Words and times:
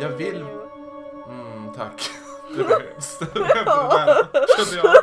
Jag 0.00 0.08
vill... 0.08 0.44
Mm, 1.28 1.72
tack. 1.76 2.10
Det 2.56 2.64
behövs. 2.64 3.18
Det 3.18 3.34
behövs, 3.34 4.26
kände 4.56 4.76
jag. 4.76 4.96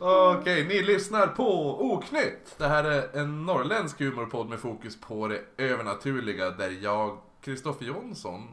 Okej, 0.40 0.64
ni 0.64 0.82
lyssnar 0.82 1.26
på 1.26 1.78
Oknytt. 1.92 2.54
Det 2.56 2.66
här 2.66 2.84
är 2.84 3.18
en 3.18 3.46
norrländsk 3.46 3.98
humorpodd 4.00 4.48
med 4.48 4.60
fokus 4.60 5.00
på 5.00 5.28
det 5.28 5.40
övernaturliga 5.56 6.50
där 6.50 6.78
jag, 6.82 7.18
Kristoffer 7.40 7.84
Jonsson 7.84 8.48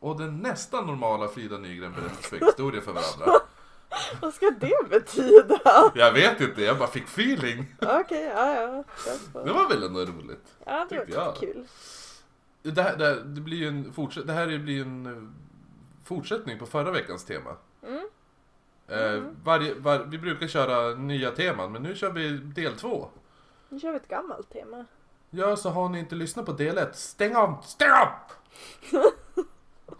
och 0.00 0.18
den 0.18 0.38
nästan 0.38 0.86
normala 0.86 1.28
Frida 1.28 1.58
Nygren 1.58 1.92
berättar 1.92 2.22
spökhistorier 2.22 2.80
för 2.80 2.92
varandra. 2.92 3.40
Vad 4.20 4.34
ska 4.34 4.50
det 4.50 4.88
betyda? 4.90 5.90
Jag 5.94 6.12
vet 6.12 6.40
inte, 6.40 6.62
jag 6.62 6.78
bara 6.78 6.88
fick 6.88 7.04
feeling. 7.04 7.74
Okej, 7.80 8.32
ja 8.34 8.54
ja. 8.54 8.84
Det 9.44 9.52
var 9.52 9.68
väl 9.68 9.82
ändå 9.82 10.00
roligt? 10.00 10.46
Ja, 10.64 10.86
det 10.88 10.96
var 10.96 11.04
tyckte 11.04 11.20
jag. 11.20 11.36
kul. 11.36 11.66
Det 12.62 12.82
här, 12.82 12.96
det 12.96 13.04
här, 13.04 13.14
det 13.16 13.40
blir 13.40 13.56
ju 13.58 13.68
en 13.68 13.92
fortsätt, 13.92 14.26
det 14.26 14.32
här 14.32 14.58
blir 14.58 14.82
en 14.82 15.06
eh, 15.06 15.28
fortsättning 16.04 16.58
på 16.58 16.66
förra 16.66 16.90
veckans 16.90 17.24
tema. 17.24 17.56
Mm. 17.82 18.08
Eh, 18.88 19.22
varje, 19.44 19.74
var, 19.74 19.98
vi 19.98 20.18
brukar 20.18 20.46
köra 20.46 20.94
nya 20.94 21.30
teman, 21.30 21.72
men 21.72 21.82
nu 21.82 21.94
kör 21.94 22.12
vi 22.12 22.30
del 22.38 22.76
två. 22.76 23.08
Nu 23.68 23.80
kör 23.80 23.90
vi 23.90 23.96
ett 23.96 24.08
gammalt 24.08 24.50
tema. 24.50 24.84
Ja, 25.30 25.56
så 25.56 25.70
har 25.70 25.88
ni 25.88 25.98
inte 25.98 26.14
lyssnat 26.14 26.46
på 26.46 26.52
del 26.52 26.78
ett, 26.78 26.96
stäng 26.96 27.36
av, 27.36 27.60
stäng 27.62 27.90
av! 27.90 28.08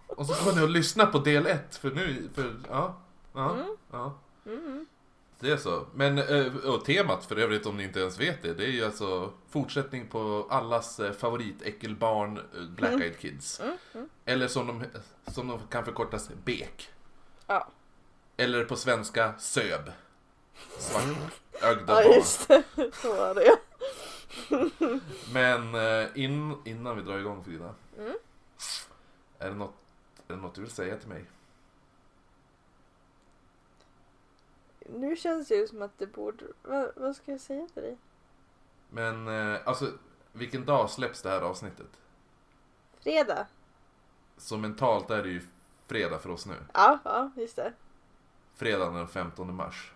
Och 0.06 0.26
så 0.26 0.34
kommer 0.34 0.56
ni 0.58 0.64
att 0.64 0.70
lyssna 0.70 1.06
på 1.06 1.18
del 1.18 1.46
ett, 1.46 1.76
för 1.76 1.90
nu, 1.90 2.28
för, 2.34 2.54
ja, 2.70 2.96
ja, 3.32 3.54
Mm. 3.54 3.76
ja. 3.90 4.14
Mm. 4.46 4.86
Det 5.40 5.50
är 5.50 5.56
så. 5.56 5.86
Men, 5.94 6.18
eh, 6.18 6.56
och 6.56 6.84
temat 6.84 7.24
för 7.24 7.36
övrigt 7.36 7.66
om 7.66 7.76
ni 7.76 7.84
inte 7.84 8.00
ens 8.00 8.20
vet 8.20 8.42
det, 8.42 8.54
det 8.54 8.64
är 8.64 8.70
ju 8.70 8.84
alltså 8.84 9.32
fortsättning 9.48 10.08
på 10.08 10.46
allas 10.50 11.00
eh, 11.00 11.12
favoritäckelbarn 11.12 12.36
eh, 12.38 12.62
Black 12.76 12.92
Eyed 12.92 13.18
Kids. 13.18 13.60
Mm. 13.60 13.76
Mm. 13.94 14.08
Eller 14.24 14.48
som 14.48 14.66
de, 14.66 14.84
som 15.32 15.48
de 15.48 15.60
kan 15.70 15.84
förkortas 15.84 16.30
BEK. 16.44 16.90
Ja. 17.46 17.68
Eller 18.36 18.64
på 18.64 18.76
svenska 18.76 19.34
SÖB. 19.38 19.90
Svartögda 20.78 21.22
ja, 21.60 21.86
barn. 21.86 22.14
just 22.14 22.48
det. 22.48 22.62
Så 23.02 23.12
var 23.14 23.34
det. 23.34 23.56
Men 25.32 25.74
in, 26.16 26.56
innan 26.64 26.96
vi 26.96 27.02
drar 27.02 27.18
igång 27.18 27.44
Frida. 27.44 27.74
Mm. 27.98 28.12
Är, 29.38 29.48
det 29.48 29.56
något, 29.56 29.74
är 30.28 30.34
det 30.34 30.40
något 30.40 30.54
du 30.54 30.60
vill 30.60 30.70
säga 30.70 30.96
till 30.96 31.08
mig? 31.08 31.24
Nu 34.94 35.16
känns 35.16 35.48
det 35.48 35.54
ju 35.54 35.66
som 35.66 35.82
att 35.82 35.98
det 35.98 36.06
borde... 36.06 36.44
Vad, 36.62 36.92
vad 36.96 37.16
ska 37.16 37.30
jag 37.30 37.40
säga 37.40 37.66
till 37.74 37.82
dig? 37.82 37.98
Men 38.88 39.28
eh, 39.28 39.60
alltså, 39.64 39.92
vilken 40.32 40.64
dag 40.64 40.90
släpps 40.90 41.22
det 41.22 41.30
här 41.30 41.40
avsnittet? 41.40 42.00
Fredag? 43.00 43.46
Så 44.36 44.56
mentalt 44.56 45.10
är 45.10 45.22
det 45.22 45.28
ju 45.28 45.42
fredag 45.86 46.18
för 46.18 46.30
oss 46.30 46.46
nu. 46.46 46.54
Ja, 46.74 46.98
ja, 47.04 47.30
just 47.36 47.56
det. 47.56 47.72
Fredagen 48.54 48.94
den 48.94 49.08
15 49.08 49.54
mars. 49.54 49.92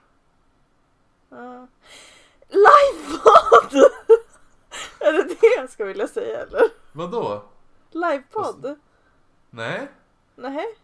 Ja. 1.29 1.67
Livepodd! 2.48 3.75
är 5.01 5.12
det 5.12 5.23
det 5.41 5.56
jag 5.56 5.70
ska 5.70 5.84
vilja 5.84 6.08
säga 6.08 6.41
eller? 6.41 6.62
Vadå? 6.92 7.42
Livepodd? 7.91 8.79
Nej? 9.51 9.89
Nej. 10.36 10.79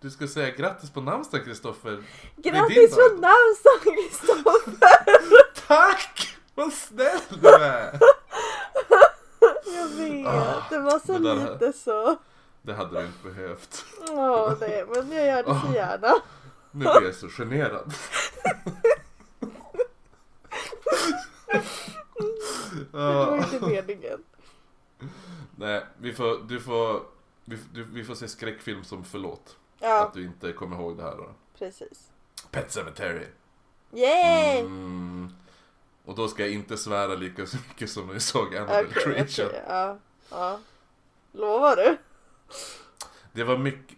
Du 0.00 0.10
ska 0.10 0.28
säga 0.28 0.50
grattis 0.50 0.90
på 0.90 1.00
namnsdag 1.00 1.44
Kristoffer. 1.44 2.02
Grattis 2.36 2.94
på 2.94 3.00
namnsdagen 3.20 3.94
Kristoffer! 4.08 4.78
Tack! 5.66 6.36
Vad 6.54 6.72
snäll 6.72 7.18
du 7.40 7.48
är! 7.48 7.98
Jag 9.74 9.86
vet, 9.88 10.26
Ah, 10.26 10.62
det 10.70 10.78
var 10.78 10.98
så 11.06 11.18
det 11.18 11.34
där- 11.34 11.52
lite 11.52 11.72
så. 11.78 12.16
Det 12.62 12.72
hade 12.74 13.00
du 13.00 13.06
inte 13.06 13.22
behövt. 13.28 13.84
Åh 14.10 14.52
nej, 14.60 14.84
men 14.94 15.12
jag 15.12 15.26
gör 15.26 15.42
det 15.42 15.60
så 15.60 15.66
Ah. 15.68 15.74
gärna. 15.74 16.14
Nu 16.70 16.78
blir 16.84 17.02
jag 17.04 17.14
så 17.14 17.28
generad. 17.28 17.92
Det 22.92 22.96
var 22.98 23.26
Ah. 23.32 23.36
inte 23.36 23.60
meningen. 23.66 24.18
Nej, 25.56 25.86
vi 25.98 26.12
får, 26.12 26.48
du 26.48 26.60
får, 26.60 27.02
vi, 27.44 27.58
du, 27.74 27.84
vi 27.84 28.04
får 28.04 28.14
se 28.14 28.28
skräckfilm 28.28 28.84
som 28.84 29.04
förlåt. 29.04 29.56
Ja, 29.78 30.02
Att 30.06 30.14
du 30.14 30.24
inte 30.24 30.52
kommer 30.52 30.76
ihåg 30.76 30.96
det 30.96 31.02
här 31.02 31.16
då. 31.16 31.30
precis. 31.58 32.10
Pet 32.50 32.72
Cemetery. 32.72 33.26
Yay! 33.92 34.60
Mm. 34.60 35.32
Och 36.04 36.14
då 36.14 36.28
ska 36.28 36.42
jag 36.42 36.52
inte 36.52 36.76
svära 36.76 37.14
lika 37.14 37.46
så 37.46 37.56
mycket 37.68 37.90
som 37.90 38.06
när 38.06 38.14
vi 38.14 38.20
såg 38.20 38.56
Annabelle 38.56 38.88
Okej, 38.90 39.02
Creature. 39.14 39.46
okej, 39.46 39.62
ja, 39.68 39.98
ja. 40.30 40.60
Lovar 41.32 41.76
du? 41.76 41.96
Det 43.32 43.44
var 43.44 43.58
mycket, 43.58 43.96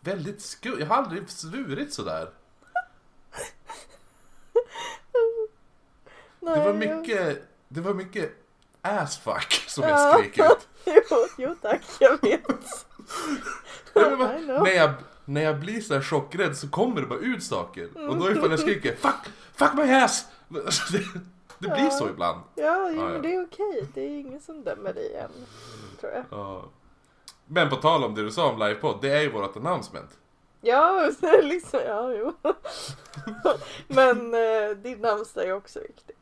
väldigt 0.00 0.42
skumt. 0.42 0.76
Jag 0.80 0.86
har 0.86 0.96
aldrig 0.96 1.30
svurit 1.30 1.92
sådär. 1.94 2.30
Nej, 6.40 6.54
Det 6.58 6.60
var 6.60 6.66
jag- 6.66 6.76
mycket, 6.98 7.42
det 7.68 7.80
var 7.80 7.94
mycket 7.94 8.32
assfuck 8.82 9.52
som 9.68 9.84
Ja. 9.84 9.88
jag 9.90 10.18
skrek 10.18 10.38
ut. 10.38 10.68
Jo, 11.10 11.26
jo 11.38 11.56
tack, 11.62 11.82
jag 12.00 12.22
vet. 12.22 12.42
När, 14.64 14.70
jag, 14.76 14.90
när 15.24 15.42
jag 15.42 15.60
blir 15.60 15.80
så 15.80 15.94
här 15.94 16.00
chockrädd 16.02 16.56
så 16.56 16.68
kommer 16.68 17.00
det 17.00 17.06
bara 17.06 17.18
ut 17.18 17.42
saker. 17.42 18.08
Och 18.08 18.16
då 18.16 18.30
ifall 18.30 18.50
jag 18.50 18.60
skriker 18.60 18.94
'Fuck! 18.96 19.28
Fuck 19.54 19.74
my 19.74 19.82
ass!' 19.92 20.26
Alltså, 20.54 20.92
det, 20.92 20.98
det 21.58 21.68
blir 21.68 21.84
Ja. 21.84 21.90
så 21.90 22.08
ibland. 22.08 22.40
Ja, 22.54 22.90
jo, 22.90 23.00
Ja, 23.02 23.18
det 23.18 23.34
är 23.34 23.44
okej. 23.44 23.88
Det 23.94 24.00
är 24.00 24.20
ingen 24.20 24.40
som 24.40 24.62
dömer 24.64 24.92
dig 24.92 25.14
än, 25.14 25.30
tror 26.00 26.12
jag. 26.12 26.24
Ja. 26.30 26.64
Men 27.46 27.70
på 27.70 27.76
tal 27.76 28.04
om 28.04 28.14
det 28.14 28.22
du 28.22 28.30
sa 28.30 28.50
om 28.52 28.58
livepodd, 28.58 28.98
det 29.02 29.10
är 29.10 29.20
ju 29.20 29.30
vårt 29.32 29.56
announcement. 29.56 30.18
Ja, 30.60 31.10
liksom, 31.42 31.80
ja, 31.86 32.12
jo. 32.14 32.32
Men 33.88 34.34
eh, 34.34 34.76
din 34.76 34.98
namnsdag 34.98 35.44
är 35.44 35.52
också 35.52 35.80
viktig. 35.80 36.16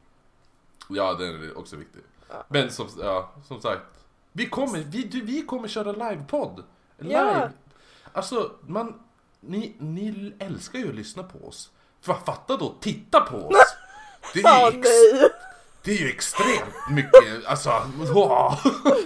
Ja, 0.89 1.15
den 1.15 1.43
är 1.43 1.59
också 1.59 1.77
viktig. 1.77 2.03
Ja. 2.29 2.45
Men 2.49 2.71
som, 2.71 2.89
ja, 2.99 3.31
som 3.49 3.61
sagt, 3.61 3.83
vi 4.33 4.47
kommer, 4.49 4.79
vi, 4.79 5.03
du, 5.03 5.21
vi 5.21 5.43
kommer 5.43 5.69
köra 5.69 5.93
livepodd. 5.93 6.65
Live. 7.01 7.15
Ja. 7.15 7.49
Alltså, 8.13 8.53
man, 8.67 9.01
ni, 9.41 9.75
ni 9.79 10.35
älskar 10.39 10.79
ju 10.79 10.89
att 10.89 10.95
lyssna 10.95 11.23
på 11.23 11.49
oss. 11.49 11.71
För 12.01 12.15
fatta 12.15 12.57
då, 12.57 12.75
titta 12.81 13.21
på 13.21 13.37
oss! 13.37 13.57
Det 14.35 14.41
är 14.41 14.71
ju, 14.71 14.79
ex, 14.79 14.89
det 15.83 15.91
är 15.91 15.97
ju 15.99 16.09
extremt 16.09 16.91
mycket, 16.91 17.47
alltså, 17.47 17.71
wow. 17.97 18.59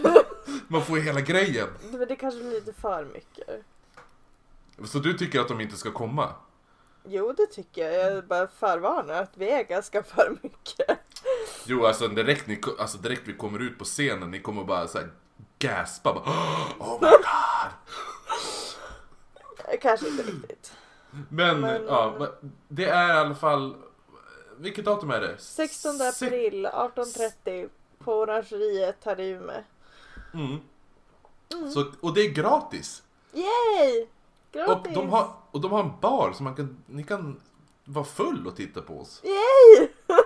Man 0.68 0.84
får 0.84 0.98
ju 0.98 1.04
hela 1.04 1.20
grejen. 1.20 1.68
Men 1.92 2.08
det 2.08 2.16
kanske 2.16 2.40
blir 2.40 2.50
lite 2.50 2.72
för 2.72 3.04
mycket. 3.04 3.62
Så 4.84 4.98
du 4.98 5.12
tycker 5.12 5.40
att 5.40 5.48
de 5.48 5.60
inte 5.60 5.76
ska 5.76 5.90
komma? 5.90 6.34
Jo, 7.08 7.32
det 7.32 7.46
tycker 7.46 7.90
jag. 7.90 8.16
Jag 8.16 8.26
bara 8.26 8.46
förvarnar 8.46 9.22
att 9.22 9.32
vi 9.34 9.50
är 9.50 9.62
ganska 9.62 10.02
för 10.02 10.38
mycket. 10.42 10.98
Jo, 11.64 11.86
alltså 11.86 12.08
direkt, 12.08 12.46
ni, 12.46 12.60
alltså 12.78 12.98
direkt 12.98 13.22
vi 13.24 13.32
kommer 13.32 13.58
ut 13.58 13.78
på 13.78 13.84
scenen, 13.84 14.30
ni 14.30 14.40
kommer 14.40 14.64
bara 14.64 14.88
såhär 14.88 15.10
gaspa 15.58 16.14
bara, 16.14 16.24
Oh 16.78 16.98
my 17.00 17.10
god! 17.10 17.24
Kanske 19.82 20.08
inte 20.08 20.22
riktigt. 20.22 20.72
Men, 21.28 21.60
Men, 21.60 21.84
ja, 21.86 22.16
eh, 22.20 22.28
det 22.68 22.84
är 22.84 23.08
i 23.08 23.18
alla 23.18 23.34
fall... 23.34 23.76
Vilket 24.56 24.84
datum 24.84 25.10
är 25.10 25.20
det? 25.20 25.38
16 25.38 25.92
Se- 25.98 26.26
april 26.26 26.66
18.30 26.66 27.68
på 27.98 28.14
Orangeriet 28.14 28.96
här 29.04 29.20
i 29.20 29.28
Umeå. 29.28 29.62
Mm. 30.34 30.58
Så, 31.72 31.92
och 32.00 32.14
det 32.14 32.20
är 32.20 32.30
gratis! 32.30 33.02
Yay! 33.32 34.06
Gratis! 34.52 34.86
Och 34.86 34.92
de, 35.02 35.08
har, 35.08 35.30
och 35.50 35.60
de 35.60 35.72
har 35.72 35.80
en 35.80 35.92
bar 36.00 36.32
så 36.32 36.42
man 36.42 36.54
kan, 36.54 36.84
ni 36.86 37.02
kan 37.02 37.40
vara 37.84 38.04
full 38.04 38.46
och 38.46 38.56
titta 38.56 38.82
på 38.82 39.00
oss. 39.00 39.22
Yay! 39.24 39.88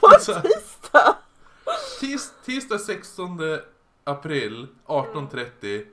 På 0.00 0.08
här, 0.08 0.40
tisdag! 0.40 1.16
tis, 2.00 2.32
tisdag 2.44 2.78
16 2.78 3.38
april 4.04 4.66
18.30 4.86 5.86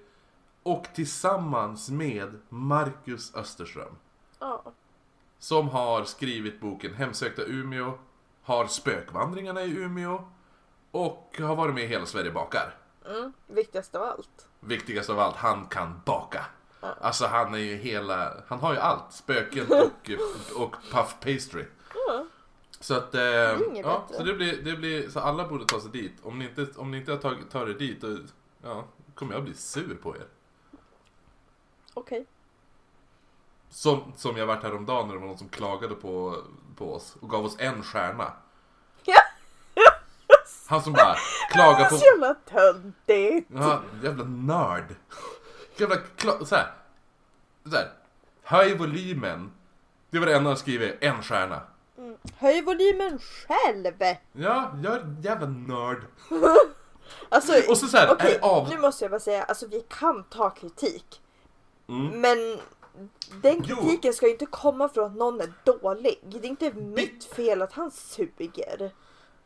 och 0.63 0.87
tillsammans 0.93 1.89
med 1.89 2.39
Marcus 2.49 3.35
Österström. 3.35 3.95
Ja. 4.39 4.63
Som 5.39 5.69
har 5.69 6.03
skrivit 6.03 6.59
boken 6.59 6.93
Hemsökta 6.93 7.41
Umeå, 7.41 7.93
har 8.43 8.67
spökvandringarna 8.67 9.63
i 9.63 9.71
Umeå 9.77 10.23
och 10.91 11.35
har 11.39 11.55
varit 11.55 11.75
med 11.75 11.83
i 11.83 11.87
Hela 11.87 12.05
Sverige 12.05 12.31
bakar. 12.31 12.75
Mm, 13.05 13.33
viktigast 13.47 13.95
av 13.95 14.03
allt. 14.03 14.47
Viktigast 14.59 15.09
av 15.09 15.19
allt, 15.19 15.35
han 15.35 15.65
kan 15.65 16.01
baka. 16.05 16.45
Ja. 16.81 16.95
Alltså 17.01 17.25
han 17.25 17.53
är 17.53 17.57
ju 17.57 17.75
hela, 17.75 18.33
han 18.47 18.59
har 18.59 18.73
ju 18.73 18.79
allt. 18.79 19.13
Spöken 19.13 19.65
och, 19.71 20.11
och 20.55 20.75
puff 20.91 21.15
pastry. 21.19 21.65
Ja. 22.07 22.25
Så 22.79 22.93
att, 22.93 23.15
eh, 23.15 23.59
inget 23.69 23.85
ja, 23.85 24.07
så 24.11 24.23
det 24.23 24.33
blir, 24.33 24.61
det 24.63 24.75
blir, 24.75 25.09
så 25.09 25.19
alla 25.19 25.47
borde 25.47 25.65
ta 25.65 25.79
sig 25.79 25.91
dit. 25.91 26.13
Om 26.23 26.39
ni 26.39 26.45
inte, 26.45 26.67
om 26.75 26.91
ni 26.91 26.97
inte 26.97 27.17
tagit, 27.17 27.49
tar 27.51 27.69
er 27.69 27.73
dit, 27.73 28.01
då, 28.01 28.17
ja, 28.61 28.85
kommer 29.15 29.33
jag 29.33 29.43
bli 29.43 29.53
sur 29.53 29.95
på 29.95 30.15
er. 30.15 30.27
Okej. 31.93 32.25
Som, 33.69 34.13
som 34.17 34.37
jag 34.37 34.45
varit 34.45 34.63
häromdagen 34.63 35.07
när 35.07 35.13
det 35.13 35.19
var 35.19 35.27
någon 35.27 35.37
som 35.37 35.49
klagade 35.49 35.95
på, 35.95 36.37
på 36.75 36.93
oss 36.93 37.15
och 37.19 37.29
gav 37.29 37.45
oss 37.45 37.55
en 37.59 37.83
stjärna. 37.83 38.33
Ja. 39.03 39.21
Han 40.67 40.81
som 40.83 40.93
bara 40.93 41.15
klagar 41.51 41.89
på... 41.89 41.95
Så 41.95 42.05
jävla 42.05 42.33
töntigt! 42.33 43.49
Ja, 43.53 43.81
jävla 44.03 44.23
nörd. 44.23 44.95
Jävla 45.77 45.95
kla- 46.17 46.45
så 46.45 46.55
här. 46.55 46.73
Så 47.69 47.75
här. 47.75 47.91
Höj 48.43 48.77
volymen. 48.77 49.51
Det 50.09 50.19
var 50.19 50.25
det 50.25 50.35
enda 50.35 50.49
han 50.49 50.57
skriver, 50.57 50.97
en 51.01 51.23
stjärna. 51.23 51.61
Mm. 51.97 52.17
Höj 52.37 52.61
volymen 52.61 53.19
själv! 53.19 53.93
Ja, 54.31 54.73
jag 54.83 54.93
är 54.93 55.15
jävla 55.21 55.47
nörd. 55.47 56.05
Alltså, 57.29 57.53
Och 57.69 57.77
så 57.77 57.87
så 57.87 57.97
här, 57.97 58.15
det 58.19 58.39
av... 58.41 58.69
nu 58.69 58.77
måste 58.77 59.03
jag 59.03 59.11
bara 59.11 59.19
säga, 59.19 59.43
alltså 59.43 59.67
vi 59.67 59.85
kan 59.89 60.23
ta 60.23 60.49
kritik. 60.49 61.21
Mm. 61.93 62.21
Men 62.21 62.59
den 63.41 63.63
Jo. 63.67 63.75
kritiken 63.75 64.13
ska 64.13 64.25
ju 64.25 64.31
inte 64.31 64.45
komma 64.45 64.89
från 64.89 65.05
att 65.05 65.17
någon 65.17 65.41
är 65.41 65.53
dålig. 65.63 66.19
Det 66.23 66.37
är 66.37 66.45
inte 66.45 66.73
mitt 66.73 67.23
fel 67.23 67.61
att 67.61 67.73
han 67.73 67.91
suger. 67.91 68.91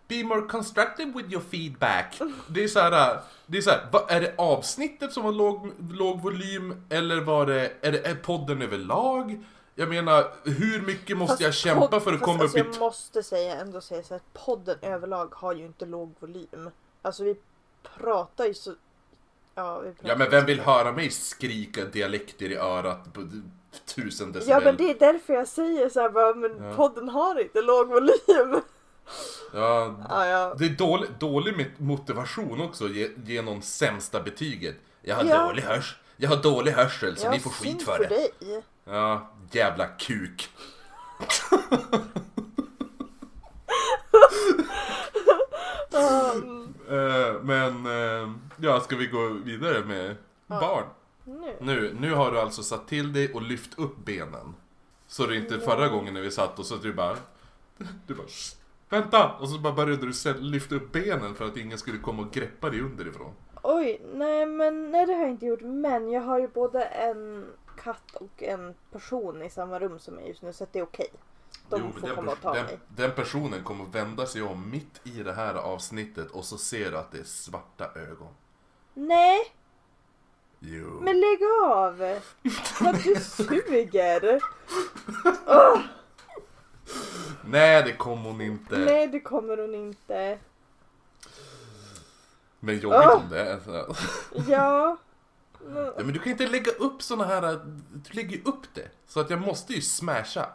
Be 0.07 0.23
more 0.23 0.41
constructive 0.41 1.11
with 1.11 1.31
your 1.31 1.43
feedback. 1.51 2.21
Det 2.49 2.63
är 2.63 2.67
så 2.67 2.79
här, 2.79 3.19
det 3.45 3.57
är 3.57 3.61
så 3.61 3.69
här, 3.69 3.89
är 4.09 4.21
det 4.21 4.33
avsnittet 4.37 5.13
som 5.13 5.25
har 5.25 5.31
låg, 5.31 5.71
låg 5.91 6.21
volym 6.21 6.85
eller 6.89 7.21
var 7.21 7.45
det, 7.45 7.73
är 7.81 7.91
det 7.91 8.07
är 8.07 8.15
podden 8.15 8.61
överlag? 8.61 9.43
Jag 9.75 9.89
menar, 9.89 10.31
hur 10.43 10.81
mycket 10.81 11.17
måste 11.17 11.31
Fast 11.31 11.41
jag 11.41 11.53
kämpa 11.53 11.99
för 11.99 12.13
att 12.13 12.21
komma 12.21 12.43
alltså 12.43 12.59
upp 12.59 12.65
i... 12.65 12.69
Jag 12.69 12.79
måste 12.79 13.23
säga, 13.23 13.55
ändå 13.55 13.81
säga 13.81 14.03
så 14.03 14.15
att 14.15 14.33
podden 14.33 14.77
överlag 14.81 15.33
har 15.35 15.53
ju 15.53 15.65
inte 15.65 15.85
låg 15.85 16.13
volym. 16.19 16.69
Alltså 17.01 17.23
vi 17.23 17.35
pratar 17.97 18.45
ju 18.45 18.53
så... 18.53 18.73
Ja, 19.57 19.83
Ja 20.01 20.15
men 20.15 20.29
vem 20.29 20.45
vill 20.45 20.59
höra 20.59 20.91
mig 20.91 21.09
skrika 21.09 21.85
dialekter 21.85 22.51
i 22.51 22.55
örat 22.55 23.13
på 23.13 23.21
tusen 23.95 24.31
decibel? 24.31 24.49
Ja 24.49 24.59
men 24.65 24.77
det 24.77 24.89
är 24.89 24.99
därför 25.13 25.33
jag 25.33 25.47
säger 25.47 25.89
så 25.89 25.99
här 26.01 26.09
bara, 26.09 26.33
men 26.35 26.63
Ja. 26.63 26.73
podden 26.75 27.09
har 27.09 27.41
inte 27.41 27.61
låg 27.61 27.87
volym. 27.87 28.61
Ja, 29.53 29.95
Ja, 30.09 30.25
ja. 30.27 30.55
det 30.59 30.65
är 30.65 30.69
dålig, 30.69 31.09
dålig 31.19 31.71
motivation 31.77 32.61
också 32.61 32.87
ge, 32.89 33.09
ge 33.25 33.41
någon 33.41 33.61
sämsta 33.61 34.21
betyget. 34.21 34.75
Jag 35.01 35.15
har 35.15 35.23
Ja. 35.23 35.41
dålig 35.47 35.61
hörsel. 35.63 35.97
Jag 36.17 36.29
har 36.29 36.37
dålig 36.37 36.71
hörsel 36.71 37.17
så 37.17 37.25
ja, 37.25 37.31
ni 37.31 37.39
får 37.39 37.49
skit 37.49 37.83
för 37.83 37.99
det. 37.99 38.07
dig. 38.07 38.63
Ja, 38.85 39.31
jävla 39.51 39.87
kuk. 39.87 40.49
Um, 45.91 46.73
Eh, 46.89 47.41
men, 47.43 47.85
eh, 47.85 48.31
ja, 48.57 48.79
ska 48.79 48.95
vi 48.95 49.07
gå 49.07 49.27
vidare 49.29 49.85
med 49.85 50.15
Ja. 50.47 50.59
barn? 50.59 50.83
nu. 51.25 51.55
Nu, 51.61 51.95
nu 51.99 52.13
har 52.13 52.31
du 52.31 52.39
alltså 52.39 52.63
satt 52.63 52.87
till 52.87 53.13
dig 53.13 53.33
och 53.33 53.41
lyft 53.41 53.79
upp 53.79 53.97
benen. 54.05 54.55
Så 55.07 55.25
det 55.25 55.35
är 55.35 55.37
inte 55.37 55.59
förra 55.59 55.87
gången 55.87 56.13
när 56.13 56.21
vi 56.21 56.31
satt 56.31 56.59
och 56.59 56.65
så 56.65 56.75
att 56.75 56.81
du 56.81 56.93
bara... 56.93 57.17
Du 58.07 58.13
bara 58.13 58.27
"Shh, 58.27 58.55
Vänta! 58.89 59.31
Och 59.39 59.49
så 59.49 59.59
bara 59.59 59.73
började 59.73 60.11
du 60.11 60.33
lyfta 60.39 60.75
upp 60.75 60.91
benen 60.91 61.35
för 61.35 61.45
att 61.45 61.57
ingen 61.57 61.77
skulle 61.77 61.97
komma 61.97 62.21
och 62.23 62.31
greppa 62.31 62.69
dig 62.69 62.81
underifrån. 62.81 63.33
Oj, 63.63 64.01
nej 64.13 64.45
men 64.45 64.91
nej 64.91 65.05
det 65.05 65.13
har 65.13 65.21
jag 65.21 65.29
inte 65.31 65.45
gjort. 65.45 65.61
Men 65.61 66.11
jag 66.11 66.21
har 66.21 66.39
ju 66.39 66.47
både 66.47 66.83
en 66.83 67.45
katt 67.83 68.15
och 68.15 68.43
en 68.43 68.73
person 68.91 69.41
i 69.43 69.49
samma 69.49 69.79
rum 69.79 69.99
som 69.99 70.13
mig 70.15 70.27
just 70.27 70.41
nu 70.41 70.53
så 70.53 70.63
att 70.63 70.73
det 70.73 70.79
är 70.79 70.83
okej. 70.83 71.07
De 71.69 71.81
Jo, 71.85 71.91
får 71.99 72.07
den, 72.07 72.15
komma 72.15 72.31
och 72.31 72.41
ta 72.41 72.53
den, 72.53 72.65
mig. 72.65 72.79
den 72.87 73.11
personen 73.11 73.63
kommer 73.63 73.85
vända 73.85 74.25
sig 74.25 74.41
om 74.41 74.69
mitt 74.69 75.01
i 75.03 75.23
det 75.23 75.33
här 75.33 75.53
avsnittet 75.55 76.31
och 76.31 76.45
så 76.45 76.57
ser 76.57 76.91
du 76.91 76.97
att 76.97 77.11
det 77.11 77.19
är 77.19 77.23
svarta 77.23 77.85
ögon. 77.95 78.33
Nej, 78.93 79.39
Jo. 80.59 80.99
men 81.01 81.19
lägg 81.19 81.39
av! 81.65 81.97
Vad 82.81 83.03
du 83.03 83.15
suger! 83.15 84.39
Åh, 85.47 85.79
Nej, 87.45 87.83
det 87.83 87.93
kommer 87.93 88.29
hon 88.29 88.41
inte. 88.41 88.77
nej, 88.77 89.07
det 89.07 89.19
kommer 89.19 89.57
hon 89.57 89.75
inte. 89.75 90.37
Men 92.59 92.79
jobbigt 92.79 92.99
Ah. 92.99 93.15
om 93.15 93.29
det 93.29 93.39
är. 93.51 93.59
så. 93.59 93.95
Ja. 94.47 94.97
Ja, 95.75 95.93
men 95.97 96.07
du 96.13 96.19
kan 96.19 96.31
inte 96.31 96.47
lägga 96.47 96.71
upp 96.71 97.01
såna 97.01 97.25
här... 97.25 97.59
Du 97.93 98.13
lägger 98.13 98.37
ju 98.37 98.43
upp 98.43 98.63
det. 98.73 98.87
Så 99.07 99.19
att 99.19 99.29
jag 99.29 99.41
måste 99.41 99.73
ju 99.73 99.81
smasha. 99.81 100.49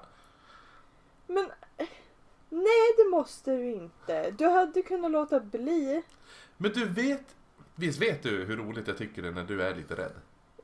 Men 1.34 1.46
nej, 2.48 2.94
det 2.96 3.10
måste 3.10 3.50
du 3.56 3.70
inte. 3.72 4.30
Du 4.30 4.46
hade 4.48 4.82
kunnat 4.82 5.10
låta 5.10 5.40
bli. 5.40 6.02
Men 6.56 6.72
du 6.72 6.84
vet... 6.84 7.36
Visst 7.74 8.02
vet 8.02 8.22
du 8.22 8.44
hur 8.44 8.56
roligt 8.56 8.88
jag 8.88 8.98
tycker 8.98 9.22
det 9.22 9.28
är 9.28 9.32
när 9.32 9.44
du 9.44 9.62
är 9.62 9.74
lite 9.74 9.94
rädd? 9.94 10.12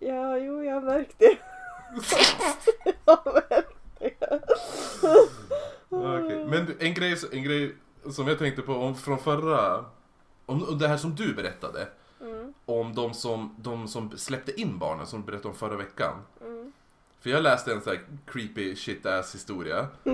Ja, 0.00 0.38
jo, 0.38 0.64
jag 0.64 0.74
har 0.74 0.82
märkt 0.82 1.18
det. 1.18 1.36
jag 3.06 3.16
har 3.16 3.32
märkt 3.34 4.20
det. 4.20 4.40
Okej. 5.88 6.44
Men 6.44 6.66
du, 6.66 6.76
en 6.80 6.94
grej, 6.94 7.16
en 7.32 7.42
grej 7.42 7.74
som 8.10 8.28
jag 8.28 8.38
tänkte 8.38 8.62
på 8.62 8.72
om, 8.72 8.94
från 8.94 9.18
förra... 9.18 9.84
Om, 10.46 10.62
om 10.68 10.78
det 10.78 10.88
här 10.88 10.96
som 10.96 11.14
du 11.14 11.34
berättade. 11.34 11.88
Mm, 12.20 12.54
Om 12.66 12.94
de 12.94 13.14
som, 13.14 13.54
de 13.58 13.88
som 13.88 14.18
släppte 14.18 14.60
in 14.60 14.78
barnen 14.78 15.06
som 15.06 15.20
du 15.20 15.26
berättade 15.26 15.48
om 15.48 15.54
förra 15.54 15.76
veckan. 15.76 16.14
mm. 16.40 16.57
För 17.20 17.30
jag 17.30 17.42
läste 17.42 17.72
en 17.72 17.80
sån 17.80 17.92
här 17.92 18.02
creepy 18.26 18.76
shit 18.76 19.06
ass 19.06 19.34
historia. 19.34 19.86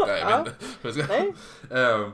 Eh, 0.00 0.06
nej, 0.06 0.24
men, 0.24 0.46
jag 0.82 0.94
ska, 0.94 1.06
Nej. 1.06 1.34
Eh, 1.70 2.10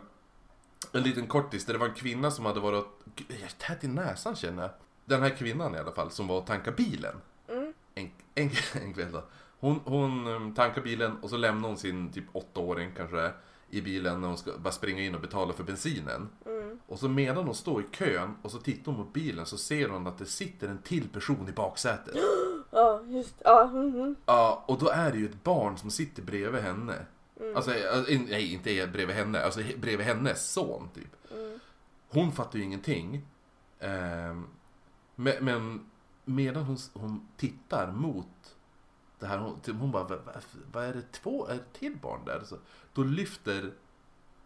en 0.93 1.03
liten 1.03 1.27
kortis 1.27 1.65
där 1.65 1.73
det 1.73 1.79
var 1.79 1.89
en 1.89 1.95
kvinna 1.95 2.31
som 2.31 2.45
hade 2.47 2.61
varit... 2.61 2.87
Jag 3.29 3.41
är 3.41 3.49
tät 3.59 3.85
i 3.85 3.89
näsan 3.89 4.37
känner 4.37 4.63
jag. 4.63 4.71
Den 5.05 5.23
här 5.23 5.31
kvinnan 5.31 5.75
i 5.75 5.79
alla 5.79 5.93
fall 5.93 6.11
som 6.11 6.27
var 6.27 6.39
och 6.39 6.47
tankade 6.47 6.77
bilen. 6.77 7.15
Mm. 7.49 7.73
En, 7.95 8.11
en, 8.35 8.51
en 8.83 8.95
kväll 8.95 9.13
då. 9.13 9.25
Hon, 9.59 9.81
hon 9.85 10.27
um, 10.27 10.55
tankar 10.55 10.83
bilen 10.83 11.17
och 11.23 11.31
så 11.31 11.37
lämnar 11.37 11.69
hon 11.69 11.79
sin 11.79 12.13
typ 12.13 12.25
åttaåring 12.33 12.93
kanske 12.97 13.31
i 13.71 13.81
bilen 13.81 14.21
när 14.21 14.29
hon 14.29 14.39
ska 14.39 14.53
bara 14.59 14.73
springa 14.73 15.03
in 15.03 15.15
och 15.15 15.21
betala 15.21 15.53
för 15.53 15.65
bensinen. 15.65 16.29
Mm. 16.47 16.56
Och 16.87 16.99
så 16.99 17.09
medan 17.09 17.45
hon 17.47 17.55
står 17.55 17.83
i 17.83 17.85
kön 17.91 18.35
och 18.43 18.51
så 18.51 18.59
tittar 18.59 18.93
hon 18.93 19.05
på 19.05 19.11
bilen 19.11 19.47
så 19.47 19.59
ser 19.59 19.89
hon 19.89 20.07
att 20.07 20.19
det 20.19 20.27
sitter 20.27 20.69
en 20.69 20.79
till 20.79 21.09
person 21.09 21.49
i 21.49 21.53
baksätet. 21.53 22.17
Ja, 22.71 23.03
just 23.07 23.35
Ja, 23.45 23.67
mhm. 23.67 24.17
Ja, 24.27 24.65
och 24.69 24.79
då 24.79 24.89
är 24.89 25.13
det 25.13 25.19
ju 25.19 25.27
ett 25.27 25.43
barn 25.45 25.79
som 25.79 25.91
sitter 25.91 26.23
bredvid 26.23 26.63
henne. 26.63 27.07
Mm. 27.41 27.57
Alltså, 27.57 27.71
alltså, 27.95 28.13
in- 28.13 28.27
nej, 28.31 28.53
inte 28.53 28.87
bredvid 28.87 29.17
henne, 29.17 29.41
alltså 29.41 29.61
he- 29.61 29.81
bredvid 29.81 30.07
hennes 30.07 30.51
son 30.53 30.89
typ. 30.95 31.33
Mm. 31.35 31.59
Hon 32.09 32.33
fattar 32.33 32.59
ju 32.59 32.65
ingenting. 32.65 33.27
Ehm, 33.81 34.47
men, 35.15 35.35
men 35.45 35.91
medan 36.25 36.63
hon, 36.65 36.77
hon 36.93 37.29
tittar 37.37 37.93
mot 37.93 38.55
det 39.19 39.27
här, 39.27 39.39
hon, 39.39 39.61
typ, 39.61 39.77
hon 39.77 39.91
bara, 39.91 40.05
vad, 40.05 40.21
vad 40.73 40.85
är 40.85 40.93
det 40.95 41.13
två, 41.13 41.47
är 41.49 41.55
det 41.55 41.79
till 41.79 41.97
barn 42.03 42.21
där? 42.27 42.43
Så, 42.45 42.57
då 42.93 43.03
lyfter 43.03 43.73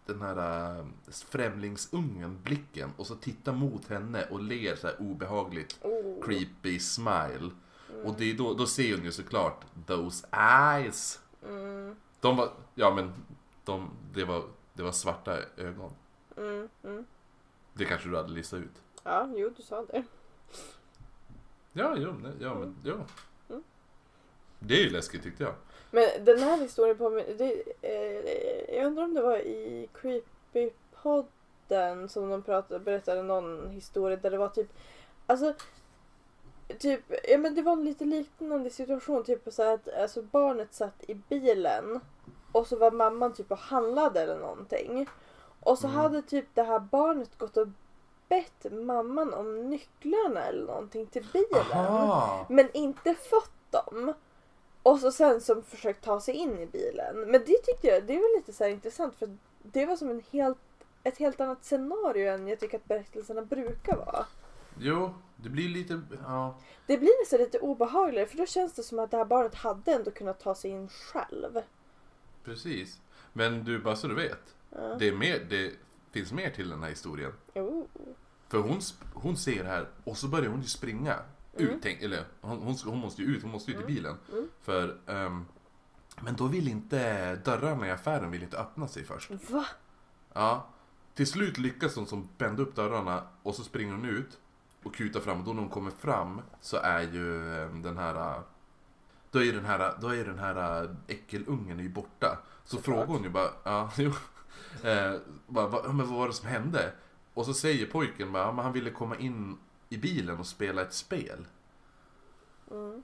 den 0.07 0.23
här 0.23 0.78
äh, 0.78 0.85
främlingsungen 1.09 2.42
blicken 2.42 2.92
och 2.97 3.07
så 3.07 3.14
tittar 3.14 3.52
mot 3.52 3.88
henne 3.88 4.25
och 4.30 4.42
ler 4.42 4.76
så 4.76 4.87
här 4.87 4.97
obehagligt 5.00 5.78
Oh. 5.83 6.25
creepy 6.25 6.78
smile. 6.78 7.50
Mm. 7.90 8.07
Och 8.07 8.14
det 8.19 8.30
är 8.30 8.35
då, 8.35 8.54
då 8.54 8.66
ser 8.66 8.97
hon 8.97 9.04
ju 9.04 9.12
såklart 9.12 9.64
those 9.87 10.26
eyes. 10.33 11.21
Mm. 11.47 11.97
De 12.21 12.37
var, 12.37 12.52
ja 12.75 12.95
men, 12.95 13.12
de, 13.64 13.90
det, 14.14 14.25
var, 14.25 14.45
det 14.73 14.83
var 14.83 14.92
svarta 14.92 15.38
ögon. 15.57 15.92
Mm. 16.37 16.69
Mm. 16.85 17.07
Det 17.73 17.85
kanske 17.85 18.09
du 18.09 18.16
hade 18.16 18.33
listat 18.33 18.61
ut? 18.61 18.83
Ja, 19.02 19.28
jo 19.37 19.50
du 19.57 19.62
sa 19.62 19.85
det. 19.85 20.04
Ja, 21.73 21.95
jo, 21.97 22.14
nej, 22.23 22.33
ja 22.40 22.54
men, 22.54 22.76
ja. 22.85 23.07
Mm. 23.49 23.62
Det 24.59 24.75
är 24.75 24.85
ju 24.85 24.90
läskigt 24.90 25.23
tyckte 25.23 25.42
jag. 25.42 25.54
Men 25.90 26.25
den 26.25 26.38
här 26.38 26.56
historien 26.59 26.99
på 26.99 27.11
mig, 27.11 27.35
det, 27.38 27.62
eh, 27.82 28.75
jag 28.76 28.87
undrar 28.87 29.04
om 29.04 29.14
det 29.14 29.23
var 29.23 29.37
i 29.38 29.88
Creepypodden 29.94 32.09
som 32.09 32.30
de 32.30 32.42
pratade, 32.42 32.80
berättade 32.80 33.23
någon 33.23 33.70
historia 33.70 34.16
där 34.16 34.30
det 34.30 34.38
var 34.38 34.49
typ, 34.49 34.68
alltså 35.26 35.54
Typ, 36.78 37.00
ja 37.28 37.38
men 37.38 37.54
det 37.54 37.62
var 37.62 37.73
en 37.73 37.85
lite 37.85 38.04
liknande 38.04 38.70
situation, 38.70 39.25
typ 39.25 39.42
så 39.52 39.62
att 39.75 39.88
alltså 39.94 40.23
barnet 40.23 40.75
satt 40.75 41.04
i 41.09 41.14
bilen 41.14 42.00
och 42.52 42.66
så 42.66 42.76
var 42.76 42.90
mamman 42.90 43.32
typ 43.32 43.50
och 43.52 43.59
handlade 43.59 44.20
eller 44.20 44.38
någonting. 44.38 45.09
Och 45.61 45.78
så 45.78 45.87
Mm. 45.87 45.99
hade 46.00 46.23
typ 46.23 46.44
det 46.54 46.62
här 46.62 46.78
barnet 46.78 47.38
gått 47.38 47.56
och 47.56 47.68
bett 48.28 48.73
mamman 48.73 49.35
om 49.35 49.70
nycklarna 49.70 50.44
eller 50.44 50.66
någonting 50.66 51.06
till 51.06 51.26
bilen. 51.32 51.64
Aha! 51.73 52.47
Men 52.49 52.68
inte 52.73 53.14
fått 53.14 53.52
dem. 53.70 54.12
Och 54.82 54.99
så 54.99 55.12
sen 55.12 55.40
som 55.40 55.62
försökt 55.62 56.04
ta 56.04 56.20
sig 56.20 56.34
in 56.34 56.58
i 56.58 56.66
bilen. 56.66 57.20
Men 57.20 57.40
det 57.46 57.58
tyckte 57.64 57.87
jag, 57.87 58.04
det 58.04 58.16
var 58.16 58.37
lite 58.37 58.52
så 58.52 58.66
intressant 58.66 59.14
för 59.18 59.37
det 59.62 59.87
var 59.87 59.96
som 59.96 60.10
en 60.10 60.22
helt, 60.30 60.58
ett 61.02 61.18
helt 61.18 61.40
annat 61.40 61.64
scenario 61.64 62.32
än 62.32 62.49
jag 62.49 62.60
tycker 62.60 62.76
att 62.78 62.88
berättelserna 62.88 63.42
brukar 63.42 63.96
vara. 63.96 64.26
Jo, 64.78 65.14
det 65.37 65.49
blir 65.49 65.68
lite, 65.68 66.00
ja. 66.22 66.54
Det 66.87 66.99
blir 66.99 67.22
nästan 67.22 67.38
lite 67.38 67.58
obehagligare 67.58 68.26
för 68.26 68.37
då 68.37 68.46
känns 68.46 68.72
det 68.72 68.82
som 68.82 68.99
att 68.99 69.10
det 69.10 69.16
här 69.16 69.25
barnet 69.25 69.54
hade 69.54 69.92
ändå 69.92 70.10
kunnat 70.10 70.40
ta 70.40 70.54
sig 70.54 70.70
in 70.70 70.88
själv. 70.88 71.60
Precis. 72.44 73.00
Men 73.32 73.64
du, 73.64 73.78
bara 73.78 73.96
så 73.96 74.06
du 74.06 74.14
vet. 74.14 74.54
Ja. 74.70 74.96
Det, 74.99 75.08
är 75.08 75.12
mer, 75.12 75.46
det 75.50 75.72
finns 76.10 76.32
mer 76.32 76.50
till 76.50 76.70
den 76.70 76.82
här 76.82 76.90
historien. 76.90 77.32
Oh. 77.54 77.84
För 78.49 78.58
hon, 78.58 78.80
hon 79.14 79.37
ser 79.37 79.64
det 79.64 79.70
här 79.70 79.88
och 80.04 80.16
så 80.16 80.28
börjar 80.28 80.50
hon 80.50 80.60
ju 80.60 80.68
springa. 80.68 81.18
Mm. 81.59 81.71
Ut, 81.71 81.83
tänk, 81.83 82.02
eller 82.02 82.25
hon, 82.40 82.59
hon, 82.62 82.76
hon 82.85 82.99
måste 82.99 83.23
ju 83.23 83.28
ut, 83.37 83.42
hon 83.42 83.50
måste 83.50 83.71
ut 83.71 83.76
i 83.76 83.80
Mm. 83.80 83.95
bilen. 83.95 84.16
Mm. 84.33 84.49
För, 84.62 84.97
ehm, 85.07 85.45
men 86.21 86.37
då 86.37 86.47
vill 86.47 86.69
inte 86.69 87.35
dörrarna 87.37 87.87
i 87.87 87.90
affären 87.90 88.30
vill 88.30 88.42
inte 88.42 88.59
öppna 88.59 88.88
sig 88.88 89.04
först. 89.04 89.30
Va? 89.50 89.66
Ja. 90.33 90.66
Till 91.14 91.26
slut 91.26 91.59
lyckas 91.59 91.97
hon 91.97 92.07
som 92.07 92.28
bända 92.38 92.62
upp 92.62 92.75
dörrarna 92.76 93.23
och 93.42 93.54
så 93.54 93.62
springer 93.62 93.92
hon 93.92 94.04
ut. 94.04 94.38
och 94.83 94.95
kutar 94.95 95.21
fram 95.21 95.38
och 95.38 95.45
då 95.45 95.52
när 95.52 95.61
hon 95.61 95.71
kommer 95.71 95.90
fram 95.90 96.40
så 96.61 96.76
är 96.76 97.00
ju 97.00 97.54
eh, 97.62 97.71
den 97.75 97.97
här 97.97 98.42
då 99.30 99.38
är 99.38 99.42
ju 99.45 99.52
den 99.52 99.64
här, 99.64 99.95
då 100.00 100.09
är 100.09 100.25
den 100.25 100.38
här 100.38 100.97
äckelungen 101.07 101.78
är 101.78 101.83
ju 101.83 101.88
borta. 101.88 102.38
Så 102.64 102.76
Såklart. 102.76 102.85
frågar 102.85 103.07
hon 103.07 103.23
ju 103.25 103.30
bara, 103.30 103.50
ja, 103.64 103.90
jo. 103.97 104.12
Eh, 104.85 105.14
bara, 105.47 105.66
vad, 105.66 105.95
men 105.95 106.07
vad 106.09 106.19
var 106.19 106.26
det 106.28 106.33
som 106.35 106.49
hände? 106.49 106.92
Och 107.35 107.47
så 107.47 107.54
säger 107.54 107.87
pojken 107.87 108.33
bara, 108.33 108.42
ja, 108.42 108.52
men 108.52 108.64
han 108.64 108.73
ville 108.73 108.90
komma 108.90 109.16
in 109.16 109.59
i 109.90 109.99
bilen 109.99 110.38
och 110.38 110.47
spela 110.47 110.82
ett 110.82 110.92
spel. 110.94 111.47
Mm. 112.70 113.02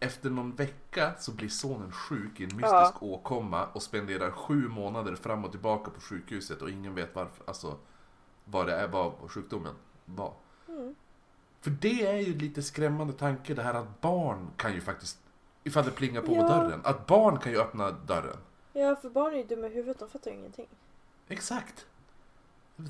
Efter 0.00 0.30
någon 0.30 0.54
vecka 0.54 1.14
så 1.18 1.32
blir 1.32 1.48
sonen 1.48 1.92
sjuk 1.92 2.40
i 2.40 2.44
en 2.44 2.56
mystisk 2.56 2.64
Ja. 2.72 2.94
åkomma 3.00 3.66
och 3.66 3.82
spenderar 3.82 4.30
sju 4.30 4.68
månader 4.68 5.14
fram 5.16 5.44
och 5.44 5.50
tillbaka 5.50 5.90
på 5.90 6.00
sjukhuset 6.00 6.62
och 6.62 6.70
ingen 6.70 6.94
vet 6.94 7.14
varför, 7.14 7.44
alltså 7.46 7.78
vad 8.44 8.66
det 8.66 8.72
är, 8.74 8.88
vad 8.88 9.12
sjukdomen 9.30 9.74
var. 10.04 10.32
Mm. 10.68 10.94
För 11.60 11.70
det 11.70 12.06
är 12.06 12.18
ju 12.18 12.34
lite 12.38 12.62
skrämmande 12.62 13.12
tanke 13.12 13.54
det 13.54 13.62
här 13.62 13.74
att 13.74 14.00
barn 14.00 14.50
kan 14.56 14.74
ju 14.74 14.80
faktiskt, 14.80 15.18
ifall 15.64 15.84
det 15.84 15.90
plingar 15.90 16.22
på 16.22 16.34
Ja. 16.34 16.48
dörren, 16.48 16.80
att 16.84 17.06
barn 17.06 17.38
kan 17.38 17.52
ju 17.52 17.58
öppna 17.58 17.90
dörren. 17.90 18.36
Ja, 18.72 18.96
för 18.96 19.10
barn 19.10 19.32
är 19.34 19.38
ju 19.38 19.44
dumma 19.44 19.66
i 19.66 19.74
huvudet, 19.74 19.98
de 19.98 20.08
fattar 20.08 20.30
ju 20.30 20.36
ingenting. 20.36 20.68
Exakt. 21.28 21.86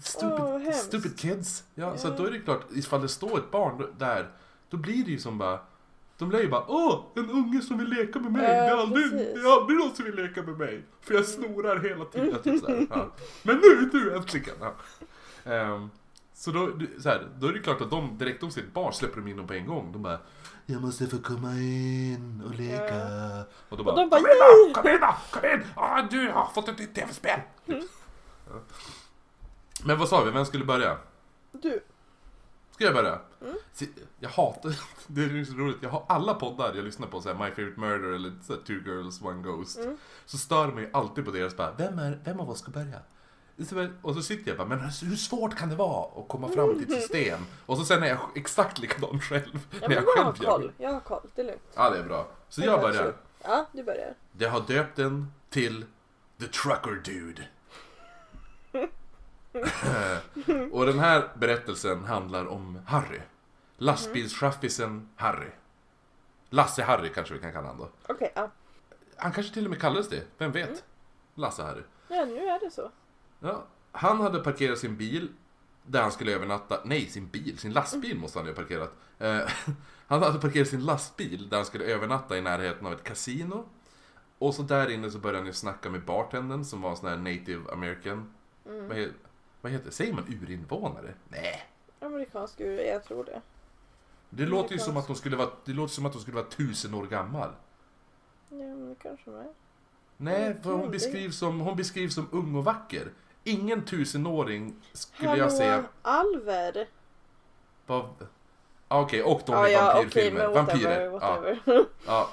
Stupid, 0.03 0.63
hemskt. 0.63 0.85
stupid 0.85 1.19
kids. 1.19 1.65
Ja, 1.75 1.97
så 1.97 2.07
Ja. 2.07 2.13
att 2.13 2.19
då 2.19 2.25
är 2.27 2.31
det 2.31 2.39
klart, 2.39 2.67
ifall 2.75 3.03
det 3.03 3.09
står 3.09 3.39
ett 3.39 3.51
barn 3.51 3.87
där, 3.99 4.31
då 4.71 4.77
blir 4.77 5.05
det 5.05 5.11
ju 5.11 5.19
som 5.19 5.39
bara 5.39 5.59
de 6.19 6.31
lär 6.31 6.41
ju 6.41 6.49
bara 6.49 6.65
Åh, 6.69 7.05
en 7.15 7.31
unge 7.31 7.61
som 7.61 7.79
vill 7.79 7.89
leka 7.89 8.19
med 8.19 8.33
mig. 8.33 8.43
Ja, 8.43 8.49
det, 8.49 8.55
är 8.69 8.77
aldrig, 8.77 9.11
precis. 9.11 9.35
det 9.35 9.41
är 9.49 9.61
aldrig 9.61 9.79
någon 9.79 9.95
som 9.95 10.05
vill 10.05 10.15
leka 10.15 10.43
med 10.43 10.59
mig. 10.59 10.85
För 11.01 11.15
jag 11.15 11.25
snorar 11.25 11.79
hela 11.81 12.05
tiden. 12.05 12.43
Typ 12.43 12.61
så 12.61 12.69
här. 12.69 12.87
Ja. 12.91 13.11
Men 13.43 13.57
nu 13.57 13.89
du 13.93 14.17
äntligen. 14.17 14.55
Ja. 14.61 14.75
Ehm, 15.53 15.91
så 16.35 16.51
då, 16.51 16.71
så 17.01 17.09
här, 17.09 17.29
då 17.39 17.47
är 17.47 17.53
det 17.53 17.59
klart 17.59 17.81
att 17.81 17.91
de 17.91 18.19
direkt 18.19 18.41
de 18.41 18.51
ser 18.51 18.61
ett 18.61 18.73
barn 18.73 18.93
släpper 18.93 19.21
de 19.21 19.29
in 19.31 19.37
dem 19.37 19.47
på 19.47 19.53
en 19.55 19.67
gång. 19.67 19.93
De 19.93 20.03
bara 20.03 20.19
Jag 20.67 20.83
måste 20.83 21.07
få 21.07 21.19
komma 21.19 21.53
in 21.53 22.43
och 22.47 22.55
leka. 22.55 23.07
Och, 23.69 23.77
då 23.77 23.85
bara, 23.85 23.97
de 23.97 24.09
bara, 24.11 24.21
Kom 24.21 24.31
in 24.31 24.37
då! 24.41 24.81
Kom 24.81 24.91
in 24.91 25.01
då! 25.01 25.17
Kom 25.31 25.51
in! 25.51 25.65
Ah, 25.75 26.03
du 26.03 26.29
har 26.29 26.47
fått 26.55 26.69
ett 26.69 26.79
nytt 26.79 26.95
tv-spel! 26.95 27.41
Ja. 27.67 27.75
Men 29.85 29.99
vad 29.99 30.09
sa 30.09 30.25
vi? 30.25 30.31
Vem 30.31 30.45
skulle 30.45 30.65
börja? 30.65 30.99
Du. 31.53 31.83
Ska 32.71 32.85
jag 32.85 32.95
börja? 32.95 33.19
Mm. 33.43 33.57
Jag 34.19 34.29
hatar, 34.29 34.75
det 35.07 35.23
är 35.23 35.45
så 35.45 35.55
roligt, 35.55 35.77
jag 35.81 35.91
har 35.91 36.05
alla 36.09 36.35
poddar 36.35 36.75
jag 36.75 36.85
lyssnar 36.85 37.09
på, 37.09 37.21
så 37.21 37.29
här, 37.29 37.35
My 37.35 37.51
Favorite 37.55 37.81
Murder 37.81 38.09
eller 38.09 38.33
så 38.43 38.53
här, 38.53 38.61
Two 38.61 38.73
Girls 38.73 39.23
One 39.23 39.43
Ghost. 39.43 39.79
Mm. 39.79 39.97
Så 40.25 40.39
stör 40.39 40.67
mig 40.67 40.91
alltid 40.93 41.25
på 41.25 41.31
deras 41.31 41.57
bara, 41.57 41.73
vem, 41.73 41.99
är, 41.99 42.21
vem 42.25 42.41
av 42.41 42.51
oss 42.51 42.59
ska 42.59 42.71
börja? 42.71 42.99
Och 44.03 44.15
så 44.15 44.23
sitter 44.23 44.49
jag 44.49 44.59
bara, 44.59 44.69
men 44.69 44.81
hur 44.81 45.17
svårt 45.17 45.57
kan 45.57 45.69
det 45.69 45.77
vara 45.77 46.21
att 46.21 46.29
komma 46.29 46.49
fram 46.49 46.79
till 46.79 46.95
ett 46.95 47.03
system? 47.03 47.41
Och 47.67 47.79
så 47.79 47.85
sen 47.85 48.03
är 48.03 48.07
jag 48.07 48.19
exakt 48.35 48.79
likadan 48.79 49.21
själv. 49.21 49.67
Ja, 49.81 49.89
när 49.89 49.95
jag 49.95 50.05
jag 50.05 50.25
har 50.25 50.33
själv 50.33 50.43
gör 50.43 50.51
koll. 50.51 50.73
Jag 50.79 50.93
har 50.93 51.01
koll, 51.01 51.31
det 51.35 51.43
är 51.43 51.47
lugnt. 51.47 51.63
Ja, 51.75 51.91
det 51.91 51.99
är 51.99 52.05
bra. 52.05 52.29
Så 52.49 52.61
jag 52.61 52.81
börjar. 52.81 53.15
Ja, 53.43 53.67
du 53.73 53.83
börjar. 53.83 54.15
Jag 54.39 54.51
har 54.51 54.61
döpt 54.61 54.97
den 54.97 55.33
till 55.51 55.85
The 56.41 56.47
Trucker 56.47 57.03
Dude. 57.05 57.49
och 60.73 60.87
den 60.87 60.99
här 60.99 61.29
berättelsen 61.35 62.05
handlar 62.05 62.47
om 62.47 62.79
Harry. 62.87 63.21
Lastbilschaffisen 63.77 65.09
Harry. 65.17 65.51
Lasse-Harry 66.51 67.09
kanske 67.15 67.35
vi 67.35 67.41
kan 67.41 67.53
kalla 67.53 67.69
honom 67.69 67.87
då. 67.87 68.13
Okej, 68.15 68.33
ja. 68.35 68.51
Han 69.17 69.33
kanske 69.33 69.55
till 69.55 69.65
och 69.65 69.71
med 69.71 69.81
kallades 69.81 70.09
det, 70.09 70.23
vem 70.39 70.53
vet? 70.53 70.85
Lasse-Harry. 71.35 71.83
Ja, 72.09 72.25
nu 72.25 72.39
är 72.39 72.61
det 72.61 72.71
så. 72.71 72.91
Ja, 73.41 73.65
han 73.93 74.21
hade 74.21 74.39
parkerat 74.39 74.79
sin 74.79 74.97
bil 74.97 75.29
där 75.87 76.03
han 76.03 76.13
skulle 76.13 76.33
övernatta. 76.35 76.81
Nej, 76.85 77.07
sin 77.07 77.29
bil. 77.29 77.59
Sin 77.59 77.73
lastbil 77.73 78.19
måste 78.19 78.39
han 78.39 78.47
ju 78.47 78.53
ha 78.53 78.57
parkerat. 78.57 78.93
Eh, 79.19 79.41
han 80.07 80.23
hade 80.23 80.41
parkerat 80.41 80.69
sin 80.69 80.85
lastbil 80.85 81.49
där 81.49 81.57
han 81.57 81.67
skulle 81.67 81.85
övernatta 81.85 82.39
i 82.39 82.41
närheten 82.41 82.87
av 82.87 82.93
ett 82.93 83.05
kasino. 83.05 83.69
Och 84.39 84.55
så 84.55 84.63
där 84.63 84.91
inne 84.91 85.11
så 85.11 85.19
började 85.19 85.39
han 85.39 85.47
ju 85.47 85.53
snacka 85.53 85.91
med 85.91 86.05
bartendern 86.05 86.65
som 86.65 86.81
var 86.81 86.91
en 86.91 86.97
sån 86.97 87.09
här 87.09 87.17
native 87.17 87.73
american. 87.73 88.33
Mm. 88.67 88.89
Vad, 88.89 89.09
vad 89.65 89.73
heter 89.73 89.87
det? 89.87 89.93
Säger 89.93 90.13
man 90.13 90.25
urinvånare? 90.43 91.15
Nej. 91.29 91.63
Amerikansk 92.01 92.61
ur, 92.61 92.79
jag 92.81 93.05
tror 93.05 93.25
det. 93.25 93.41
Det 94.31 94.47
låter 94.47 94.73
ju 94.73 94.79
som 94.79 94.97
att 94.97 95.07
hon 95.07 95.17
skulle 95.17 95.37
vara, 95.37 95.49
det 95.65 95.73
låter 95.73 95.95
som 95.95 96.07
att 96.07 96.13
hon 96.13 96.23
skulle 96.23 96.35
vara 96.37 96.47
tusen 96.47 96.95
år 96.95 97.07
gammal. 97.07 97.49
Ja, 98.49 98.57
men 98.57 98.89
det 98.89 98.95
kanske 99.03 99.31
de 99.31 99.37
är. 99.37 99.47
Nej, 100.17 100.57
för 100.63 100.73
hon 100.73 100.91
beskrivs 100.91 101.39
som, 101.39 101.61
hon 101.61 101.77
beskrivs 101.77 102.15
som 102.15 102.29
ung 102.33 102.55
och 102.55 102.65
vacker. 102.65 103.13
Ingen 103.45 103.85
tusenåring 103.85 104.75
skulle 104.93 105.29
Hallå, 105.29 105.43
jag 105.43 105.53
säga 105.53 105.85
Alver? 106.03 106.89
Vad... 107.87 108.09
Ah, 108.89 109.01
Okej, 109.01 109.23
och 109.23 109.43
de 109.47 109.53
Ja, 109.53 109.69
i 109.69 109.73
ja, 109.73 109.95
vampyrfilmer. 109.95 110.47
whatever, 110.49 110.63
Vampyrer. 110.63 111.05
Ja, 111.05 111.11
whatever. 111.11 111.85
ja, 112.07 112.31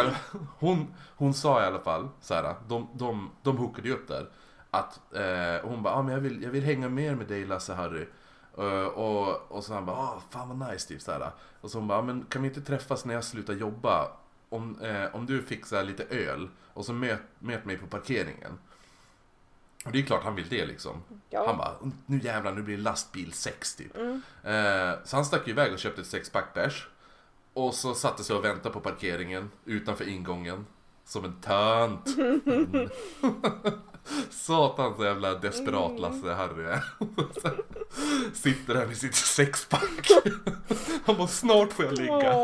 alla- 0.00 0.16
hon, 0.58 0.94
hon 1.16 1.34
sa 1.34 1.62
i 1.62 1.66
alla 1.66 1.80
fall 1.80 2.08
så 2.20 2.34
här, 2.34 2.54
de, 2.68 2.88
de, 2.94 3.30
de 3.42 3.56
hookade 3.56 3.88
ju 3.88 3.94
upp 3.94 4.08
där. 4.08 4.28
Att 4.70 5.14
eh, 5.14 5.68
hon 5.68 5.82
bara, 5.82 5.94
ah, 5.94 6.02
men 6.02 6.14
jag, 6.14 6.20
vill, 6.20 6.42
jag 6.42 6.50
vill 6.50 6.64
hänga 6.64 6.88
mer 6.88 7.14
med 7.14 7.26
dig 7.26 7.46
Lasse 7.46 7.74
Harry. 7.74 8.06
Eh, 8.58 8.86
och, 8.86 9.52
och 9.52 9.64
så 9.64 9.74
han 9.74 9.86
bara, 9.86 9.96
ah, 9.96 10.22
fan 10.30 10.58
vad 10.58 10.70
nice 10.70 10.88
typ 10.88 11.02
så 11.02 11.12
här. 11.12 11.30
Och 11.60 11.70
så 11.70 11.78
hon 11.78 11.88
bara, 11.88 11.98
ah, 11.98 12.02
men 12.02 12.24
kan 12.24 12.42
vi 12.42 12.48
inte 12.48 12.60
träffas 12.60 13.04
när 13.04 13.14
jag 13.14 13.24
slutar 13.24 13.54
jobba? 13.54 14.12
Om, 14.48 14.80
eh, 14.80 15.14
om 15.14 15.26
du 15.26 15.42
fixar 15.42 15.84
lite 15.84 16.04
öl 16.04 16.48
och 16.74 16.86
så 16.86 16.92
möt, 16.92 17.20
möt 17.38 17.64
mig 17.64 17.78
på 17.78 17.86
parkeringen. 17.86 18.58
Och 19.84 19.92
det 19.92 19.98
är 19.98 20.02
klart 20.02 20.24
han 20.24 20.34
vill 20.34 20.48
det 20.48 20.66
liksom. 20.66 21.02
Ja. 21.30 21.46
Han 21.46 21.56
bara, 21.56 21.74
nu 22.06 22.20
jävlar 22.22 22.52
nu 22.52 22.62
blir 22.62 22.76
det 22.76 22.82
lastbil 22.82 23.32
6 23.32 23.76
typ. 23.76 23.96
Mm. 23.96 24.22
Eh, 24.44 24.94
så 25.04 25.16
han 25.16 25.24
stack 25.24 25.48
iväg 25.48 25.72
och 25.72 25.78
köpte 25.78 26.00
ett 26.00 26.06
sexpack 26.06 26.54
bärs. 26.54 26.88
Och 27.52 27.74
så 27.74 27.94
satte 27.94 28.24
sig 28.24 28.36
och 28.36 28.44
väntade 28.44 28.74
på 28.74 28.80
parkeringen 28.80 29.50
utanför 29.64 30.08
ingången. 30.08 30.66
Som 31.04 31.24
en 31.24 31.40
tönt. 31.40 32.16
Mm. 32.18 32.88
Satans 34.30 34.98
jävla 35.00 35.34
desperat 35.34 36.00
Lasse 36.00 36.32
Harry 36.32 36.64
är. 36.64 36.84
Sitter 38.34 38.74
där 38.74 38.86
med 38.86 38.96
sitt 38.96 39.14
sexpack. 39.14 40.10
Han 41.04 41.16
bara, 41.16 41.26
snart 41.28 41.72
får 41.72 41.84
jag 41.84 41.94
ligga. 41.98 42.34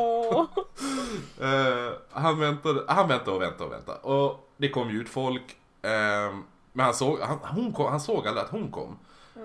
Eh, 1.41 1.93
han, 2.11 2.39
väntade, 2.41 2.85
han 2.89 3.09
väntade 3.09 3.31
och 3.31 3.43
väntade 3.43 3.65
och 3.65 3.73
väntade. 3.73 3.99
Och 3.99 4.51
det 4.57 4.69
kom 4.69 4.91
ju 4.91 5.01
ut 5.01 5.09
folk. 5.09 5.57
eh, 5.83 6.35
men 6.73 6.85
han 6.85 6.95
såg, 6.95 7.21
han, 7.21 7.39
hon 7.43 7.73
kom, 7.73 7.87
han 7.91 8.01
såg 8.01 8.27
aldrig 8.29 8.45
att 8.45 8.51
hon 8.51 8.71
kom. 8.71 8.99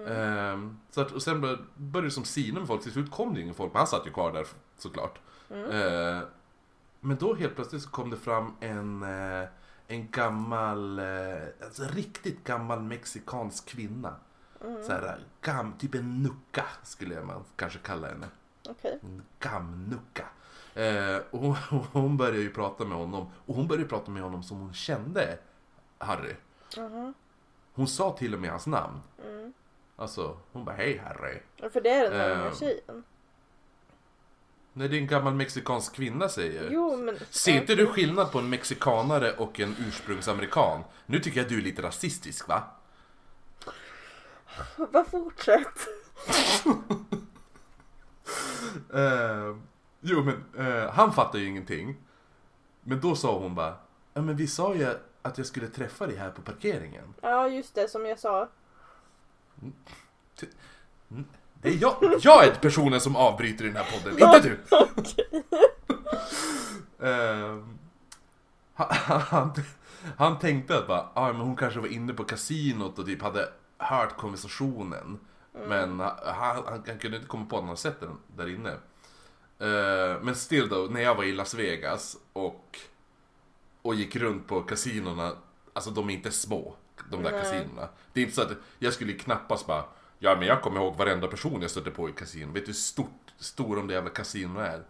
Eh, 0.07 0.57
så 0.91 1.01
att, 1.01 1.11
och 1.11 1.21
sen 1.21 1.41
började 1.41 1.61
började 1.75 2.07
det 2.07 2.11
som 2.11 2.25
sina 2.25 2.59
med 2.59 2.67
folk. 2.67 2.81
Till 2.83 2.91
slut 2.91 3.11
kom 3.11 3.33
det 3.33 3.41
ingen 3.41 3.53
folk, 3.55 3.73
men 3.73 3.77
han 3.79 3.87
satt 3.87 4.07
ju 4.07 4.11
kvar 4.11 4.31
där 4.31 4.45
såklart. 4.77 5.19
Eh, 5.49 6.19
men 6.99 7.17
då 7.19 7.33
helt 7.35 7.55
plötsligt 7.55 7.81
så 7.81 7.89
kom 7.89 8.09
det 8.09 8.17
fram 8.17 8.53
en, 8.59 9.03
eh, 9.03 9.47
en 9.91 10.07
gammal, 10.11 10.99
eh, 10.99 11.05
alltså 11.63 11.83
riktigt 11.83 12.43
gammal 12.43 12.81
mexikansk 12.81 13.65
kvinna. 13.65 14.15
Så 14.85 14.91
här, 14.91 15.19
gam, 15.41 15.73
typ 15.77 15.95
en 15.95 16.23
nucka 16.23 16.65
skulle 16.83 17.21
man 17.21 17.43
kanske 17.55 17.79
kalla 17.79 18.07
henne. 18.07 18.27
En 19.01 19.21
gamnucka. 19.39 20.25
Eh, 20.73 21.17
och 21.31 21.39
hon, 21.69 21.85
hon 21.93 22.17
började 22.17 22.37
ju 22.39 22.49
prata 22.53 22.85
med 22.85 22.97
honom. 22.97 23.27
Och 23.45 23.55
hon 23.55 23.67
började 23.67 23.87
prata 23.89 24.11
med 24.11 24.23
honom 24.23 24.43
som 24.43 24.57
hon 24.59 24.73
kände 24.73 25.37
Harry. 25.97 26.35
Mhm. 26.77 27.13
Hon 27.73 27.87
sa 27.87 28.11
till 28.11 28.33
och 28.33 28.39
med 28.39 28.49
hans 28.51 28.67
namn. 28.67 28.99
Mm. 29.25 29.53
Alltså, 29.95 30.37
hon 30.51 30.65
bara 30.65 30.75
hej 30.75 30.97
Harry. 30.97 31.39
Ja, 31.57 31.69
För 31.69 31.81
det 31.81 31.89
är 31.89 32.09
den 32.11 32.19
här 32.19 32.47
Ehm. 32.47 32.55
tjejen. 32.55 33.03
Nej, 34.73 34.89
det 34.89 34.97
är 34.97 35.01
en 35.01 35.07
gammal 35.07 35.33
mexikansk 35.33 35.95
kvinna 35.95 36.29
säger. 36.29 36.69
Jo, 36.71 36.97
men... 36.97 37.17
Ser 37.29 37.57
inte 37.57 37.75
du 37.75 37.87
skillnad 37.87 38.31
på 38.31 38.39
en 38.39 38.49
mexikanare 38.49 39.33
och 39.33 39.59
en 39.59 39.75
ursprungsamerikan? 39.87 40.83
Nu 41.05 41.19
tycker 41.19 41.39
jag 41.39 41.49
du 41.49 41.57
är 41.57 41.61
lite 41.61 41.81
rasistisk 41.81 42.47
va? 42.47 42.63
Vad 44.77 45.07
fortsätt. 45.07 45.87
Eh, 48.93 49.55
jo 49.99 50.23
men, 50.23 50.67
eh, 50.67 50.91
han 50.91 51.13
fattar 51.13 51.39
ju 51.39 51.47
ingenting. 51.47 51.97
Men 52.81 52.99
då 53.01 53.15
sa 53.15 53.39
hon 53.39 53.55
bara, 53.55 53.75
ja 54.13 54.21
men 54.21 54.35
vi 54.35 54.47
sa 54.47 54.75
ju 54.75 54.95
att 55.21 55.37
jag 55.37 55.47
skulle 55.47 55.67
träffa 55.67 56.07
dig 56.07 56.15
här 56.15 56.31
på 56.31 56.41
parkeringen. 56.41 57.13
Ja, 57.21 57.47
just 57.47 57.75
det, 57.75 57.87
som 57.87 58.05
jag 58.05 58.19
sa. 58.19 58.49
Det 61.61 61.69
är 61.69 61.77
jag, 61.81 62.19
jag 62.21 62.45
är 62.45 62.55
personen 62.55 63.01
som 63.01 63.15
avbryter 63.15 63.65
den 63.65 63.75
här 63.75 63.85
podden, 63.91 64.19
inte 64.19 64.49
du! 64.49 64.59
Eh, 67.03 67.57
han, 68.73 69.21
han, 69.21 69.53
han 70.17 70.39
tänkte 70.39 70.77
att 70.77 70.87
bara, 70.87 71.09
ah, 71.13 71.31
men 71.33 71.41
hon 71.41 71.55
kanske 71.55 71.79
var 71.79 71.87
inne 71.87 72.13
på 72.13 72.23
kasinot 72.23 72.99
och 72.99 73.05
typ 73.05 73.21
hade 73.21 73.49
hört 73.77 74.17
konversationen. 74.17 75.19
Men 75.67 75.99
han, 75.99 76.11
han, 76.25 76.83
han 76.87 76.99
kunde 76.99 77.17
inte 77.17 77.29
komma 77.29 77.45
på 77.45 77.55
att 77.55 77.61
han 77.61 77.67
hade 77.67 77.79
sett 77.79 77.99
den 77.99 78.17
där 78.35 78.49
inne. 78.49 78.69
Eh, 79.59 80.21
men 80.21 80.35
still 80.35 80.69
då, 80.69 80.87
när 80.91 81.01
jag 81.01 81.15
var 81.15 81.23
i 81.23 81.31
Las 81.31 81.53
Vegas 81.53 82.17
och, 82.33 82.79
och 83.81 83.95
gick 83.95 84.15
runt 84.15 84.47
på 84.47 84.61
kasinorna, 84.61 85.31
alltså 85.73 85.91
de 85.91 86.09
är 86.09 86.13
inte 86.13 86.31
små, 86.31 86.75
de 87.09 87.23
där 87.23 87.31
Nej. 87.31 87.41
kasinorna. 87.41 87.89
Det 88.13 88.19
är 88.19 88.23
inte 88.23 88.35
så 88.35 88.41
att 88.41 88.51
jag 88.79 88.93
skulle 88.93 89.13
knappast 89.13 89.67
bara, 89.67 89.83
ja 90.23 90.35
men 90.35 90.47
jag 90.47 90.61
kommer 90.61 90.81
ihåg 90.81 90.95
varenda 90.95 91.27
person 91.27 91.61
jag 91.61 91.71
stötte 91.71 91.91
på 91.91 92.09
i 92.09 92.11
kasino. 92.13 92.51
Vet 92.53 92.63
du 92.65 92.69
hur 92.69 92.73
stort 92.73 93.33
stor 93.37 93.79
om 93.79 93.87
det 93.87 93.93
jävla 93.93 94.09
kasino 94.09 94.59
är. 94.59 94.83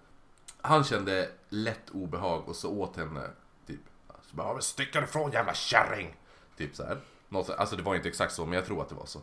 Han 0.61 0.83
kände 0.83 1.29
lätt 1.49 1.89
obehag 1.89 2.49
och 2.49 2.55
så 2.55 2.71
åt 2.71 2.97
henne 2.97 3.29
typ. 3.67 3.79
Så 4.21 4.35
bara, 4.35 4.53
"Men 4.53 4.61
stick 4.61 4.95
ifrån 4.95 5.31
jävla 5.31 5.53
kärring! 5.53 6.15
Typ 6.57 6.75
så 6.75 6.83
här. 6.83 6.97
Något, 7.29 7.45
så- 7.45 7.53
alltså 7.53 7.75
det 7.75 7.83
var 7.83 7.95
inte 7.95 8.07
exakt 8.09 8.33
så 8.33 8.45
men 8.45 8.53
jag 8.53 8.65
tror 8.65 8.81
att 8.81 8.89
det 8.89 8.95
var 8.95 9.05
så. 9.05 9.19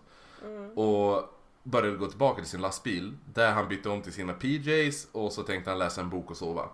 Och 0.80 1.34
började 1.62 1.96
gå 1.96 2.06
tillbaka 2.06 2.40
till 2.42 2.50
sin 2.50 2.60
lastbil. 2.60 3.16
Där 3.34 3.52
han 3.52 3.68
bytte 3.68 3.88
om 3.88 4.02
till 4.02 4.12
sina 4.12 4.32
PJs 4.32 5.08
och 5.12 5.32
så 5.32 5.42
tänkte 5.42 5.70
han 5.70 5.78
läsa 5.78 6.00
en 6.00 6.10
bok 6.10 6.30
och 6.30 6.36
sova. 6.36 6.68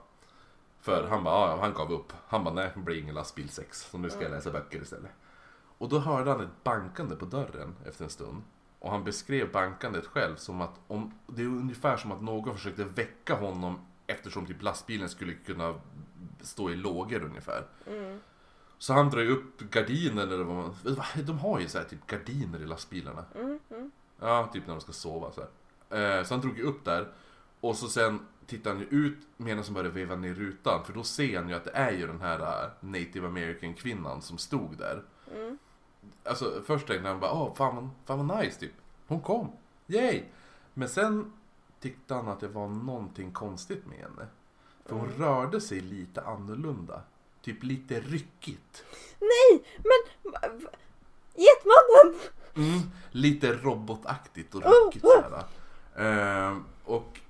För 0.80 1.08
han 1.08 1.24
bara, 1.24 1.50
ja, 1.50 1.60
han 1.60 1.74
gav 1.74 1.92
upp. 1.92 2.12
Han 2.28 2.44
bara, 2.44 2.54
nej 2.54 2.70
det 2.74 2.80
blir 2.80 2.98
ingen 3.02 3.14
lastbilsex. 3.14 3.80
Så 3.90 3.98
nu 3.98 4.10
ska 4.10 4.22
jag 4.22 4.30
läsa 4.30 4.50
böcker 4.50 4.82
istället. 4.82 5.10
Och 5.78 5.88
då 5.88 5.98
hörde 5.98 6.30
han 6.30 6.40
ett 6.40 6.64
bankande 6.64 7.16
på 7.16 7.24
dörren 7.24 7.76
efter 7.86 8.04
en 8.04 8.10
stund. 8.10 8.42
Och 8.84 8.90
han 8.90 9.04
beskrev 9.04 9.52
bankandet 9.52 10.06
själv 10.06 10.36
som 10.36 10.60
att 10.60 10.80
om, 10.86 11.12
det 11.26 11.42
är 11.42 11.46
ungefär 11.46 11.96
som 11.96 12.12
att 12.12 12.22
någon 12.22 12.56
försökte 12.56 12.84
väcka 12.84 13.34
honom 13.34 13.78
eftersom 14.06 14.46
typ 14.46 14.62
lastbilen 14.62 15.08
skulle 15.08 15.34
kunna 15.34 15.74
stå 16.40 16.70
i 16.70 16.76
lågor 16.76 17.22
ungefär. 17.24 17.64
Så 18.78 18.92
han 18.92 19.10
drar 19.10 19.20
ju 19.20 19.30
upp 19.30 19.60
gardinen 19.60 20.18
eller 20.32 20.44
vad 20.44 20.56
man... 20.56 20.74
De 21.26 21.38
har 21.38 21.60
ju 21.60 21.68
så 21.68 21.78
här 21.78 21.84
typ 21.84 22.06
gardiner 22.06 22.62
i 22.62 22.66
lastbilarna. 22.66 23.24
Ja, 24.20 24.50
typ 24.52 24.66
när 24.66 24.74
de 24.74 24.80
ska 24.80 24.92
sova 24.92 25.32
så. 25.32 25.40
Eh, 25.96 26.24
så 26.24 26.34
han 26.34 26.40
drog 26.40 26.58
ju 26.58 26.64
upp 26.64 26.84
där. 26.84 27.08
Och 27.60 27.76
så 27.76 27.88
sen 27.88 28.26
tittar 28.46 28.70
han 28.70 28.80
ju 28.80 28.86
ut 28.86 29.18
medan 29.36 29.64
han 29.64 29.74
börjar 29.74 29.90
veva 29.90 30.16
ner 30.16 30.34
rutan. 30.34 30.84
För 30.84 30.92
då 30.92 31.02
ser 31.02 31.38
han 31.38 31.48
ju 31.48 31.54
att 31.54 31.64
det 31.64 31.74
är 31.74 31.92
ju 31.92 32.06
den 32.06 32.20
här 32.20 32.40
eh, 32.40 32.70
native 32.80 33.26
american 33.26 33.74
kvinnan 33.74 34.22
som 34.22 34.38
stod 34.38 34.78
där. 34.78 35.02
Alltså 36.25 36.62
först 36.66 36.87
tänkte 36.87 37.08
han 37.08 37.20
bara, 37.20 37.32
åh 37.32 37.54
fan, 37.54 37.90
fan 38.04 38.26
vad 38.26 38.38
nice 38.40 38.61
typ. 38.61 38.73
Hon 39.06 39.20
kom. 39.20 39.52
Yay! 39.87 40.23
Men 40.75 40.88
sen 40.88 41.32
tyckte 41.80 42.14
han 42.14 42.28
att 42.28 42.40
det 42.40 42.49
var 42.49 42.68
någonting 42.68 43.32
konstigt 43.32 43.87
med 43.87 43.99
henne. 43.99 44.26
För 44.87 44.96
hon 44.96 45.08
rörde 45.08 45.61
sig 45.61 45.80
lite 45.80 46.23
annorlunda. 46.23 47.02
Typ 47.42 47.62
lite 47.62 48.00
ryckigt. 48.00 48.84
Nej, 49.20 49.64
men... 49.76 50.61
Getmannen! 51.34 52.20
Mm, 52.56 52.80
lite 53.11 53.52
robotaktigt 53.52 54.54
och 54.54 54.62
Oh, 54.62 54.87
ryckigt 54.87 55.06
såhär. 55.06 55.44
Ehm, 55.96 56.64
och 56.84 57.20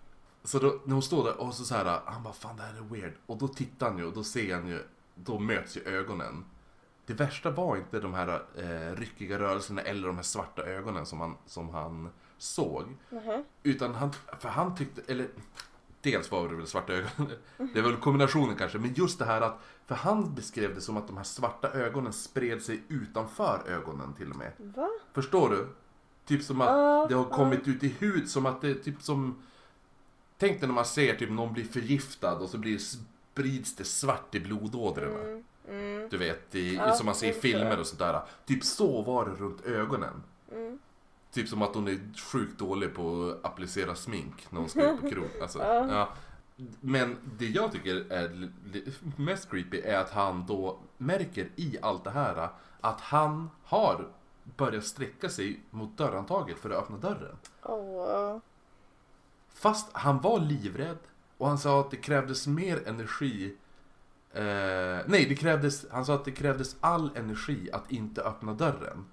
så 0.45 0.59
då, 0.59 0.81
när 0.85 0.93
hon 0.93 1.03
står 1.03 1.25
där 1.25 1.41
och 1.41 1.55
så 1.55 1.65
såhär, 1.65 2.01
han 2.05 2.23
bara 2.23 2.33
fan 2.35 2.57
det 2.57 2.63
här 2.63 2.77
är 2.77 2.95
weird. 2.95 3.13
Och 3.27 3.37
då 3.37 3.49
tittar 3.49 3.89
han 3.89 3.99
ju 3.99 4.05
och 4.05 4.13
då 4.13 4.25
ser 4.25 4.55
han 4.55 4.69
ju, 4.69 4.83
då 5.15 5.39
möts 5.39 5.77
ju 5.77 5.81
ögonen. 5.85 6.45
Det 7.07 7.15
värsta 7.15 7.51
var 7.51 7.77
inte 7.77 8.01
de 8.01 8.15
här 8.15 8.43
eh, 8.57 8.97
ryckiga 8.97 9.39
rörelserna 9.39 9.83
eller 9.83 10.07
de 10.07 10.17
här 10.17 10.23
svarta 10.23 10.63
ögonen 10.63 11.07
som 11.07 11.21
han, 11.21 11.37
som 11.47 11.69
han 11.69 12.09
såg. 12.39 12.97
Nähä. 13.11 13.45
Utan 13.63 13.95
han, 13.95 14.13
för 14.39 14.49
han 14.49 14.77
tyckte, 14.77 15.13
eller 15.13 15.29
dels 16.01 16.31
var 16.31 16.49
det 16.49 16.55
väl 16.55 16.67
svarta 16.67 16.93
ögon, 16.93 17.31
det 17.57 17.79
är 17.79 17.83
väl 17.83 17.97
kombinationen 17.97 18.57
kanske, 18.57 18.79
men 18.79 18.95
just 18.95 19.19
det 19.19 19.25
här 19.25 19.41
att, 19.41 19.59
för 19.87 19.95
han 19.95 20.35
beskrev 20.35 20.75
det 20.75 20.81
som 20.81 20.97
att 20.97 21.07
de 21.07 21.17
här 21.17 21.25
svarta 21.25 21.69
ögonen 21.73 22.13
spred 22.13 22.63
sig 22.63 22.83
utanför 22.89 23.63
ögonen 23.67 24.15
till 24.15 24.31
och 24.31 24.37
med. 24.37 24.53
Va? 24.59 24.89
Förstår 25.13 25.51
du? 25.51 25.67
Typ 26.27 26.43
som 26.43 26.61
att 26.61 26.69
Ja, 26.69 27.07
det 27.09 27.15
har 27.15 27.25
kommit 27.25 27.69
ut 27.69 27.85
i 27.85 27.89
hud, 27.99 28.31
som 28.31 28.47
att 28.47 28.61
det 28.61 28.71
är 28.71 28.75
typ 28.75 29.03
som... 29.03 29.43
Tänk 30.39 30.61
dig 30.61 30.69
när 30.69 30.75
man 30.75 30.85
ser 30.85 31.17
typ 31.17 31.31
någon 31.31 31.53
bli 31.53 31.65
förgiftad 31.65 32.35
och 32.35 32.49
så 32.49 32.59
blir, 32.59 32.79
sprids 32.79 33.77
det 33.77 33.85
svart 33.85 34.35
i 34.35 34.41
blodådrorna. 34.41 35.21
Mm, 35.21 35.45
mm, 36.05 36.11
Du 36.11 36.17
vet, 36.17 36.55
i, 36.55 36.75
Ja, 36.75 36.93
som 36.95 37.07
man 37.07 37.15
ser 37.15 37.29
i 37.31 37.33
filmer 37.33 37.81
och 37.81 37.87
sådär. 37.87 38.21
Typ 38.47 38.65
så 38.65 39.03
var 39.03 39.25
det 39.27 39.31
runt 39.35 39.61
ögonen. 39.67 40.23
mm. 40.53 40.79
Typ 41.33 41.49
som 41.49 41.63
att 41.63 41.75
hon 41.75 41.89
är 41.89 42.19
sjukt 42.33 42.59
dålig 42.59 42.95
på 42.95 43.35
att 43.43 43.51
applicera 43.53 43.95
smink 43.95 44.47
när 44.51 44.61
hon 44.61 44.69
ska 44.69 44.91
ut 44.93 45.01
på 45.01 45.11
krog. 45.11 45.29
Alltså, 45.43 45.59
Ja. 45.59 45.89
ja. 45.95 46.09
Men 46.81 47.17
det 47.39 47.47
jag 47.47 47.73
tycker 47.73 48.13
är 48.13 48.51
mest 49.17 49.51
creepy 49.51 49.81
är 49.81 49.99
att 49.99 50.11
han 50.11 50.47
då 50.47 50.79
märker 50.99 51.49
i 51.57 51.79
allt 51.83 52.05
det 52.05 52.11
här 52.11 52.49
att 52.81 53.01
han 53.01 53.51
har 53.65 54.09
börjat 54.57 54.85
sträcka 54.85 55.29
sig 55.29 55.61
mot 55.71 55.97
dörrhandtaget 55.97 56.59
för 56.59 56.71
att 56.71 56.77
öppna 56.79 56.97
dörren. 56.97 57.37
Åh. 57.63 58.39
Fast 59.55 59.89
han 59.93 60.21
var 60.21 60.39
livrädd 60.41 60.99
och 61.39 61.49
han 61.49 61.59
sa 61.59 61.81
att 61.81 61.91
det 61.91 61.97
krävdes 61.97 62.47
mer 62.47 62.89
energi. 62.89 63.57
Eh, 64.35 64.99
nej, 65.07 65.27
det 65.29 65.35
krävdes, 65.35 65.87
han 65.91 66.07
sa 66.07 66.15
att 66.15 66.25
det 66.25 66.33
krävdes 66.33 66.77
all 66.81 67.11
energi 67.17 67.71
att 67.73 67.93
inte 67.93 68.23
öppna 68.23 68.53
dörren. 68.53 69.05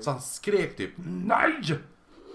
Så 0.00 0.10
han 0.10 0.20
skrek 0.20 0.76
typ 0.76 0.90
NEJ! 0.96 1.78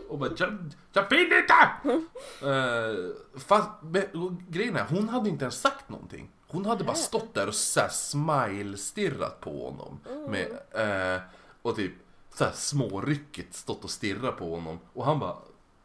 Och 0.09 0.19
bara 0.19 0.29
jag, 0.37 0.57
jag 0.93 1.09
vill 1.09 1.33
inte! 1.33 1.53
Eh, 2.41 3.39
fast 3.39 3.69
men, 3.81 4.03
grejen 4.49 4.75
är, 4.75 4.85
hon 4.89 5.09
hade 5.09 5.29
inte 5.29 5.45
ens 5.45 5.61
sagt 5.61 5.89
någonting. 5.89 6.29
Hon 6.47 6.65
hade 6.65 6.83
bara 6.83 6.95
stått 6.95 7.33
där 7.33 7.47
och 7.47 7.55
så 7.55 7.79
här 7.79 7.89
smile-stirrat 7.89 9.39
på 9.39 9.65
honom. 9.65 9.99
Med, 10.29 10.47
eh, 10.71 11.21
och 11.61 11.75
typ 11.75 11.93
så 12.33 12.43
här 12.43 12.51
småryckigt 12.51 13.55
stått 13.55 13.83
och 13.83 13.89
stirrat 13.89 14.37
på 14.37 14.55
honom. 14.55 14.79
Och 14.93 15.05
han 15.05 15.19
bara 15.19 15.35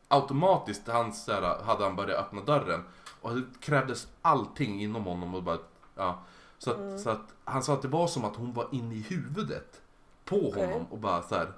automatiskt 0.08 0.88
han, 0.88 1.12
så 1.12 1.32
här, 1.32 1.62
hade 1.62 1.84
han 1.84 1.96
börjat 1.96 2.18
öppna 2.18 2.40
dörren. 2.40 2.84
Och 3.20 3.34
det 3.34 3.42
krävdes 3.60 4.08
allting 4.22 4.82
inom 4.82 5.04
honom. 5.04 5.34
Och 5.34 5.42
bara, 5.42 5.58
ja. 5.96 6.22
Så, 6.64 6.70
att, 6.70 7.00
så 7.00 7.10
att 7.10 7.34
han 7.44 7.62
sa 7.62 7.74
att 7.74 7.82
det 7.82 7.88
var 7.88 8.06
som 8.06 8.24
att 8.24 8.36
hon 8.36 8.52
var 8.52 8.68
inne 8.72 8.94
i 8.94 9.00
huvudet 9.00 9.80
på 10.24 10.48
Okej. 10.48 10.66
honom 10.66 10.86
och 10.90 10.98
bara 10.98 11.22
så 11.22 11.34
här, 11.34 11.52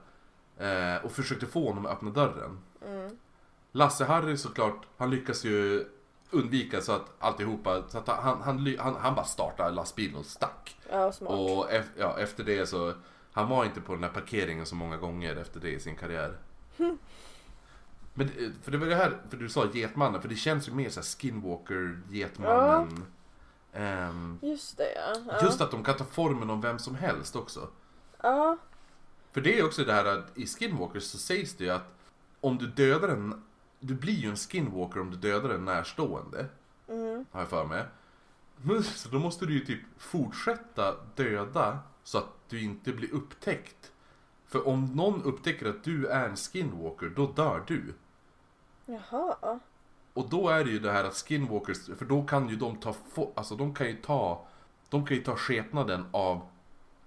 eh, 0.97 1.05
och 1.05 1.13
försökte 1.13 1.47
få 1.47 1.69
honom 1.69 1.87
att 1.87 1.93
öppna 1.93 2.11
dörren. 2.11 2.59
Mm. 2.87 3.17
Lasse-Harry 3.73 4.37
såklart, 4.37 4.87
han 4.97 5.11
lyckas 5.11 5.45
ju 5.45 5.85
undvika 6.31 6.81
så 6.81 6.93
att 6.93 7.11
alltihopa, 7.19 7.83
så 7.89 7.99
att 7.99 8.09
han, 8.09 8.43
han, 8.43 8.77
han, 8.79 8.97
han 8.97 9.15
bara 9.15 9.25
startade 9.25 9.71
lastbilen 9.71 10.17
och 10.17 10.27
stack. 10.27 10.77
Ja, 10.91 11.13
smart. 11.13 11.33
Och 11.33 11.73
ef, 11.73 11.87
ja, 11.97 12.19
efter 12.19 12.45
det 12.45 12.67
så, 12.67 12.93
han 13.33 13.49
var 13.49 13.65
inte 13.65 13.81
på 13.81 13.95
den 13.95 14.03
här 14.05 14.11
parkeringen 14.11 14.67
så 14.67 14.75
många 14.75 14.97
gånger 14.97 15.37
efter 15.37 15.61
det 15.61 15.71
i 15.71 15.81
sin 15.81 15.97
karriär. 15.97 16.37
Men 18.15 18.27
det- 18.27 18.53
för 18.63 18.71
det 18.73 18.79
var 18.79 18.87
det 18.87 18.95
här, 18.97 19.19
för 19.31 19.37
du 19.37 19.49
sa 19.49 19.67
Getmannen, 19.75 20.21
för 20.23 20.29
det 20.29 20.35
känns 20.37 20.69
ju 20.69 20.73
mer 20.73 20.91
såhär 20.91 21.05
Skinwalker, 21.05 22.01
Getmannen. 22.11 23.05
Ehm, 23.73 24.39
Just 24.43 24.77
det 24.77 24.93
ja. 24.95 25.15
ja. 25.29 25.43
just 25.43 25.61
att 25.61 25.71
de 25.71 25.85
kan 25.85 25.97
ta 25.97 26.05
formen 26.05 26.51
av 26.51 26.63
vem 26.63 26.79
som 26.79 26.95
helst 26.95 27.37
också. 27.37 27.69
Ja. 28.23 28.57
För 29.33 29.41
det 29.41 29.59
är 29.59 29.65
också 29.65 29.85
det 29.85 29.93
här 29.93 30.05
att 30.05 30.39
i 30.39 30.47
Skinwalkers 30.47 31.03
så 31.03 31.19
sägs 31.19 31.55
det 31.55 31.65
ju 31.65 31.71
att 31.71 31.95
om 32.41 32.59
du 32.59 32.67
dödar 32.67 33.09
en, 33.09 33.45
du 33.81 33.95
blir 33.95 34.15
ju 34.15 34.29
en 34.29 34.37
Skinwalker 34.37 35.01
om 35.01 35.11
du 35.11 35.17
dödar 35.17 35.51
en 35.51 35.65
närstående. 35.65 36.47
Mm. 36.89 37.27
Har 37.31 37.41
jag 37.41 37.49
för 37.49 37.65
mig. 37.65 37.85
Men, 38.57 38.83
Så 38.85 39.09
då 39.09 39.19
måste 39.19 39.47
du 39.47 39.53
ju 39.53 39.65
typ 39.65 39.81
fortsätta 39.99 40.95
döda 41.15 41.79
så 42.05 42.19
att 42.19 42.29
du 42.49 42.63
inte 42.63 42.93
blir 42.93 43.13
upptäckt. 43.15 43.93
För 44.47 44.69
om 44.69 44.85
någon 44.95 45.23
upptäcker 45.23 45.67
att 45.67 45.85
du 45.85 46.07
är 46.07 46.29
en 46.29 46.37
Skinwalker, 46.37 47.07
då 47.17 47.27
dör 47.27 47.65
du. 47.67 47.95
Jaha. 48.87 49.59
Och 50.15 50.29
då 50.29 50.49
är 50.49 50.65
det 50.65 50.71
ju 50.71 50.79
det 50.79 50.93
här 50.93 51.05
att 51.05 51.15
Skinwalkers, 51.15 51.87
för 51.99 52.05
då 52.05 52.23
kan 52.23 52.49
ju 52.49 52.57
de 52.57 52.77
ta, 52.77 52.95
alltså 53.35 53.57
de 53.57 53.75
kan 53.75 53.87
ju 53.87 53.97
ta, 53.97 54.47
de 54.89 55.07
kan 55.07 55.17
ju 55.17 55.23
ta 55.23 55.37
skepnaden 55.37 56.07
av 56.11 56.47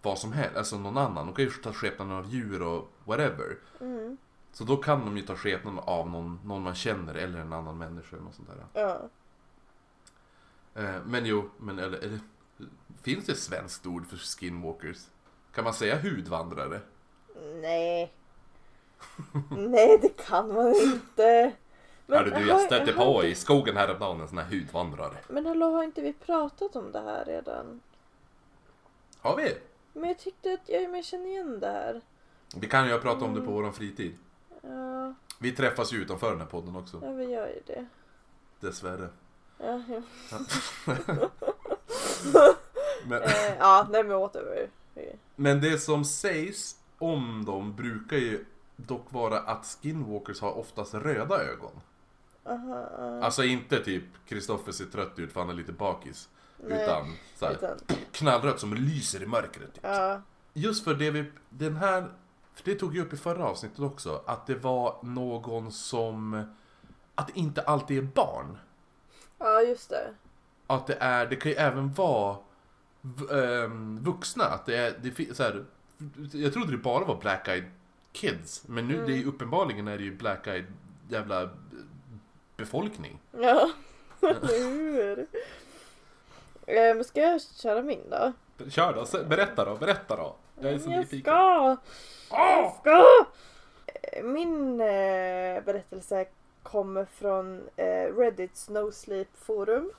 vad 0.01 0.19
som 0.19 0.31
helst, 0.33 0.57
alltså 0.57 0.77
någon 0.77 0.97
annan. 0.97 1.25
De 1.25 1.35
kan 1.35 1.45
ju 1.45 1.51
ta 1.51 1.73
skepnaden 1.73 2.13
av 2.13 2.33
djur 2.33 2.61
och 2.61 2.91
whatever. 3.03 3.57
Mm. 3.81 4.17
Så 4.51 4.63
då 4.63 4.77
kan 4.77 5.05
de 5.05 5.17
ju 5.17 5.23
ta 5.23 5.35
skepnaden 5.35 5.79
av 5.79 6.09
någon, 6.09 6.39
någon 6.43 6.61
man 6.61 6.75
känner 6.75 7.15
eller 7.15 7.39
en 7.39 7.53
annan 7.53 7.77
människa 7.77 8.15
eller 8.15 8.25
något 8.25 8.35
sånt 8.35 8.49
där. 8.73 8.81
Ja. 8.81 9.09
Eh, 10.81 11.03
men 11.05 11.25
jo, 11.25 11.49
men 11.57 11.79
eller, 11.79 11.97
eller 11.97 12.19
finns 13.01 13.25
det 13.25 13.31
ett 13.31 13.39
svenskt 13.39 13.85
ord 13.85 14.07
för 14.07 14.17
skinwalkers? 14.17 15.07
Kan 15.51 15.63
man 15.63 15.73
säga 15.73 16.01
hudvandrare? 16.01 16.81
Nej. 17.61 18.13
Nej, 19.57 19.99
det 20.01 20.25
kan 20.25 20.53
man 20.53 20.75
inte. 20.75 21.53
Hörru 22.07 22.29
du, 22.29 22.47
jag 22.47 22.61
stötte 22.61 22.91
har 22.91 23.05
på 23.05 23.23
i 23.23 23.35
skogen 23.35 23.77
häromdagen 23.77 24.21
en 24.21 24.27
sån 24.27 24.37
här 24.37 24.45
hudvandrare. 24.45 25.17
Men 25.27 25.45
hallå, 25.45 25.71
har 25.71 25.83
inte 25.83 26.01
vi 26.01 26.13
pratat 26.13 26.75
om 26.75 26.91
det 26.91 27.01
här 27.01 27.25
redan? 27.25 27.81
Har 29.19 29.37
vi? 29.37 29.57
Men 29.93 30.09
jag 30.09 30.19
tyckte 30.19 30.53
att 30.53 30.69
jag, 30.69 30.81
men 30.83 30.95
jag 30.95 31.05
känner 31.05 31.25
igen 31.27 31.59
det 31.59 31.67
här. 31.71 32.01
Vi 32.55 32.67
kan 32.67 32.85
ju 32.85 32.91
ha 32.91 32.99
pratat 32.99 33.23
om 33.23 33.33
det 33.33 33.41
på 33.41 33.51
vår 33.51 33.71
fritid. 33.71 34.17
Ja, 34.61 35.13
Vi 35.39 35.51
träffas 35.51 35.93
ju 35.93 35.97
utanför 35.97 36.31
den 36.31 36.39
här 36.39 36.47
podden 36.47 36.75
också, 36.75 36.99
ja 37.03 37.11
vi 37.11 37.25
gör 37.25 37.47
ju 37.47 37.61
det. 37.65 37.85
dessvärre. 38.59 39.09
Ja, 39.57 39.81
ja. 39.89 40.01
Men, 43.07 43.21
Eh, 43.23 43.55
ja 43.59 43.87
nej 43.91 44.03
men 44.03 44.19
whatever. 44.19 44.69
men 45.35 45.61
det 45.61 45.77
som 45.79 46.05
sägs 46.05 46.75
om 46.99 47.45
dem 47.45 47.75
brukar 47.75 48.17
ju 48.17 48.45
dock 48.75 49.11
vara 49.11 49.39
att 49.39 49.65
skinwalkers 49.81 50.41
har 50.41 50.57
oftast 50.57 50.93
röda 50.93 51.43
ögon. 51.43 51.71
Aha. 52.45 53.19
Alltså 53.23 53.43
inte 53.43 53.83
typ 53.83 54.03
Kristoffer 54.27 54.71
ser 54.71 54.85
trött 54.85 55.19
ut 55.19 55.31
för 55.33 55.39
han 55.41 55.49
är 55.49 55.53
lite 55.53 55.71
bakis. 55.71 56.29
Nej, 56.57 56.83
Utan 56.83 57.15
så 57.35 57.45
här, 57.45 57.53
utan, 57.53 57.77
knallrött 58.11 58.59
som 58.59 58.73
lyser 58.73 59.23
i 59.23 59.25
mörkret. 59.25 59.73
Typ. 59.73 59.83
ja. 59.83 60.21
Just 60.53 60.83
för 60.83 60.93
det 60.93 61.11
vi, 61.11 61.31
den 61.49 61.75
här, 61.75 62.07
för 62.53 62.65
det 62.65 62.75
tog 62.75 62.97
jag 62.97 63.05
upp 63.07 63.13
i 63.13 63.17
förra 63.17 63.45
avsnittet 63.45 63.79
också, 63.79 64.21
att 64.25 64.47
det 64.47 64.55
var 64.55 64.97
någon 65.01 65.71
som, 65.71 66.43
att 67.15 67.27
det 67.27 67.39
inte 67.39 67.61
alltid 67.61 67.97
är 67.97 68.01
barn. 68.01 68.57
Ja, 69.37 69.61
just 69.61 69.89
det. 69.89 70.13
Att 70.67 70.87
det 70.87 70.97
är, 70.99 71.25
det 71.25 71.35
kan 71.35 71.51
ju 71.51 71.57
även 71.57 71.93
vara 71.93 72.37
ehm, 73.31 73.99
vuxna. 74.03 74.43
Att 74.45 74.65
det 74.65 74.77
är, 74.77 74.93
det 75.01 75.35
så 75.35 75.43
här, 75.43 75.65
jag 76.31 76.53
trodde 76.53 76.71
det 76.71 76.77
bara 76.77 77.05
var 77.05 77.21
Black 77.21 77.47
Eyed 77.47 77.71
Kids. 78.11 78.63
Men 78.67 78.87
nu, 78.87 78.93
Mm. 78.93 79.05
det 79.07 79.13
är 79.13 79.17
ju 79.17 79.25
uppenbarligen 79.25 79.87
är 79.87 79.97
det 79.97 80.03
ju 80.03 80.15
Black 80.17 80.47
Eyed 80.47 80.65
jävla 81.09 81.49
befolkning. 82.57 83.19
Ja, 83.39 83.69
eller 84.21 84.69
hur? 84.69 85.27
Ehm, 86.67 87.03
ska 87.03 87.21
jag 87.21 87.41
köra 87.41 87.81
min 87.81 88.09
då? 88.09 88.33
Kör 88.69 88.93
då, 88.93 89.23
berätta 89.23 89.65
då, 89.65 89.75
berätta 89.75 90.15
då. 90.15 90.35
Jag 90.59 90.73
är 90.73 90.79
så 90.79 90.89
jag 90.91 90.99
nyfiken. 90.99 91.21
ska! 91.23 91.77
Jag 92.31 92.65
Åh! 92.65 92.73
ska! 92.79 93.05
Min 94.23 94.81
eh, 94.81 95.63
berättelse 95.63 96.25
kommer 96.63 97.05
från 97.05 97.69
eh, 97.75 98.15
Reddits 98.17 98.69
No 98.69 98.91
Sleep 98.91 99.27
forum. 99.35 99.91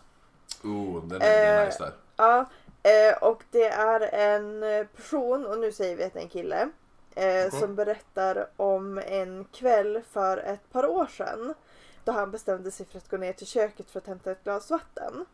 Oh, 0.64 1.04
den 1.06 1.22
är, 1.22 1.60
Eh, 1.60 1.66
nice 1.66 1.78
där. 1.84 1.92
Ja, 2.16 2.44
eh, 2.82 3.22
och 3.22 3.42
det 3.50 3.64
är 3.68 4.00
en 4.00 4.62
eh, 4.62 4.86
person, 4.86 5.46
och 5.46 5.58
nu 5.58 5.72
säger 5.72 5.96
vi 5.96 6.04
att 6.04 6.12
det 6.12 6.18
är 6.18 6.22
en 6.22 6.28
kille, 6.28 6.60
eh, 7.14 7.46
Okej. 7.46 7.50
som 7.50 7.74
berättar 7.74 8.46
om 8.56 8.98
en 8.98 9.44
kväll 9.52 10.02
för 10.12 10.38
ett 10.38 10.72
par 10.72 10.86
år 10.86 11.06
sedan. 11.06 11.54
Då 12.06 12.12
han 12.12 12.30
bestämde 12.30 12.70
sig 12.70 12.86
för 12.86 12.98
att 12.98 13.08
gå 13.10 13.16
ner 13.16 13.32
till 13.32 13.46
köket 13.46 13.90
för 13.90 13.98
att 14.00 14.06
hämta 14.06 14.30
ett 14.30 14.44
glas 14.44 14.70
vatten. 14.70 15.26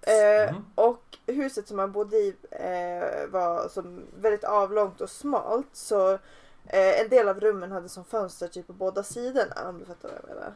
Eh, 0.00 0.52
Mhm. 0.54 0.64
Och 0.74 1.18
huset 1.26 1.68
som 1.68 1.78
han 1.78 1.92
bodde 1.92 2.16
i 2.16 2.36
eh, 2.50 3.26
var 3.30 3.68
som 3.68 4.06
väldigt 4.16 4.44
avlångt 4.44 5.00
och 5.00 5.10
smalt. 5.10 5.68
Så 5.72 6.12
eh, 6.66 7.00
en 7.00 7.08
del 7.08 7.28
av 7.28 7.40
rummen 7.40 7.72
hade 7.72 7.88
som 7.88 8.04
fönster 8.04 8.48
typ 8.48 8.66
på 8.66 8.72
båda 8.72 9.02
sidorna 9.02 9.68
om 9.68 9.78
du 9.78 9.84
fattar 9.84 10.08
vad 10.08 10.18
jag 10.18 10.28
menar. 10.36 10.54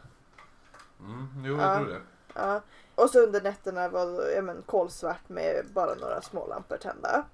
Mm, 1.01 1.29
jo, 1.44 1.57
Ja. 1.57 1.68
jag 1.68 1.79
tror 1.79 1.88
det. 1.94 2.01
Ja. 2.35 2.61
Och 2.94 3.11
så 3.11 3.21
under 3.21 3.40
nätterna 3.42 3.88
var 3.88 4.29
ja, 4.37 4.42
men, 4.42 4.62
kolsvart 4.66 5.29
med 5.29 5.66
bara 5.73 5.94
några 5.94 6.23
små 6.23 6.47
lampor 6.47 6.77
tända. 6.77 7.25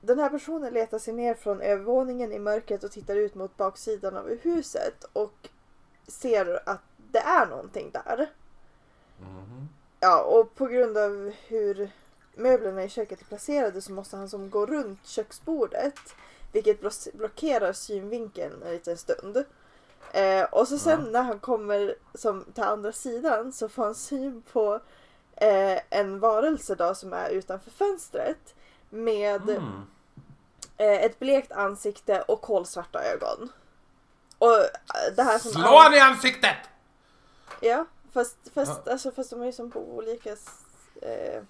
Den 0.00 0.18
här 0.18 0.28
personen 0.28 0.72
letar 0.72 0.98
sig 0.98 1.14
ner 1.14 1.34
från 1.34 1.60
övervåningen 1.60 2.32
i 2.32 2.38
mörkret 2.38 2.84
och 2.84 2.90
tittar 2.92 3.16
ut 3.16 3.34
mot 3.34 3.56
baksidan 3.56 4.16
av 4.16 4.28
huset 4.42 5.04
och 5.12 5.48
ser 6.08 6.68
att 6.68 6.80
det 7.14 7.20
är 7.20 7.46
någonting 7.46 7.90
där. 7.92 8.30
Mhm. 9.20 9.68
Ja, 10.00 10.22
och 10.22 10.54
på 10.54 10.66
grund 10.66 10.98
av 10.98 11.32
hur 11.46 11.90
möblerna 12.34 12.84
i 12.84 12.88
köket 12.88 13.20
är 13.20 13.24
placerade 13.24 13.80
så 13.82 13.92
måste 13.92 14.16
han 14.16 14.28
som 14.28 14.50
gå 14.50 14.66
runt 14.66 15.06
köksbordet. 15.06 15.98
Vilket 16.52 16.80
blockerar 17.14 17.72
synvinkeln 17.72 18.62
en 18.62 18.72
liten 18.72 18.96
stund. 18.96 19.44
Eh, 20.12 20.42
och 20.44 20.68
så 20.68 20.78
sen 20.78 21.00
Ja. 21.04 21.10
när 21.10 21.22
han 21.22 21.38
kommer 21.38 21.94
som 22.14 22.44
till 22.54 22.62
andra 22.64 22.92
sidan 22.92 23.52
så 23.52 23.68
får 23.68 23.84
han 23.84 23.94
syn 23.94 24.42
på 24.52 24.80
eh, 25.36 25.78
en 25.90 26.20
varelse 26.20 26.74
då 26.74 26.94
som 26.94 27.12
är 27.12 27.28
utanför 27.30 27.70
fönstret. 27.70 28.54
Med 28.90 29.50
Mm. 29.50 29.82
eh, 30.76 31.04
ett 31.04 31.18
blekt 31.18 31.52
ansikte 31.52 32.22
och 32.22 32.40
kolsvarta 32.40 33.02
ögon. 33.04 33.52
Och 34.38 34.58
eh, 34.58 35.14
det 35.16 35.22
här 35.22 35.38
som 35.38 35.50
Slå 35.52 35.62
han 35.78 35.94
i 35.94 35.98
ansiktet! 36.00 36.56
Ja, 37.60 37.86
fast, 38.12 38.36
fast, 38.54 38.88
Alltså, 38.88 39.10
fast 39.10 39.30
de 39.30 39.42
är 39.42 39.46
ju 39.46 39.52
som 39.52 39.70
på 39.70 39.80
olika 39.96 40.30
eh, 41.02 41.42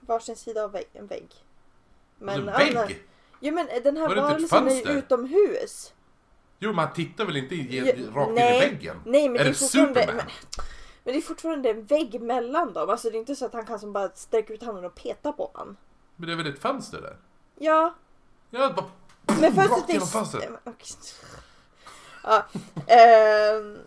varsin 0.00 0.36
sida 0.36 0.64
av 0.64 0.72
vägg, 0.72 0.88
en 0.92 1.06
vägg. 1.06 1.34
Men, 2.18 2.48
annan- 2.48 2.54
vägg? 2.74 3.02
Jo 3.40 3.54
men 3.54 3.66
den 3.82 3.96
här 3.96 4.14
varelsen 4.16 4.68
är 4.68 4.74
ju 4.74 4.98
utomhus. 4.98 5.92
Jo, 6.58 6.72
man 6.72 6.92
tittar 6.92 7.24
väl 7.24 7.36
inte 7.36 7.54
i, 7.54 7.78
Ja, 7.78 7.84
rakt 8.14 8.28
in 8.28 8.34
nej. 8.34 8.56
i 8.56 8.70
väggen? 8.70 9.00
Nej 9.06 9.28
men 9.28 9.40
Är 9.40 9.44
det 9.44 9.50
är 9.50 9.52
det. 9.52 9.58
Superman? 9.58 10.16
Men, 10.16 10.24
men 11.04 11.14
det 11.14 11.16
är 11.16 11.20
fortfarande 11.20 11.70
en 11.70 11.84
vägg 11.84 12.20
mellan 12.20 12.72
dem. 12.72 12.90
Alltså 12.90 13.10
det 13.10 13.16
är 13.16 13.20
inte 13.20 13.36
så 13.36 13.44
att 13.46 13.52
han 13.52 13.66
kan 13.66 13.78
som 13.78 13.92
bara 13.92 14.10
sträcka 14.14 14.52
ut 14.52 14.62
handen 14.62 14.84
och 14.84 14.94
peta 14.94 15.32
på 15.32 15.50
honom. 15.54 15.76
Men 16.16 16.26
det 16.26 16.32
är 16.32 16.36
väl 16.36 16.46
ett 16.46 16.58
fönster 16.62 17.00
där? 17.00 17.16
Ja, 17.58 17.94
Ja, 18.50 18.72
bara... 18.76 18.86
men 19.40 19.52
fönstret 19.52 19.70
Rakt 19.70 19.88
genom 19.92 20.08
fönstret. 20.08 20.44
Eh. 20.66 20.72
Ja, 22.24 22.46
ehm, 22.86 23.78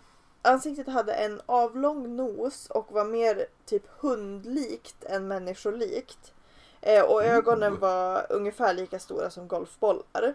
ansiktet 0.42 0.88
hade 0.88 1.12
en 1.14 1.40
avlång 1.46 2.16
nos 2.16 2.66
och 2.70 2.92
var 2.92 3.04
mer 3.04 3.46
typ 3.66 3.82
hundlikt 4.00 5.04
än 5.04 5.28
människolikt. 5.28 6.32
Eh, 6.80 7.04
och 7.04 7.24
ögonen 7.24 7.78
var 7.78 8.26
ungefär 8.32 8.74
lika 8.74 8.98
stora 8.98 9.30
som 9.30 9.48
golfbollar. 9.48 10.34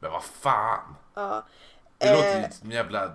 Men 0.00 0.10
vad 0.12 0.24
fan? 0.24 0.94
Ja, 1.14 1.42
Det 1.98 2.06
Eh. 2.08 2.16
låter 2.16 2.46
ju 2.46 2.52
som 2.52 2.70
jävla... 2.70 3.12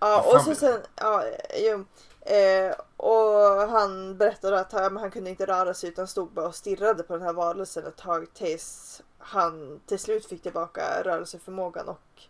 ja 0.00 0.22
och 0.34 0.40
så 0.40 0.54
sen, 0.54 0.80
ja, 0.96 1.24
jo. 1.58 1.84
Eh, 2.20 2.74
och 2.96 3.68
han 3.68 4.16
berättade 4.16 4.60
att 4.60 4.72
han, 4.72 4.96
han 4.96 5.10
kunde 5.10 5.30
inte 5.30 5.46
röra 5.46 5.74
sig 5.74 5.88
utan 5.88 6.06
stod 6.06 6.30
bara 6.32 6.46
och 6.46 6.54
stirrade 6.54 7.02
på 7.02 7.12
den 7.16 7.22
här 7.26 7.32
varelsen 7.32 7.86
ett 7.86 7.96
tag 7.96 8.26
tills 8.34 9.02
han 9.18 9.80
till 9.86 9.98
slut 9.98 10.26
fick 10.26 10.42
tillbaka 10.42 11.02
rörelseförmågan 11.04 11.88
och 11.88 12.22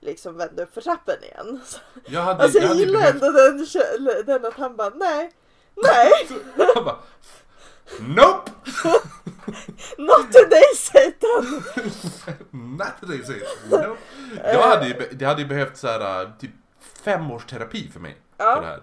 liksom 0.00 0.36
vände 0.36 0.62
upp 0.62 0.74
för 0.74 0.80
trappen 0.80 1.24
igen. 1.24 1.60
Jag 2.06 2.20
hade, 2.20 2.42
Alltså 2.42 2.58
jag 2.58 2.70
jag 2.70 2.76
gillar 2.76 3.10
ändå 3.10 3.30
den, 3.30 3.66
den 4.26 4.44
att 4.44 4.54
han 4.54 4.76
bara 4.76 4.90
nej, 4.90 5.32
nej, 5.76 6.12
Han 6.74 6.84
bara... 6.84 6.98
Nope! 8.00 8.50
not 9.98 10.32
today 10.32 10.74
Satan! 10.76 11.62
Not 12.50 13.00
today, 13.00 13.22
jag. 13.70 13.80
Nope. 13.88 14.00
Jag 14.44 14.62
hade 14.62 14.86
ju, 14.86 14.94
det 15.12 15.24
hade 15.24 15.42
ju 15.42 15.48
behövt 15.48 15.76
så 15.76 15.86
här, 15.86 16.32
typ 16.40 16.50
fem 17.04 17.30
års 17.30 17.44
terapi 17.46 17.90
för 17.92 18.00
mig. 18.00 18.16
För 18.36 18.44
det 18.44 18.52
Ja. 18.52 18.60
här. 18.62 18.80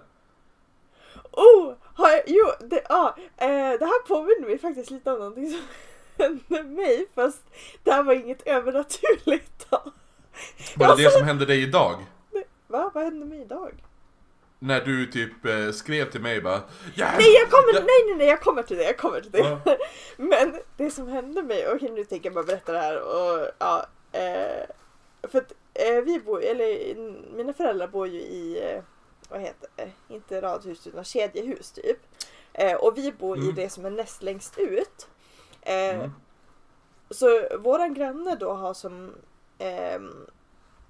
Oh, 1.31 1.73
har 1.95 2.09
jag, 2.09 2.21
jo, 2.27 2.45
det, 2.59 2.81
ja, 2.89 3.15
eh, 3.37 3.47
det 3.79 3.85
här 3.85 4.07
påminner 4.07 4.47
mig 4.47 4.59
faktiskt 4.59 4.91
lite 4.91 5.11
om 5.11 5.19
någonting 5.19 5.49
som 5.51 5.61
hände 6.17 6.63
mig 6.63 7.07
fast 7.15 7.41
det 7.83 7.91
här 7.91 8.03
var 8.03 8.13
inget 8.13 8.47
övernaturligt 8.47 9.69
då. 9.69 9.91
Var 10.75 10.95
det 10.95 11.03
det 11.03 11.11
som 11.11 11.23
hände 11.23 11.45
dig 11.45 11.61
idag? 11.63 12.05
Va? 12.67 12.91
Vad 12.93 13.03
hände 13.03 13.25
mig 13.25 13.41
idag? 13.41 13.71
När 14.59 14.81
du 14.81 15.05
typ 15.05 15.45
eh, 15.45 15.71
skrev 15.71 16.11
till 16.11 16.21
mig 16.21 16.41
bara 16.41 16.61
"Ja, 16.95 17.07
Nej 17.17 17.33
jag 17.33 17.49
kommer, 17.51 17.73
ja." 17.73 17.79
nej 17.79 18.03
nej 18.05 18.15
nej 18.17 18.27
jag 18.27 18.41
kommer 18.41 18.63
till 18.63 18.77
det, 18.77 18.83
jag 18.83 18.97
kommer 18.97 19.21
till 19.21 19.31
det. 19.31 19.39
Ja. 19.39 19.59
Men 20.17 20.59
det 20.77 20.91
som 20.91 21.07
hände 21.07 21.43
mig, 21.43 21.67
okej 21.73 21.91
nu 21.91 22.03
tänker 22.05 22.25
jag 22.29 22.33
bara 22.33 22.43
berätta 22.45 22.71
det 22.71 22.79
här 22.79 23.01
och 23.01 23.47
ja. 23.59 23.85
Eh, 24.11 24.65
för 25.23 25.37
att 25.37 25.51
eh, 25.73 26.01
vi 26.05 26.19
bor, 26.19 26.43
eller 26.43 26.95
mina 27.35 27.53
föräldrar 27.53 27.87
bor 27.87 28.07
ju 28.07 28.19
i, 28.19 28.71
eh, 28.73 28.81
vad 29.29 29.41
heter 29.41 29.69
det, 29.75 29.91
inte 30.13 30.41
radhus 30.41 30.87
utan 30.87 31.03
kedjehus 31.03 31.71
typ. 31.71 31.97
Eh, 32.53 32.73
och 32.73 32.97
vi 32.97 33.11
bor 33.11 33.37
i 33.37 33.41
Mm. 33.41 33.55
det 33.55 33.69
som 33.69 33.85
är 33.85 33.89
näst 33.89 34.23
längst 34.23 34.57
ut. 34.57 35.07
Eh, 35.61 35.95
Mm. 35.95 36.11
Så 37.09 37.57
våran 37.57 37.93
granne 37.93 38.35
då 38.35 38.51
har 38.53 38.73
som, 38.73 39.13
ehm, 39.59 40.25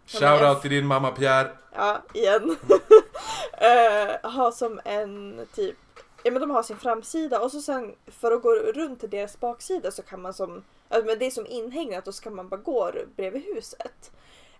Shoutout 0.06 0.62
till 0.62 0.71
din 0.71 0.86
mamma 0.86 1.12
Pierre. 1.12 1.51
ja 1.75 2.01
igen, 2.13 2.58
eh, 3.53 4.30
har 4.32 4.51
som 4.51 4.80
en 4.86 5.45
typ, 5.56 5.75
ja 6.23 6.32
men 6.32 6.41
de 6.41 6.49
har 6.51 6.63
sin 6.63 6.77
framsida 6.77 7.39
och 7.39 7.51
så 7.51 7.62
sen 7.62 7.95
för 8.08 8.32
att 8.32 8.41
gå 8.41 8.56
runt 8.56 8.99
till 8.99 9.10
deras 9.10 9.39
baksida 9.39 9.91
så 9.91 10.01
kan 10.01 10.21
man 10.21 10.34
som, 10.34 10.63
alltså 10.89 11.06
men 11.08 11.19
det 11.19 11.25
är 11.25 11.32
som 11.32 11.45
inhägnat 11.47 12.08
och 12.08 12.15
så 12.15 12.23
kan 12.23 12.36
man 12.36 12.49
bara 12.49 12.62
gå 12.62 12.91
bredvid 13.15 13.43
huset. 13.56 14.12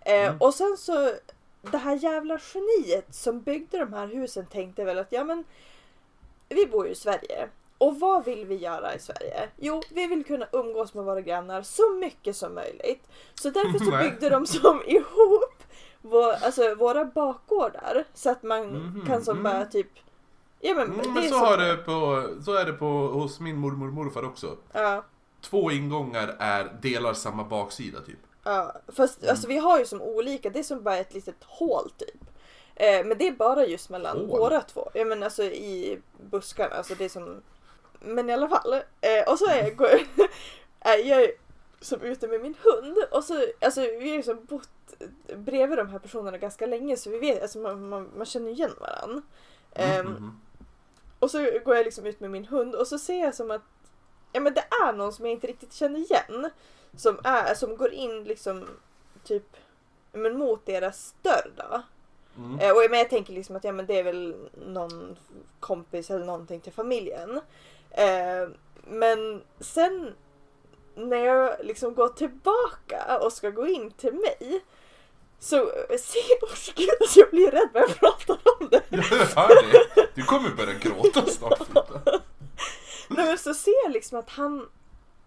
Eh, 0.02 0.28
Mm. 0.28 0.38
Och 0.42 0.54
sen 0.54 0.78
så, 0.78 1.12
det 1.62 1.78
här 1.78 1.96
jävla 1.96 2.40
geniet 2.54 3.16
som 3.16 3.42
byggde 3.42 3.78
de 3.78 3.94
här 3.94 4.08
husen 4.08 4.46
tänkte 4.46 4.84
väl 4.84 4.98
att 5.00 5.12
ja 5.12 5.24
men 5.24 5.44
vi 6.50 6.66
bor 6.66 6.86
ju 6.86 6.92
i 6.92 6.96
Sverige. 6.96 7.50
Och 7.78 8.00
vad 8.00 8.26
vill 8.26 8.46
vi 8.46 8.56
göra 8.56 8.96
i 8.96 9.00
Sverige? 9.00 9.50
Jo, 9.58 9.82
vi 9.92 10.08
vill 10.08 10.26
kunna 10.26 10.48
umgås 10.52 10.94
med 10.94 11.06
våra 11.06 11.22
grannar 11.22 11.62
så 11.62 11.94
mycket 11.94 12.36
som 12.36 12.54
möjligt. 12.56 13.08
Så 13.36 13.50
därför 13.50 13.86
så 13.86 13.92
byggde 14.04 14.30
de 14.30 14.46
som 14.48 14.82
ihop 14.86 15.64
vår, 16.02 16.32
alltså, 16.34 16.76
våra 16.76 17.06
bakgårdar 17.06 18.04
så 18.14 18.30
att 18.30 18.44
man 18.44 18.68
Mhm, 18.68 19.04
kan 19.08 19.22
som 19.24 19.44
bara 19.44 19.56
mm. 19.58 19.70
typ... 19.70 19.88
Ja 20.60 20.74
men, 20.76 20.84
Mm, 20.88 21.02
det 21.02 21.10
men 21.10 21.24
så, 21.24 21.30
som- 21.30 21.40
har 21.40 21.58
det 21.58 21.76
på, 21.78 22.28
så 22.46 22.54
är 22.54 22.66
det 22.66 22.74
på, 22.74 22.86
hos 23.08 23.40
min 23.40 23.58
mormor 23.58 23.88
och 23.88 23.94
morfar 23.94 24.24
också. 24.26 24.58
Ja, 24.72 25.04
Två 25.42 25.72
ingångar 25.72 26.36
är, 26.40 26.78
delar 26.82 27.14
samma 27.14 27.44
baksida 27.44 28.02
typ. 28.02 28.20
ja. 28.44 28.74
Fast 28.88 29.18
Mm. 29.22 29.30
alltså, 29.32 29.48
vi 29.48 29.58
har 29.58 29.80
ju 29.80 29.86
som 29.86 30.02
olika, 30.02 30.50
det 30.50 30.60
är 30.60 30.64
som 30.64 30.84
bara 30.84 30.98
ett 30.98 31.14
litet 31.14 31.44
hål 31.44 31.90
typ. 31.98 32.22
Eh, 32.76 33.06
men 33.06 33.18
det 33.18 33.28
är 33.28 33.32
bara 33.32 33.66
just 33.66 33.90
mellan 33.90 34.18
Hål? 34.18 34.28
våra 34.40 34.62
två. 34.62 34.90
Ja 34.94 35.06
men 35.06 35.24
alltså 35.24 35.44
i 35.44 36.00
buskarna, 36.32 36.76
alltså 36.76 36.96
det 36.96 37.06
är 37.06 37.10
som... 37.10 37.42
Men 38.00 38.30
i 38.30 38.34
alla 38.34 38.50
fall. 38.50 38.74
Eh, 38.74 39.32
och 39.32 39.40
så 39.40 39.50
är 39.50 39.64
jag, 39.64 39.76
går, 39.76 39.90
är 40.80 40.98
jag 40.98 41.32
som 41.82 42.02
ute 42.02 42.28
med 42.28 42.42
min 42.42 42.56
hund 42.62 42.98
och 43.12 43.24
så, 43.24 43.46
alltså 43.62 43.82
vi 43.82 44.10
har 44.10 44.16
ju 44.16 44.24
som 44.24 44.46
bott 44.46 44.70
bredvid 45.36 45.78
de 45.78 45.90
här 45.90 46.00
personerna 46.00 46.38
ganska 46.38 46.66
länge 46.66 46.98
så 46.98 47.10
vi 47.10 47.20
vet, 47.20 47.42
alltså 47.42 47.60
man, 47.60 47.90
man, 47.90 48.10
man 48.18 48.26
känner 48.26 48.52
igen 48.52 48.74
varandra. 48.80 49.22
Mm, 49.74 50.00
Ehm, 50.00 50.06
mhm. 50.06 50.40
Och 51.20 51.32
så 51.32 51.38
går 51.66 51.76
jag 51.76 51.86
liksom 51.86 52.06
ut 52.06 52.20
med 52.20 52.32
min 52.32 52.46
hund 52.46 52.76
och 52.76 52.88
så 52.88 53.00
ser 53.00 53.20
jag 53.20 53.36
som 53.36 53.52
att 53.52 53.62
ja, 54.32 54.40
men 54.40 54.54
det 54.54 54.66
är 54.86 54.94
någon 54.94 55.14
som 55.14 55.26
jag 55.26 55.32
inte 55.32 55.48
riktigt 55.48 55.74
känner 55.74 56.00
igen. 56.00 56.50
Som, 56.96 57.20
är, 57.24 57.54
som 57.54 57.78
går 57.78 57.92
in 57.94 58.24
liksom 58.24 58.68
typ 59.24 59.58
men 60.12 60.38
mot 60.38 60.66
deras 60.66 61.16
dörr 61.22 61.52
då. 61.56 61.82
Mm. 62.38 62.60
Eh, 62.60 62.72
och, 62.72 62.90
men 62.90 63.00
jag 63.00 63.10
tänker 63.10 63.34
liksom 63.34 63.56
att 63.56 63.64
ja, 63.64 63.72
men 63.72 63.86
det 63.86 64.00
är 64.00 64.04
väl 64.04 64.36
någon 64.68 65.18
kompis 65.60 66.12
eller 66.12 66.26
någonting 66.26 66.60
till 66.60 66.74
familjen. 66.74 67.42
Eh, 67.92 68.50
men 68.84 69.42
sen 69.60 70.16
när 70.96 71.26
jag 71.26 71.56
liksom 71.66 71.96
går 71.96 72.08
tillbaka 72.08 73.20
och 73.22 73.34
ska 73.34 73.50
gå 73.50 73.68
in 73.68 73.92
till 73.92 74.14
mig 74.14 74.62
så 75.40 75.72
ser 76.00 76.20
oh, 76.42 76.56
gud, 76.76 76.90
alltså 77.02 77.20
jag 77.20 77.30
blir 77.30 77.52
rädd 77.52 77.70
när 77.74 77.82
jag 77.82 77.96
pratar 77.96 78.40
om 78.60 78.68
det. 78.72 78.82
Jag 78.90 79.02
hör 79.04 79.72
det. 79.96 80.08
Du 80.16 80.24
kommer 80.24 80.50
börja 80.50 80.74
gråta 80.74 81.26
snart. 81.26 81.60
Nej, 83.10 83.26
men 83.26 83.38
så 83.38 83.54
ser 83.54 83.84
jag 83.84 83.92
liksom 83.92 84.20
att 84.20 84.30
han, 84.30 84.70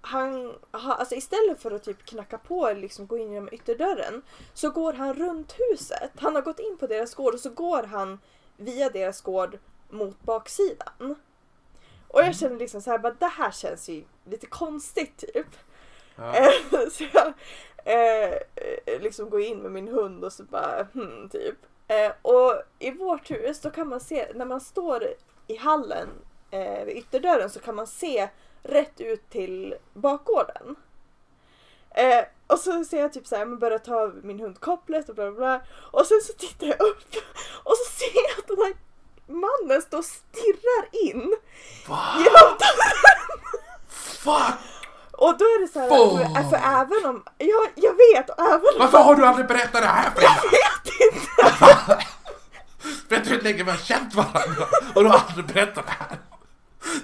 han 0.01 0.55
ha- 0.73 0.95
alltså 0.95 1.15
istället 1.15 1.63
för 1.63 1.71
att 1.71 1.83
typ 1.85 2.07
knacka 2.07 2.39
på 2.39 2.67
eller 2.69 2.81
liksom 2.81 3.07
gå 3.07 3.19
in 3.19 3.33
genom 3.33 3.49
ytterdörren 3.53 4.23
så 4.55 4.71
går 4.71 4.93
han 4.93 5.15
runt 5.15 5.55
huset. 5.59 6.11
Han 6.19 6.35
har 6.35 6.43
gått 6.43 6.59
in 6.59 6.77
på 6.79 6.87
deras 6.87 7.15
gård 7.15 7.35
och 7.35 7.41
så 7.41 7.51
går 7.51 7.83
han 7.83 8.19
via 8.57 8.91
deras 8.91 9.21
gård 9.21 9.59
mot 9.91 10.23
baksidan. 10.23 11.15
Och 12.11 12.21
jag 12.21 12.37
känner 12.37 12.59
liksom 12.59 12.83
så 12.83 12.91
här, 12.91 12.99
bara, 12.99 13.15
det 13.19 13.27
här 13.27 13.51
känns 13.51 13.89
ju 13.89 14.05
lite 14.25 14.47
konstigt 14.47 15.17
typ. 15.17 15.47
Ja. 16.17 16.35
Eh, 16.37 16.89
så 16.91 17.05
jag 17.13 17.33
eh, 17.85 18.35
eh, 18.87 19.01
liksom 19.01 19.31
går 19.31 19.41
in 19.41 19.59
med 19.59 19.73
min 19.73 19.89
hund 19.89 20.25
och 20.25 20.33
så 20.33 20.43
bara 20.43 20.87
hmm, 20.93 21.29
typ. 21.29 21.57
Eh, 21.89 22.13
och 22.23 22.63
i 22.79 22.91
vårt 22.91 23.31
hus 23.31 23.61
då 23.61 23.71
kan 23.71 23.89
man 23.89 24.01
se, 24.01 24.27
när 24.35 24.45
man 24.45 24.61
står 24.61 25.05
i 25.47 25.57
hallen 25.57 26.09
eh, 26.51 26.85
vid 26.85 26.97
ytterdörren 26.97 27.51
så 27.51 27.61
kan 27.61 27.75
man 27.75 27.87
se 27.87 28.29
rätt 28.63 29.01
ut 29.01 29.31
till 29.31 29.75
bakgården. 29.93 30.77
Eh, 31.91 32.25
och 32.47 32.59
så 32.59 32.85
ser 32.85 33.01
jag 33.01 33.13
typ 33.13 33.27
så 33.27 33.37
här, 33.37 33.47
jag 33.47 33.59
börjar 33.59 33.79
ta 33.79 34.01
av 34.01 34.21
min 34.23 34.41
hund 34.41 34.61
kopplet 34.61 35.09
och 35.09 35.15
bla 35.15 35.31
bla 35.31 35.39
bla. 35.39 35.63
Och 35.93 36.07
sen 36.07 36.21
så 36.23 36.33
tittar 36.33 36.67
jag 36.67 36.81
upp 36.81 37.15
och 37.65 37.77
så 37.77 37.93
ser 37.93 38.15
jag 38.15 38.39
att 38.39 38.49
den 38.49 38.59
här 38.59 38.75
mannen 39.31 39.83
står 39.83 39.99
och 39.99 40.05
stirrar 40.05 40.85
in 41.11 41.37
Va? 41.89 42.05
genom 42.19 42.57
dörren. 42.59 43.41
Fuck! 43.89 44.55
Och 45.13 45.39
då 45.39 45.45
är 45.45 45.61
det 45.61 45.69
så 45.73 45.79
här, 45.81 45.89
Åh. 45.91 46.35
för, 46.35 46.51
för 46.51 46.57
även 46.57 47.07
om, 47.11 47.25
jag, 47.39 47.69
jag 47.75 47.93
vet, 47.93 48.31
och 48.31 48.41
även 48.41 48.61
om 48.75 48.79
Varför 48.79 48.99
har 48.99 49.15
du 49.15 49.27
aldrig 49.27 49.47
berättat 49.47 49.83
det 49.83 49.87
här 49.89 50.11
Frida? 50.11 50.37
jag 50.43 50.51
vet 50.51 51.15
inte. 51.15 52.05
Vet 53.09 53.25
du 53.25 53.31
hur 53.31 53.41
länge 53.41 53.63
vi 53.65 53.71
har 53.71 53.79
känt 53.79 54.15
varandra? 54.15 54.67
Och 54.95 55.03
du 55.05 55.09
har 55.11 55.19
aldrig 55.29 55.47
berättat 55.47 55.87
det 55.87 55.93
här? 55.99 56.19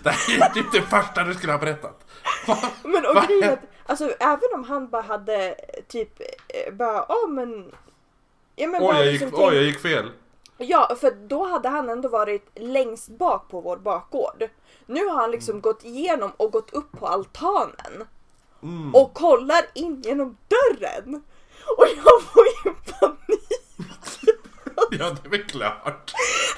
Det 0.03 0.11
här 0.11 0.47
är 0.49 0.55
typ 0.55 0.73
det 0.73 0.83
första 0.83 1.25
du 1.25 1.35
skulle 1.35 1.53
ha 1.53 1.59
berättat. 1.59 2.05
Va? 2.47 2.59
Men 2.83 3.07
och 3.07 3.17
grejen 3.27 3.53
att, 3.53 3.61
alltså 3.87 4.15
även 4.21 4.49
om 4.55 4.65
han 4.65 4.89
bara 4.89 5.03
hade 5.03 5.55
typ, 5.89 6.21
eh, 6.21 6.75
bara, 6.75 7.07
ja 7.09 7.27
men. 7.29 7.73
Ja 8.57 8.67
men 8.69 8.83
Oj, 8.83 8.87
bara 8.87 8.97
jag 8.97 9.13
gick, 9.13 9.21
liksom 9.21 9.41
oj, 9.45 9.55
jag 9.55 9.65
gick 9.65 9.81
fel. 9.81 10.11
Ja, 10.59 10.97
för 11.01 11.11
då 11.11 11.47
hade 11.47 11.69
han 11.69 11.89
ändå 11.89 12.09
varit 12.09 12.51
längst 12.55 13.09
bak 13.09 13.49
på 13.51 13.61
vår 13.61 13.77
bakgård. 13.77 14.49
Nu 14.87 15.07
har 15.07 15.21
han 15.21 15.31
liksom 15.31 15.61
gått 15.61 15.85
igenom 15.85 16.33
och 16.37 16.53
gått 16.53 16.73
upp 16.73 16.93
på 16.93 17.07
altanen. 17.07 18.05
Mm. 18.63 18.95
Och 18.95 19.15
kollar 19.15 19.67
in 19.75 20.03
genom 20.03 20.37
dörren. 20.49 21.23
Och 21.77 21.87
jag 21.97 22.23
får 22.23 22.47
ju 22.47 22.75
panik. 22.75 23.41
Ja, 24.91 25.11
det 25.11 25.27
är 25.27 25.31
väl 25.31 25.45
klart. 25.45 26.13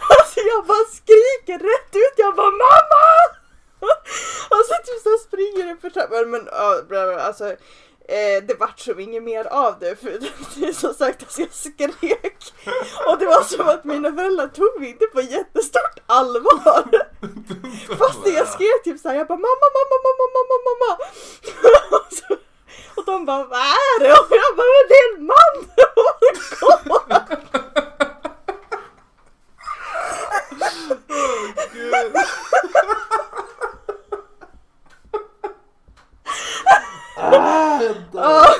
Alltså 0.08 0.40
jag 0.40 0.66
bara 0.66 0.84
skriker 0.92 1.58
rätt 1.58 1.94
ut, 1.94 2.14
jag 2.16 2.36
bara 2.36 2.50
mamma! 2.50 3.38
Och 4.50 4.64
så 4.68 4.74
typ 4.84 5.02
så 5.02 5.28
springer 5.28 5.66
jag 5.66 5.80
för 5.80 5.90
trappan 5.90 6.30
men 6.30 6.48
bla, 6.88 7.20
alltså 7.20 7.56
eh, 8.08 8.42
det 8.48 8.54
vart 8.60 8.78
som 8.78 9.00
inget 9.00 9.22
mer 9.22 9.44
av 9.44 9.78
det 9.80 9.96
för 9.96 10.10
det 10.54 10.66
är 10.66 10.72
som 10.72 10.94
sagt 10.94 11.22
alltså 11.22 11.40
jag 11.40 11.52
skrek. 11.52 12.52
Och 13.06 13.18
det 13.18 13.26
var 13.26 13.42
som 13.42 13.68
att 13.68 13.84
mina 13.84 14.12
föräldrar 14.12 14.48
tog 14.48 14.80
mig 14.80 14.88
inte 14.90 15.06
på 15.06 15.20
jättestort 15.20 15.98
allvar. 16.06 16.84
Fast 17.98 18.26
jag 18.26 18.48
skrek 18.48 18.82
typ 18.84 19.00
såhär, 19.00 19.16
jag 19.16 19.26
bara 19.26 19.38
mamma, 19.38 19.66
mamma, 19.76 19.96
mamma, 20.06 20.26
mamma, 20.36 20.58
mamma. 20.68 20.98
Och, 21.98 22.12
så, 22.12 22.36
och 22.96 23.04
de 23.04 23.24
bara, 23.24 23.44
vad 23.44 23.60
är 23.60 24.00
det? 24.00 24.12
Och 24.12 24.26
jag 24.30 24.56
bara, 24.56 24.88
det 24.88 24.94
är 24.94 25.16
en 25.16 25.26
man! 25.26 25.64
Gud. 31.72 32.14
Ja, 38.12 38.54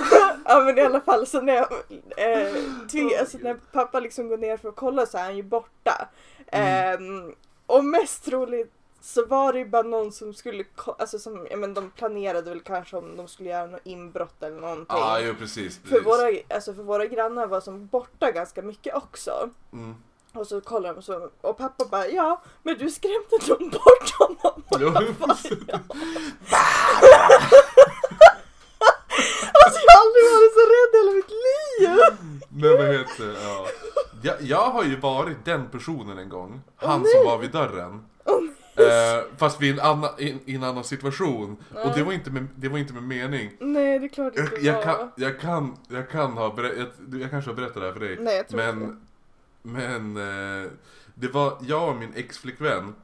ja 0.45 0.58
men 0.69 0.79
i 0.79 0.81
alla 0.81 1.01
fall 1.01 1.27
så 1.27 1.41
när 1.41 1.55
jag, 1.55 1.73
eh, 2.17 2.55
tving, 2.91 3.11
alltså 3.21 3.39
när 3.39 3.55
pappa 3.73 4.01
liksom 4.01 4.29
går 4.29 4.39
ner 4.39 4.57
för 4.57 4.69
att 4.69 4.77
kolla 4.77 5.07
så 5.07 5.19
är 5.19 5.23
han 5.23 5.37
ju 5.37 5.43
borta. 5.43 6.09
Ehm, 6.47 7.35
och 7.67 7.85
mest 7.85 8.25
troligt 8.25 8.73
så 9.01 9.27
var 9.27 9.53
det 9.53 9.59
ju 9.59 9.69
bara 9.69 9.83
någon 9.83 10.13
som 10.13 10.35
skulle, 10.35 10.65
alltså 10.99 11.19
som, 11.19 11.47
ja 11.51 11.57
men 11.57 11.75
de 11.75 11.91
planerade 11.91 12.51
väl 12.51 12.61
kanske 12.61 12.97
om 12.97 13.17
de 13.17 13.29
skulle 13.29 13.51
göra 13.51 13.67
något 13.67 13.81
inbrott 13.85 14.43
eller 14.43 14.61
någonting. 14.61 14.97
Ja, 14.97 15.21
jo 15.21 15.35
precis. 15.39 15.79
för, 15.79 15.89
precis. 15.89 16.07
våra, 16.07 16.55
alltså 16.55 16.75
för 16.75 16.83
våra 16.83 17.07
grannar 17.07 17.47
var 17.47 17.61
som 17.61 17.87
borta 17.87 18.31
ganska 18.31 18.63
mycket 18.63 18.95
också. 18.95 19.51
Mm. 19.73 19.95
Och 20.33 20.47
så 20.47 20.61
kollar 20.61 20.95
de 20.95 21.03
så, 21.03 21.31
och 21.41 21.57
pappa 21.57 21.85
bara 21.85 22.09
ja 22.09 22.43
men 22.63 22.79
du 22.79 22.91
skrämde 22.91 23.39
de 23.47 23.71
bort 23.71 24.11
honom. 24.19 24.63
Och 24.69 24.81
jag 24.81 24.93
bara, 24.93 25.27
precis. 25.27 25.53
Alltså 29.65 29.81
jag 29.87 29.93
har 29.95 30.01
aldrig 30.05 30.25
varit 30.35 30.55
så 30.59 30.65
rädd 30.93 31.01
hela 31.01 31.13
mitt 31.17 31.31
liv! 31.31 32.49
Men 32.49 32.71
vad 32.87 32.87
heter 32.99 33.27
det? 33.27 33.43
Ja. 33.43 33.67
Jag, 34.23 34.37
jag 34.43 34.71
har 34.71 34.85
ju 34.85 34.97
varit 34.97 35.45
den 35.45 35.69
personen 35.69 36.19
en 36.19 36.29
gång. 36.29 36.61
Han 36.77 37.03
nej. 37.03 37.13
som 37.13 37.25
var 37.25 37.39
vid 37.39 37.51
dörren. 37.51 38.05
Eh, 38.77 39.25
fast 39.37 39.61
vid 39.61 39.73
en 39.75 39.81
annan, 39.81 40.11
i, 40.19 40.37
i 40.45 40.55
en 40.55 40.63
annan 40.65 40.85
situation. 40.85 41.57
Och 41.85 41.91
det 41.95 42.03
var 42.03 42.13
inte 42.13 42.31
med, 42.31 42.47
det 42.57 42.69
var 42.69 42.79
inte 42.79 42.93
med 42.93 43.03
mening. 43.03 43.51
Nej 43.61 43.99
det 43.99 44.07
är 44.07 44.09
klart 44.09 44.35
det 44.35 44.41
Jag, 44.41 44.47
inte 44.53 44.67
jag, 44.67 44.75
var. 44.75 44.83
kan, 44.83 45.11
jag, 45.17 45.41
kan, 45.41 45.77
jag 45.89 46.11
kan 46.11 46.33
ha 46.33 46.55
berättat, 46.55 46.79
jag, 47.11 47.21
jag 47.21 47.31
kanske 47.31 47.51
har 47.51 47.57
berättat 47.57 47.75
det 47.75 47.87
här 47.87 47.93
för 47.93 48.01
dig. 48.01 48.17
Nej, 48.21 48.37
jag 48.37 48.49
tror 48.49 48.59
men, 48.61 48.83
inte 48.83 48.97
men 49.63 50.17
eh, 50.65 50.71
det 51.15 51.29
var 51.29 51.59
jag 51.61 51.89
och 51.89 51.97
min 51.97 52.13
exflickvän 52.15 52.95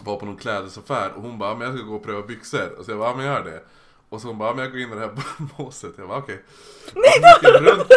var 0.00 0.16
på 0.16 0.26
någon 0.26 0.36
klädesaffär 0.36 1.12
och 1.16 1.22
hon 1.22 1.38
bara, 1.38 1.50
"Ja, 1.50 1.56
men 1.56 1.66
jag 1.68 1.76
ska 1.78 1.86
gå 1.86 1.94
och 1.96 2.02
pröva 2.04 2.22
byxor. 2.22 2.72
Och 2.78 2.84
så 2.84 2.90
jag 2.90 2.98
bara, 2.98 3.10
"Ja, 3.10 3.16
men 3.16 3.26
gör 3.26 3.44
det. 3.44 3.62
Och 4.14 4.20
så 4.20 4.28
hon 4.28 4.38
bara, 4.38 4.48
"Ja, 4.48 4.54
men 4.54 4.64
jag 4.64 4.72
går 4.72 4.80
in 4.80 4.92
i 4.92 4.94
det 4.94 5.00
här 5.00 5.12
båset. 5.56 5.94
Jag 5.98 6.08
bara, 6.08 6.18
okej. 6.18 6.42
Nej, 6.94 7.12
det 7.42 7.48
har 7.48 7.60
du 7.60 7.70
runt. 7.70 7.88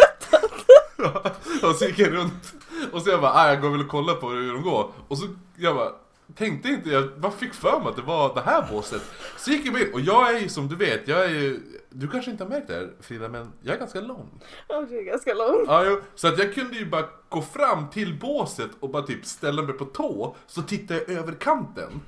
Och 1.64 1.74
så 1.74 1.84
gick 1.84 1.98
jag 1.98 2.12
runt. 2.14 2.52
Och 2.92 3.02
så 3.02 3.10
jag 3.10 3.20
bara, 3.20 3.32
ah, 3.32 3.48
jag 3.48 3.60
går 3.62 3.70
väl 3.70 3.80
och 3.80 3.88
kollar 3.88 4.14
på 4.14 4.28
hur 4.30 4.52
de 4.52 4.62
går. 4.62 4.90
Och 5.08 5.18
så 5.18 5.26
jag 5.56 5.76
bara, 5.76 5.92
tänkte 6.34 6.68
inte, 6.68 6.90
jag 6.90 7.20
bara 7.20 7.32
fick 7.32 7.54
för 7.54 7.78
mig 7.80 7.88
att 7.88 7.96
det 7.96 8.02
var 8.02 8.34
det 8.34 8.40
här 8.40 8.66
båset. 8.72 9.02
Så 9.38 9.50
gick 9.50 9.66
jag 9.66 9.80
in 9.80 9.92
och 9.92 10.00
jag 10.00 10.34
är 10.34 10.40
ju 10.40 10.48
som 10.48 10.68
du 10.68 10.76
vet, 10.76 11.08
jag 11.08 11.24
är 11.24 11.28
ju, 11.28 11.60
du 11.90 12.08
kanske 12.08 12.30
inte 12.30 12.44
har 12.44 12.50
märkt 12.50 12.68
det 12.68 12.74
här 12.74 12.90
Frida, 13.00 13.28
men 13.28 13.52
jag 13.62 13.74
är 13.74 13.78
ganska 13.78 14.00
lång. 14.00 14.28
Ja, 14.68 14.86
det 14.90 14.98
är 14.98 15.02
ganska 15.02 15.34
långt. 15.34 15.64
Ja, 15.66 15.84
jo, 15.84 16.00
så 16.14 16.28
att 16.28 16.38
jag 16.38 16.54
kunde 16.54 16.76
ju 16.76 16.86
bara 16.86 17.04
gå 17.28 17.42
fram 17.42 17.88
till 17.90 18.14
båset 18.20 18.70
och 18.80 18.90
bara 18.90 19.02
typ 19.02 19.26
ställa 19.26 19.62
mig 19.62 19.72
på 19.74 19.84
tå, 19.84 20.36
så 20.46 20.62
tittade 20.62 21.00
jag 21.00 21.10
över 21.18 21.32
kanten. 21.32 22.00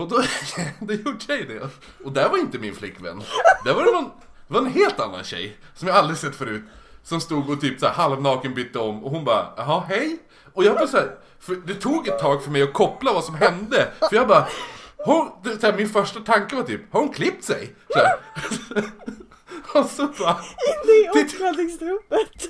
Och 0.00 0.08
då, 0.08 0.22
då 0.86 0.94
gjorde 0.94 1.36
jag 1.36 1.48
det. 1.48 1.68
Och 2.04 2.12
där 2.12 2.28
var 2.28 2.38
inte 2.38 2.58
min 2.58 2.74
flickvän. 2.74 3.22
Där 3.64 3.74
var 3.74 3.84
det 3.84 3.92
någon, 3.92 4.10
det 4.48 4.54
var 4.54 4.60
en 4.60 4.66
helt 4.66 5.00
annan 5.00 5.24
tjej, 5.24 5.56
som 5.74 5.88
jag 5.88 5.96
aldrig 5.96 6.18
sett 6.18 6.36
förut. 6.36 6.62
Som 7.02 7.20
stod 7.20 7.50
och 7.50 7.60
typ 7.60 7.80
så 7.80 7.86
här 7.86 7.92
halvnaken 7.92 8.54
bytte 8.54 8.78
om 8.78 9.04
och 9.04 9.10
hon 9.10 9.24
bara, 9.24 9.52
jaha 9.56 9.84
hej? 9.88 10.18
Och 10.52 10.64
jag 10.64 10.74
bara 10.74 10.86
så 10.86 10.96
här, 10.96 11.18
för 11.40 11.54
det 11.54 11.74
tog 11.74 12.08
ett 12.08 12.18
tag 12.18 12.44
för 12.44 12.50
mig 12.50 12.62
att 12.62 12.72
koppla 12.72 13.12
vad 13.12 13.24
som 13.24 13.34
hände. 13.34 13.92
För 13.98 14.16
jag 14.16 14.28
bara, 14.28 14.48
hon, 14.96 15.30
så 15.60 15.66
här, 15.66 15.76
min 15.76 15.88
första 15.88 16.20
tanke 16.20 16.56
var 16.56 16.62
typ, 16.62 16.92
har 16.92 17.00
hon 17.00 17.12
klippt 17.12 17.44
sig? 17.44 17.74
Så 17.88 17.98
här. 17.98 18.18
Och 19.80 19.86
så 19.90 20.06
bara, 20.06 20.40
Inne 20.84 20.92
i 20.92 21.22
omklädningsrummet. 21.22 22.48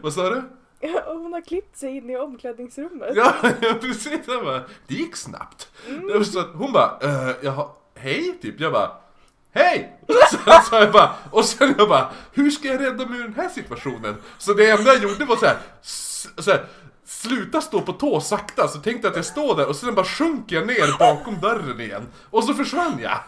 vad 0.00 0.12
sa 0.12 0.30
du? 0.30 0.42
Ja, 0.82 1.00
och 1.06 1.18
hon 1.18 1.32
har 1.32 1.40
klippt 1.40 1.76
sig 1.76 1.96
in 1.96 2.10
i 2.10 2.16
omklädningsrummet. 2.16 3.10
Ja, 3.14 3.34
ja 3.60 3.74
precis. 3.80 4.20
Jag 4.26 4.44
bara, 4.44 4.62
det 4.86 4.94
gick 4.94 5.16
snabbt. 5.16 5.68
Var 5.86 6.22
så 6.22 6.40
hon 6.40 6.72
bara, 6.72 6.98
uh, 7.04 7.34
jaha, 7.42 7.68
hej, 7.94 8.38
typ. 8.42 8.60
Jag 8.60 8.72
bara, 8.72 8.90
hej! 9.52 10.00
Sen 10.30 10.62
sa 10.70 10.80
jag 10.80 10.92
bara, 10.92 11.14
och 11.30 11.44
sen 11.44 11.74
jag 11.78 11.88
bara, 11.88 12.10
hur 12.32 12.50
ska 12.50 12.68
jag 12.68 12.80
rädda 12.80 13.06
mig 13.06 13.18
ur 13.18 13.22
den 13.22 13.34
här 13.34 13.48
situationen? 13.48 14.16
Så 14.38 14.52
det 14.52 14.70
enda 14.70 14.92
jag 14.92 15.02
gjorde 15.02 15.24
var 15.24 15.36
så 15.36 15.46
här, 15.46 15.56
så 16.38 16.50
här 16.50 16.66
sluta 17.04 17.60
stå 17.60 17.80
på 17.80 17.92
tå 17.92 18.20
sakta, 18.20 18.68
så 18.68 18.78
tänkte 18.78 19.06
jag 19.06 19.10
att 19.10 19.16
jag 19.16 19.24
står 19.24 19.56
där 19.56 19.68
och 19.68 19.76
sen 19.76 19.94
bara 19.94 20.04
sjunker 20.04 20.56
jag 20.56 20.66
ner 20.66 20.98
bakom 20.98 21.40
dörren 21.40 21.80
igen. 21.80 22.06
Och 22.30 22.44
så 22.44 22.54
försvann 22.54 22.98
jag. 23.02 23.18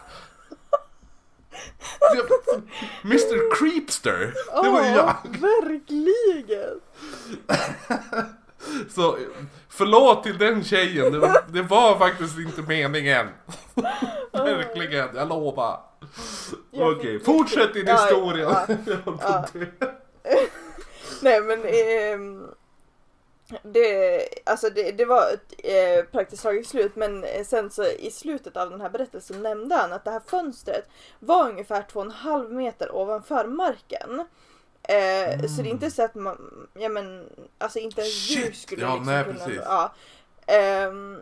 Mr 3.05 3.55
Creepster, 3.59 4.35
det 4.63 4.69
var 4.71 4.83
ju 4.83 4.89
jag. 4.89 4.97
Ja, 4.97 5.17
verkligen. 5.41 6.81
Så 8.95 9.19
förlåt 9.69 10.23
till 10.23 10.39
den 10.39 10.65
tjejen, 10.65 11.13
det 11.13 11.19
var, 11.19 11.45
det 11.49 11.63
var 11.63 11.99
faktiskt 11.99 12.39
inte 12.39 12.63
meningen. 12.63 13.27
Verkligen, 14.33 15.17
jag 15.17 15.29
lovar. 15.29 15.81
Okej, 16.73 17.19
fick- 17.19 17.25
fortsätt 17.25 17.75
din 17.75 17.87
Ja, 17.87 17.93
historia. 17.97 18.67
ja, 18.69 18.77
ja. 19.23 19.47
dö. 19.53 19.67
Nej 21.23 21.41
men 21.41 21.61
ehm, 21.65 22.47
det, 23.63 24.21
alltså 24.47 24.71
det, 24.71 24.93
det 24.93 25.05
var 25.05 25.23
ett, 25.33 25.55
eh, 25.59 26.05
praktiskt 26.05 26.43
taget 26.43 26.67
slut 26.67 26.97
men 26.97 27.25
eh, 27.25 27.45
sen 27.45 27.71
så 27.71 27.85
i 27.85 28.11
slutet 28.11 28.57
av 28.57 28.71
den 28.71 28.81
här 28.81 28.89
berättelsen 28.91 29.43
nämnde 29.43 29.75
han 29.75 29.93
att 29.93 30.05
det 30.05 30.11
här 30.11 30.23
fönstret 30.27 30.89
var 31.19 31.49
ungefär 31.49 31.83
två 31.83 32.01
och 32.01 32.07
en 32.07 32.11
halv 32.13 32.53
meter 32.53 32.95
ovanför 32.95 33.45
marken. 33.45 34.21
Eh, 34.83 35.47
Så 35.49 35.63
det 35.63 35.69
är 35.69 35.71
inte 35.71 35.91
så 35.91 36.03
att 36.05 36.15
man, 36.15 36.69
ja 36.75 36.89
men 36.89 37.29
alltså 37.59 37.79
inte 37.79 38.01
ens 38.01 38.31
djur 38.31 38.53
skulle 38.53 38.83
Ja, 38.83 38.89
liksom 38.95 39.07
nej, 39.13 39.25
kunna... 39.25 39.37
precis. 39.39 39.61
Ja. 39.65 39.93
Ehm, 40.47 41.21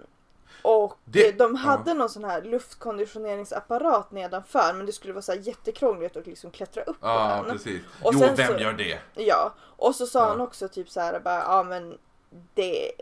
och 0.63 0.95
Det- 1.05 1.33
de 1.39 1.55
hade 1.55 1.91
ja. 1.91 1.95
någon 1.95 2.09
sån 2.11 2.25
här 2.25 2.43
luftkonditioneringsapparat 2.43 4.11
nedanför 4.13 4.73
men 4.75 4.87
det 4.87 4.93
skulle 4.93 5.13
vara 5.13 5.23
så 5.23 5.33
här 5.33 5.39
jättekrångligt 5.39 6.17
att 6.17 6.27
liksom 6.27 6.51
klättra 6.51 6.83
upp 6.83 7.01
på 7.01 7.07
Ja, 7.07 7.43
den. 7.47 7.57
precis. 7.57 7.83
Och 8.03 8.15
jo, 8.15 8.21
vem 8.21 8.37
så- 8.37 8.43
gör 8.59 8.73
det? 8.73 8.99
Ja, 9.15 9.55
och 9.61 9.95
så 9.95 10.07
sa 10.07 10.19
Ja. 10.19 10.25
han 10.29 10.41
också 10.41 10.69
typ 10.69 10.91
så 10.91 11.01
här 11.01 11.21
bara, 11.21 11.39
ja 11.39 11.63
men 11.63 11.99
det 12.55 12.93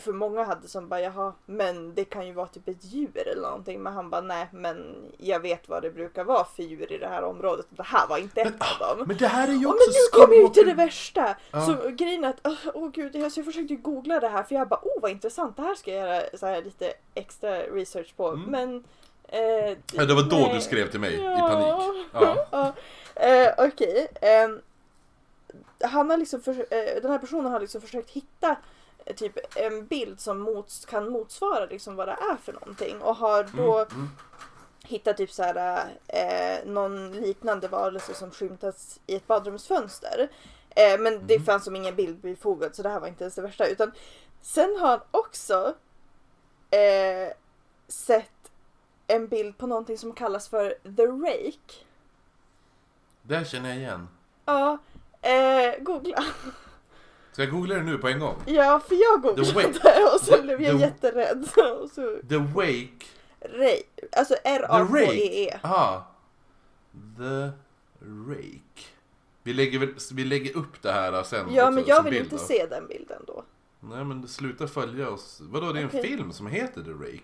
för 0.00 0.12
många 0.12 0.44
hade 0.44 0.68
som 0.68 0.88
bara 0.88 1.00
jaha 1.00 1.32
men 1.46 1.94
det 1.94 2.04
kan 2.04 2.26
ju 2.26 2.32
vara 2.32 2.46
typ 2.46 2.68
ett 2.68 2.84
djur 2.84 3.28
eller 3.28 3.42
någonting 3.42 3.82
men 3.82 3.92
han 3.92 4.10
bara 4.10 4.20
nej 4.20 4.48
men 4.52 4.94
jag 5.18 5.40
vet 5.40 5.68
vad 5.68 5.82
det 5.82 5.90
brukar 5.90 6.24
vara 6.24 6.44
för 6.44 6.62
djur 6.62 6.92
i 6.92 6.98
det 6.98 7.06
här 7.06 7.22
området 7.22 7.66
det 7.70 7.82
här 7.82 8.06
var 8.06 8.18
inte 8.18 8.40
ett 8.40 8.54
av 8.80 8.96
dem. 8.96 9.06
Men 9.08 9.16
det 9.16 9.26
här 9.26 9.48
är 9.48 9.52
ju 9.52 9.66
också 9.66 9.78
men 9.78 9.94
nu 9.94 10.20
kommer 10.22 10.34
jag 10.34 10.42
ju 10.42 10.48
till 10.48 10.66
det 10.66 10.74
värsta! 10.74 11.36
Ja. 11.50 11.60
Så 11.66 11.88
grejen 11.90 12.24
är 12.24 12.28
att, 12.28 12.40
åh 12.44 12.54
åh, 12.74 12.90
gud, 12.90 13.16
alltså, 13.16 13.40
jag 13.40 13.46
försökte 13.46 13.74
googla 13.74 14.20
det 14.20 14.28
här 14.28 14.42
för 14.42 14.54
jag 14.54 14.68
bara, 14.68 14.80
oh 14.82 15.02
vad 15.02 15.10
intressant, 15.10 15.56
det 15.56 15.62
här 15.62 15.74
ska 15.74 15.94
jag 15.94 16.08
göra 16.08 16.22
så 16.38 16.46
här, 16.46 16.62
lite 16.62 16.92
extra 17.14 17.50
research 17.58 18.16
på. 18.16 18.28
Mm. 18.28 18.50
Men... 18.50 18.84
Eh, 19.28 19.76
Ja, 19.92 20.04
det 20.04 20.14
var 20.14 20.22
då 20.22 20.36
nej. 20.36 20.54
du 20.54 20.60
skrev 20.60 20.90
till 20.90 21.00
mig 21.00 21.14
i 21.14 21.24
Ja. 21.24 21.48
panik. 21.48 22.06
Ja. 22.12 22.46
ja. 22.50 22.72
Eh, 23.26 23.52
Okej. 23.58 24.08
ehm, 24.20 24.60
han 25.80 26.10
har 26.10 26.16
liksom 26.16 26.40
för, 26.40 26.52
eh, 26.52 27.02
den 27.02 27.10
här 27.10 27.18
personen 27.18 27.52
har 27.52 27.60
liksom 27.60 27.80
försökt 27.80 28.10
hitta 28.10 28.56
eh, 29.04 29.14
typ 29.14 29.56
en 29.56 29.86
bild 29.86 30.20
som 30.20 30.38
mots, 30.38 30.84
kan 30.84 31.08
motsvara 31.08 31.66
liksom 31.66 31.96
vad 31.96 32.08
det 32.08 32.12
är 32.32 32.36
för 32.42 32.52
någonting 32.52 33.02
och 33.02 33.16
har 33.16 33.44
då 33.56 33.78
Mm, 33.78 33.88
mm. 33.94 34.08
hittat 34.84 35.16
typ 35.16 35.30
så 35.32 35.42
här, 35.42 35.84
eh, 36.08 36.66
någon 36.70 37.12
liknande 37.12 37.68
varelse 37.68 38.14
som 38.14 38.30
skymtats 38.30 39.00
i 39.06 39.14
ett 39.16 39.26
badrumsfönster. 39.26 40.28
Eh, 40.70 41.00
men 41.00 41.26
det 41.26 41.34
Mm. 41.34 41.44
fanns 41.46 41.64
som 41.64 41.76
ingen 41.76 41.94
bild 41.96 42.16
bifogad 42.18 42.74
så 42.74 42.82
det 42.82 42.88
här 42.88 43.00
var 43.00 43.08
inte 43.08 43.24
ens 43.24 43.34
det 43.34 43.42
värsta. 43.42 43.66
Utan 43.66 43.92
sen 44.42 44.76
har 44.80 44.88
han 44.88 45.00
också 45.10 45.74
eh, 46.70 47.32
sett 47.88 48.30
en 49.06 49.28
bild 49.28 49.58
på 49.58 49.66
någonting 49.66 49.98
som 49.98 50.12
kallas 50.12 50.48
för 50.48 50.70
The 50.96 51.02
Rake. 51.06 51.74
Det 53.22 53.48
känner 53.48 53.68
jag 53.68 53.78
igen. 53.78 54.08
Ja, 54.44 54.78
eh, 55.26 55.82
googla. 55.82 56.24
Ska 57.32 57.42
jag 57.42 57.50
googla 57.52 57.74
det 57.74 57.82
nu 57.82 57.98
på 57.98 58.08
en 58.08 58.18
gång? 58.20 58.36
Ja, 58.46 58.80
för 58.88 58.94
jag 58.94 59.22
googlade 59.22 60.10
och 60.14 60.20
så 60.20 60.36
The- 60.36 60.42
blev 60.42 60.62
jag 60.62 60.76
the- 60.78 60.84
jätterädd. 60.84 61.48
Och 61.82 61.90
så, 61.90 62.18
The 62.28 62.36
Wake. 62.36 63.06
Ray, 63.40 63.82
alltså 64.16 64.34
R-A-K-E-E. 64.44 65.58
Ah. 65.62 66.00
The 67.18 67.50
Rake. 68.28 68.82
Vi 69.42 69.52
lägger, 69.52 70.14
vi 70.14 70.24
lägger 70.24 70.56
upp 70.56 70.82
det 70.82 70.92
här 70.92 71.22
sen 71.22 71.46
Ja, 71.54 71.62
också 71.62 71.72
men 71.74 71.84
jag 71.86 72.02
vill 72.02 72.10
bild 72.12 72.24
inte 72.24 72.36
då. 72.36 72.42
se 72.42 72.66
den 72.66 72.86
bilden 72.86 73.22
då. 73.26 73.44
Nej 73.80 74.04
men 74.04 74.22
det 74.22 74.28
slutar 74.28 74.66
följa 74.66 75.08
oss. 75.10 75.38
Vadå 75.42 75.72
det 75.72 75.80
är 75.80 75.86
Okej. 75.86 76.00
en 76.00 76.06
film 76.06 76.32
som 76.32 76.46
heter 76.46 76.82
The 76.82 76.90
Rake? 76.90 77.22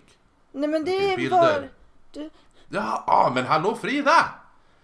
Nej 0.51 0.69
men 0.69 0.85
det 0.85 0.95
Okej, 0.97 1.13
är 1.13 1.17
bilder. 1.17 1.37
var... 1.37 1.69
Du, 2.11 2.29
Ja, 2.69 3.03
ah, 3.07 3.31
men 3.35 3.45
hallå 3.45 3.75
Frida! 3.75 4.25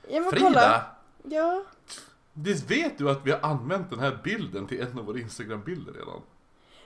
ja 0.07 0.19
men 0.21 0.29
Frida! 0.31 0.45
kolla. 0.45 0.83
Ja. 1.23 1.63
Visst 2.43 2.71
vet 2.71 2.97
du 2.97 3.09
att 3.09 3.19
vi 3.23 3.31
har 3.31 3.39
använt 3.39 3.89
den 3.89 3.99
här 3.99 4.19
bilden 4.23 4.67
till 4.67 4.81
en 4.81 4.99
av 4.99 5.05
våra 5.05 5.19
Instagram-bilder 5.19 5.93
redan? 5.93 6.21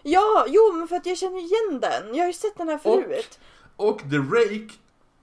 Ja, 0.02 0.46
jo 0.48 0.74
men 0.74 0.88
för 0.88 0.96
att 0.96 1.06
jag 1.06 1.18
känner 1.18 1.38
igen 1.40 1.80
den. 1.82 2.16
Jag 2.16 2.24
har 2.24 2.28
ju 2.28 2.34
sett 2.34 2.58
den 2.58 2.70
här 2.70 2.78
förut. 2.78 3.40
Och 3.76 4.00
The 4.00 4.18
Rake 4.18 4.70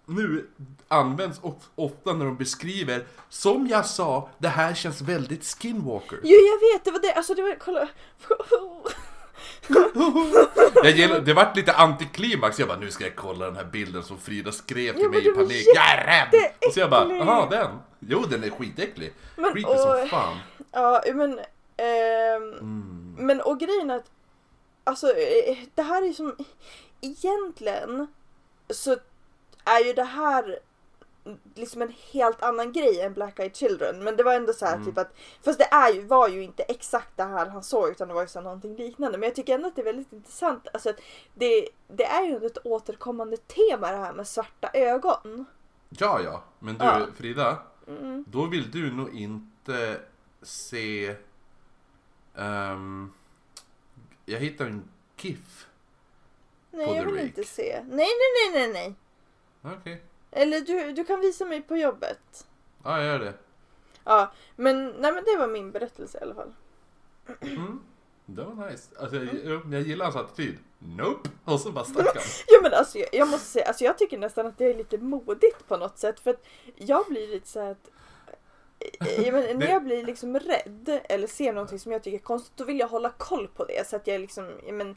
nu 0.06 0.46
används 0.88 1.38
of- 1.42 1.68
ofta 1.74 2.12
när 2.12 2.24
de 2.24 2.36
beskriver, 2.36 3.04
som 3.28 3.66
jag 3.66 3.86
sa, 3.86 4.28
det 4.38 4.48
här 4.48 4.74
känns 4.74 5.00
väldigt 5.00 5.44
Skinwalker. 5.44 6.18
Jo 6.22 6.36
jag 6.36 6.60
vet, 6.72 6.84
det 6.84 6.90
var 6.90 6.98
det. 7.00 7.12
Alltså 7.14 7.34
det 7.34 7.42
var, 7.42 7.56
kolla. 7.60 7.88
Jag 10.74 10.90
gillar, 10.90 11.20
det 11.20 11.34
vart 11.34 11.56
lite 11.56 11.72
antiklimax, 11.72 12.58
jag 12.58 12.68
bara 12.68 12.78
nu 12.78 12.90
ska 12.90 13.04
jag 13.04 13.16
kolla 13.16 13.44
den 13.46 13.56
här 13.56 13.64
bilden 13.64 14.02
som 14.02 14.18
Frida 14.18 14.52
skrev 14.52 14.92
till 14.92 15.02
Ja, 15.02 15.08
mig 15.08 15.18
i 15.20 15.24
det 15.24 15.32
panik. 15.32 15.66
Jag 15.74 15.90
är 15.90 16.06
rädd! 16.06 16.50
Och 16.66 16.72
så 16.74 16.80
jag 16.80 16.90
bara, 16.90 17.12
jaha 17.14 17.46
den? 17.50 17.70
Jo 18.00 18.20
den 18.20 18.44
är 18.44 18.50
skitäcklig. 18.50 19.12
Men, 19.36 19.52
Creepy 19.52 19.78
som 19.78 19.90
åh. 19.90 20.06
fan. 20.06 20.36
Ja 20.72 21.02
men. 21.14 21.38
ehm, 21.76 22.52
Mm. 22.52 23.16
Men 23.18 23.40
och 23.40 23.60
grejen 23.60 23.90
är 23.90 23.96
att. 23.96 24.10
Alltså 24.84 25.06
eh, 25.16 25.58
det 25.74 25.82
här 25.82 26.08
är 26.08 26.12
som. 26.12 26.36
Egentligen. 27.00 28.06
Så 28.70 28.96
är 29.64 29.84
ju 29.84 29.92
det 29.92 30.04
här. 30.04 30.58
Liksom 31.54 31.82
en 31.82 31.92
helt 32.12 32.42
annan 32.42 32.72
grej 32.72 33.00
än 33.00 33.12
Black 33.14 33.38
Eyed 33.38 33.56
Children. 33.56 34.04
Men 34.04 34.16
det 34.16 34.22
var 34.22 34.34
ändå 34.34 34.52
så 34.52 34.66
här 34.66 34.74
Mm. 34.74 34.86
typ 34.86 34.98
att. 34.98 35.14
Fast 35.44 35.58
det 35.58 35.64
är 35.64 35.92
ju, 35.92 36.00
var 36.06 36.28
ju 36.28 36.42
inte 36.42 36.62
exakt 36.62 37.16
det 37.16 37.22
här 37.24 37.46
han 37.46 37.62
såg 37.62 37.88
utan 37.90 38.08
det 38.08 38.14
var 38.14 38.22
ju 38.22 38.28
så 38.28 38.40
någonting 38.40 38.76
liknande. 38.76 39.18
Men 39.18 39.26
jag 39.28 39.36
tycker 39.36 39.54
ändå 39.54 39.68
att 39.68 39.76
det 39.76 39.82
är 39.82 39.84
väldigt 39.84 40.12
intressant. 40.12 40.68
Alltså 40.72 40.90
att 40.90 41.00
det, 41.34 41.68
det 41.88 42.04
är 42.04 42.22
ju 42.26 42.46
ett 42.46 42.58
återkommande 42.66 43.36
tema 43.36 43.90
det 43.90 43.96
här 43.96 44.12
med 44.12 44.28
svarta 44.28 44.70
ögon. 44.74 45.44
Ja, 45.88 46.20
ja. 46.24 46.42
Men 46.58 46.78
du 46.78 46.84
Ja. 46.84 47.06
Frida, 47.16 47.56
Mm. 47.90 48.24
då 48.28 48.46
vill 48.46 48.70
du 48.70 48.92
nog 48.92 49.14
inte 49.14 50.00
se... 50.42 51.16
ehm, 52.34 53.12
jag 54.26 54.38
hittade 54.40 54.70
en 54.70 54.88
GIF. 55.16 55.66
Nej 56.70 56.86
På 56.86 56.94
jag 56.96 57.04
vill 57.04 57.14
Rake. 57.14 57.26
inte 57.26 57.44
se. 57.44 57.84
Nej 57.88 58.08
nej 58.08 58.52
nej 58.52 58.68
nej 58.72 58.72
nej. 58.72 58.94
Okej. 59.74 60.02
Eller 60.30 60.60
du, 60.60 60.92
du 60.92 61.04
kan 61.04 61.20
visa 61.20 61.44
mig 61.44 61.62
på 61.62 61.76
jobbet. 61.76 62.46
Ja, 62.84 62.96
jag 62.98 63.06
gör 63.06 63.18
det. 63.18 63.34
Ja, 64.04 64.32
men, 64.56 64.86
nej, 64.88 65.12
men 65.12 65.24
det 65.24 65.36
var 65.38 65.48
min 65.48 65.70
berättelse 65.70 66.18
i 66.18 66.22
alla 66.22 66.34
fall. 66.34 66.52
Mm. 67.40 67.80
Det 68.36 68.44
var 68.44 68.70
nice. 68.70 68.88
Alltså, 69.00 69.16
jag, 69.16 69.44
jag, 69.44 69.74
jag 69.74 69.82
gillar 69.82 70.04
hans 70.04 70.16
attityd. 70.16 70.58
Nope! 70.78 71.28
Och 71.44 71.60
så 71.60 71.72
bara 71.72 71.84
stack 71.84 72.06
han. 72.06 72.22
Ja 72.46 72.58
men 72.62 72.74
alltså 72.74 72.98
jag, 72.98 73.08
jag 73.12 73.28
måste 73.28 73.46
säga, 73.46 73.66
alltså 73.66 73.84
jag 73.84 73.98
tycker 73.98 74.18
nästan 74.18 74.46
att 74.46 74.58
det 74.58 74.64
är 74.64 74.74
lite 74.74 74.98
modigt 74.98 75.68
på 75.68 75.76
något 75.76 75.98
sätt 75.98 76.20
för 76.20 76.30
att 76.30 76.44
jag 76.76 77.06
blir 77.08 77.28
lite 77.28 77.48
så 77.48 77.60
att 77.70 77.90
eh, 78.78 79.20
jag 79.20 79.32
men, 79.32 79.58
när 79.58 79.68
jag 79.70 79.84
blir 79.84 80.04
liksom 80.04 80.38
rädd 80.38 81.00
eller 81.04 81.26
ser 81.26 81.52
någonting 81.52 81.78
som 81.78 81.92
jag 81.92 82.02
tycker 82.02 82.18
är 82.18 82.22
konstigt 82.22 82.56
då 82.56 82.64
vill 82.64 82.78
jag 82.78 82.88
hålla 82.88 83.10
koll 83.10 83.48
på 83.48 83.64
det 83.64 83.88
så 83.88 83.96
att 83.96 84.06
jag 84.06 84.20
liksom, 84.20 84.50
jag 84.66 84.74
men, 84.74 84.96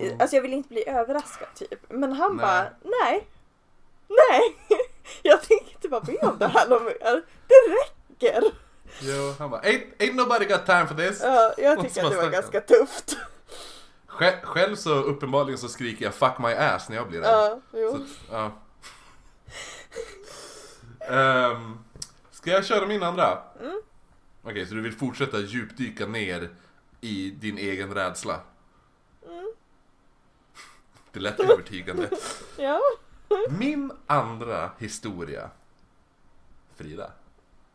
Mm. 0.00 0.20
alltså 0.20 0.36
jag 0.36 0.42
vill 0.42 0.52
inte 0.52 0.68
bli 0.68 0.88
överraskad 0.88 1.48
typ. 1.54 1.80
Men 1.88 2.12
han 2.12 2.36
Nej. 2.36 2.46
bara, 2.46 2.70
nej, 2.82 3.26
nej, 4.08 4.56
jag 5.22 5.42
tänker 5.42 5.72
inte 5.74 5.88
vara 5.88 6.02
med 6.06 6.24
om 6.24 6.38
det 6.38 6.46
här 6.46 6.68
någon 6.68 6.84
mer. 6.84 7.22
Det 7.48 7.54
räcker. 7.74 8.42
Jo, 9.00 9.34
han 9.38 9.50
bara 9.50 9.60
ain't, 9.60 9.84
ain't 9.98 10.14
nobody 10.14 10.44
got 10.46 10.66
time 10.66 10.86
for 10.86 10.94
this. 10.94 11.20
Ja, 11.22 11.54
jag 11.58 11.80
tycker 11.82 12.04
att 12.04 12.10
det 12.10 12.16
var 12.16 12.30
ganska 12.30 12.60
tufft. 12.60 13.16
Själv, 14.06 14.36
själv 14.42 14.76
så 14.76 14.94
uppenbarligen 14.94 15.58
så 15.58 15.68
skriker 15.68 16.04
jag 16.04 16.14
'fuck 16.14 16.38
my 16.38 16.48
ass' 16.54 16.88
när 16.88 16.96
jag 16.96 17.08
blir 17.08 17.20
rädd. 17.20 17.28
Ja, 17.30 17.60
Så, 17.72 18.00
ja. 18.30 18.52
Ehm, 21.00 21.78
ska 22.30 22.50
jag 22.50 22.64
köra 22.64 22.86
min 22.86 23.02
andra? 23.02 23.42
Mm. 23.60 23.80
Okej, 24.42 24.66
så 24.66 24.74
du 24.74 24.80
vill 24.80 24.92
fortsätta 24.96 25.38
djupdyka 25.38 26.06
ner 26.06 26.48
i 27.00 27.30
din 27.30 27.58
egen 27.58 27.94
rädsla? 27.94 28.40
Mm. 29.26 29.52
Det 31.12 31.20
lät 31.20 31.40
övertygande. 31.40 32.10
Ja. 32.56 32.80
Min 33.48 33.92
andra 34.06 34.70
historia, 34.78 35.50
Frida, 36.76 37.10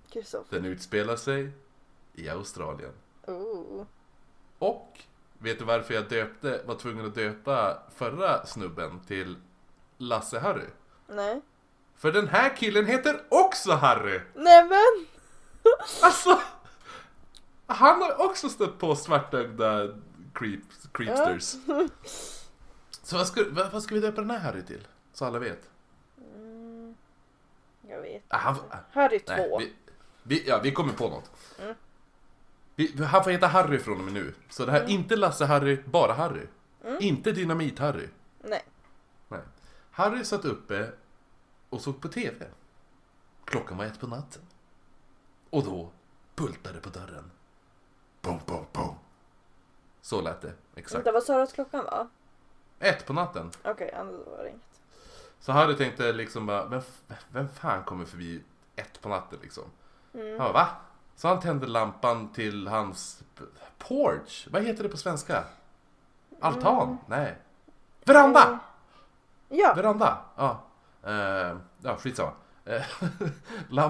Kristoffer. 0.10 0.56
den 0.56 0.66
utspelar 0.66 1.16
sig 1.16 1.52
i 2.14 2.30
Australien. 2.30 2.92
Oh. 3.28 3.86
Och 4.60 5.00
vet 5.38 5.60
du 5.60 5.66
varför 5.66 5.94
jag 5.94 6.10
döpte, 6.10 6.62
var 6.66 6.76
tvungen 6.76 7.06
att 7.06 7.16
döpa 7.16 7.84
förra 7.96 8.46
snubben 8.46 9.00
till 9.08 9.36
Lasse-Harry? 9.98 10.68
Nej. 11.08 11.42
För 11.96 12.12
den 12.12 12.28
här 12.28 12.56
killen 12.58 12.86
heter 12.86 13.24
också 13.30 13.72
Harry! 13.72 14.22
Nej 14.36 14.64
men! 14.66 15.06
Alltså! 16.04 16.40
Han 17.68 18.02
har 18.02 18.26
också 18.26 18.50
stött 18.50 18.78
på 18.80 18.96
svartögda 18.96 19.88
creep, 20.34 20.60
creepsters. 20.92 21.56
Så 23.04 23.18
vad 23.18 23.28
ska, 23.28 23.44
vad, 23.50 23.72
vad 23.72 23.84
ska 23.84 23.96
vi 23.96 24.02
döpa 24.02 24.22
den 24.22 24.30
här 24.32 24.40
Harry 24.40 24.62
till? 24.66 24.88
Så 25.14 25.26
alla 25.26 25.40
vet. 25.40 25.70
Mm, 26.36 26.96
jag 27.82 28.02
vet 28.02 28.24
Ah, 28.28 28.38
han, 28.38 28.56
inte. 28.56 28.78
Harry 28.92 29.20
nej, 29.28 29.50
2. 29.50 29.58
vi, 29.58 29.74
vi, 30.30 30.48
ja, 30.48 30.60
vi 30.64 30.72
kommer 30.72 30.94
på 30.94 31.10
något. 31.10 31.32
Mm. 31.60 31.76
Vi, 32.76 33.04
han 33.04 33.24
får 33.24 33.32
heta 33.32 33.48
Harry 33.48 33.80
från 33.80 33.98
och 33.98 34.04
med 34.04 34.14
nu. 34.14 34.34
Så 34.50 34.66
det 34.66 34.72
här 34.72 34.80
är 34.80 34.84
Mm. 34.84 34.96
inte 34.96 35.16
Lasse-Harry, 35.16 35.84
bara 35.86 36.14
Harry. 36.14 36.48
Inte 37.00 37.32
Dynamit-Harry. 37.32 38.08
Nej. 38.44 38.64
Nej. 39.28 39.42
Harry 39.92 40.24
satt 40.24 40.46
uppe 40.46 40.92
och 41.70 41.82
såg 41.82 42.02
på 42.02 42.08
TV. 42.08 42.46
Klockan 43.46 43.78
var 43.78 43.86
ett 43.86 44.00
på 44.00 44.08
natten. 44.08 44.42
Och 45.50 45.64
då 45.64 45.92
bultade 46.36 46.80
på 46.80 46.90
dörren. 46.90 47.32
Boom, 48.22 48.40
boom, 48.46 48.66
boom. 48.74 48.96
Så 50.02 50.22
lät 50.22 50.42
det. 50.42 50.54
Exakt. 50.76 50.96
Vänta, 50.96 51.12
vad 51.12 51.24
sa 51.24 51.38
du 51.38 51.44
att 51.44 51.54
klockan 51.54 51.86
var? 51.86 52.08
Ett 52.80 53.06
på 53.06 53.14
natten. 53.14 53.52
Okej, 53.64 53.72
okay, 53.72 54.04
då 54.04 54.32
var 54.32 54.44
det 54.44 54.50
inget. 54.50 54.62
Så 55.40 55.52
Harry 55.52 55.76
tänkte 55.76 56.14
liksom 56.14 56.46
bara, 56.46 56.66
vem, 56.66 56.82
vem 57.32 57.50
fan 57.50 57.84
kommer 57.84 58.06
förbi 58.06 58.44
ett 58.76 59.02
på 59.02 59.10
natten 59.10 59.40
liksom? 59.42 59.64
Mm. 60.20 60.40
Han 60.40 60.54
bara, 60.54 60.54
va? 60.54 60.68
Så 61.16 61.28
han 61.28 61.40
tände 61.40 61.68
lampan 61.68 62.32
till 62.34 62.68
hans 62.68 63.24
porch. 63.78 64.48
Vad 64.52 64.64
heter 64.64 64.84
det 64.84 64.90
på 64.90 64.98
svenska? 64.98 65.44
Altan? 66.42 66.84
Mm. 66.88 66.98
Nej. 67.08 67.38
Veranda! 68.06 68.42
Eh, 69.50 69.58
Ja. 69.58 69.74
Veranda? 69.74 70.18
Ja. 70.36 70.64
Uh, 71.08 71.58
ja, 71.82 71.98
skitsamma. 71.98 72.32
Eh, 72.66 72.82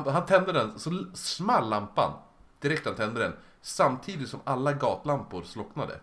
han 0.14 0.26
tände 0.26 0.52
den, 0.52 0.80
så 0.80 1.06
small 1.14 1.70
lampan 1.70 2.14
direkt 2.60 2.86
han 2.86 2.96
tände 2.96 3.20
den. 3.20 3.34
Samtidigt 3.62 4.30
som 4.30 4.40
alla 4.44 4.74
gatlampor 4.74 5.44
slocknade. 5.44 6.00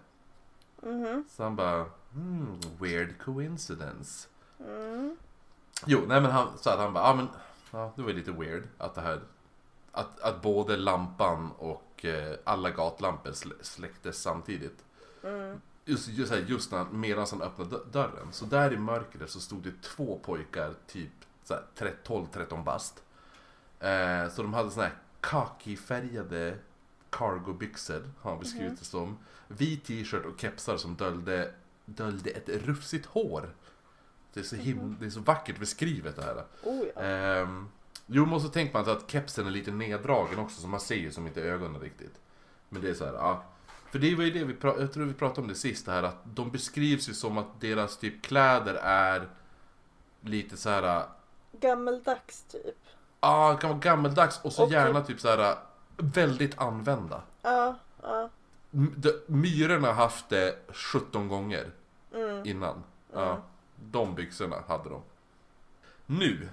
Mhm. 0.82 1.24
Så 1.28 1.42
han 1.42 1.56
bara, 1.56 1.84
hmm, 2.12 2.60
weird 2.78 3.18
coincidence. 3.24 4.28
Mm. 4.60 5.16
Jo, 5.86 6.00
nej 6.06 6.20
men 6.20 6.30
han 6.30 6.58
sa 6.58 6.72
att 6.72 6.78
han 6.78 6.92
bara, 6.92 7.04
ja 7.08 7.14
men, 7.14 7.28
ja 7.70 7.92
det 7.96 8.02
var 8.02 8.12
lite 8.12 8.32
weird 8.32 8.68
att 8.78 8.94
det 8.94 9.00
här, 9.00 9.20
att, 9.96 10.20
att 10.20 10.42
både 10.42 10.76
lampan 10.76 11.50
och 11.58 12.04
eh, 12.04 12.36
alla 12.44 12.70
gatlampor 12.70 13.30
sl- 13.30 13.62
släcktes 13.62 14.22
samtidigt. 14.22 14.84
Mm. 15.22 15.60
Just, 15.84 16.08
just, 16.08 16.32
här, 16.32 16.38
just 16.48 16.72
när, 16.72 16.84
medan 16.84 17.26
han 17.30 17.42
öppnade 17.42 17.70
dö- 17.70 17.84
dörren. 17.92 18.32
Så 18.32 18.44
där 18.44 18.72
i 18.72 18.76
mörkret 18.76 19.30
så 19.30 19.40
stod 19.40 19.62
det 19.62 19.82
två 19.82 20.18
pojkar, 20.24 20.74
typ 20.86 21.10
så 21.44 21.54
här, 21.54 21.94
12-13 22.04 22.64
bast. 22.64 23.02
Eh, 23.80 24.28
så 24.34 24.42
de 24.42 24.54
hade 24.54 24.70
såna 24.70 24.82
här 24.86 24.94
kakifärgade 25.20 26.58
cargobyxor, 27.10 28.10
har 28.20 28.30
han 28.30 28.40
beskrivit 28.40 28.66
Mhm. 28.68 28.76
det 28.78 28.84
som. 28.84 29.18
Vit 29.48 29.84
t-shirt 29.84 30.24
och 30.24 30.40
kepsar 30.40 30.76
som 30.76 30.94
döljde, 30.94 31.54
döljde 31.84 32.30
ett 32.30 32.48
rufsigt 32.48 33.06
hår. 33.06 33.54
Det 34.32 34.40
är, 34.40 34.44
så 34.44 34.56
him- 34.56 34.96
det 35.00 35.06
är 35.06 35.10
så 35.10 35.20
vackert 35.20 35.58
beskrivet 35.58 36.16
det 36.16 36.22
här. 36.22 36.44
Oh 36.62 36.84
ja. 36.94 37.02
Ehm, 37.02 37.68
jo, 38.06 38.26
men 38.26 38.40
så 38.40 38.48
tänker 38.48 38.74
man 38.82 38.90
att 38.90 39.10
kepsen 39.10 39.46
är 39.46 39.50
lite 39.50 39.70
neddragen 39.70 40.38
också, 40.38 40.60
så 40.60 40.68
man 40.68 40.80
ser 40.80 40.94
ju 40.96 41.12
som 41.12 41.26
inte 41.26 41.42
ögonen 41.42 41.80
riktigt. 41.80 42.20
Men 42.68 42.82
det 42.82 42.90
är 42.90 42.94
så 42.94 43.04
här, 43.06 43.12
ja. 43.12 43.42
För 43.90 43.98
det 43.98 44.14
var 44.14 44.24
ju 44.24 44.30
det 44.30 44.44
vi 44.44 44.54
pratade, 44.54 44.82
jag 44.82 44.92
tror 44.92 45.04
vi 45.04 45.14
pratade 45.14 45.40
om 45.40 45.48
det 45.48 45.54
sist, 45.54 45.86
det 45.86 45.92
här 45.92 46.02
att 46.02 46.16
de 46.24 46.50
beskrivs 46.50 47.08
ju 47.08 47.14
som 47.14 47.38
att 47.38 47.60
deras 47.60 47.96
typ 47.98 48.22
kläder 48.22 48.74
är 48.82 49.28
lite 50.20 50.56
så 50.56 50.70
här, 50.70 51.04
Gammeldags 51.60 52.42
typ. 52.42 52.76
ja, 53.20 53.52
det 53.52 53.58
kan 53.60 53.70
vara 53.70 53.78
gammeldags 53.80 54.40
och 54.44 54.52
så 54.52 54.64
Och 54.64 54.70
gärna 54.72 55.00
typ 55.00 55.20
så 55.20 55.28
här 55.28 55.56
väldigt 55.96 56.58
använda. 56.58 57.22
Ja, 57.42 57.74
ja. 58.02 58.30
M- 58.72 58.94
de- 58.96 59.20
Myrorna 59.26 59.86
har 59.88 59.94
haft 59.94 60.28
det 60.28 60.58
17 60.68 61.28
gånger 61.28 61.70
Mm. 62.14 62.46
innan. 62.46 62.82
Ja, 63.12 63.30
Mm. 63.30 63.42
de 63.76 64.14
byxorna 64.14 64.56
hade 64.68 64.88
de. 64.90 65.02
Nu, 66.06 66.48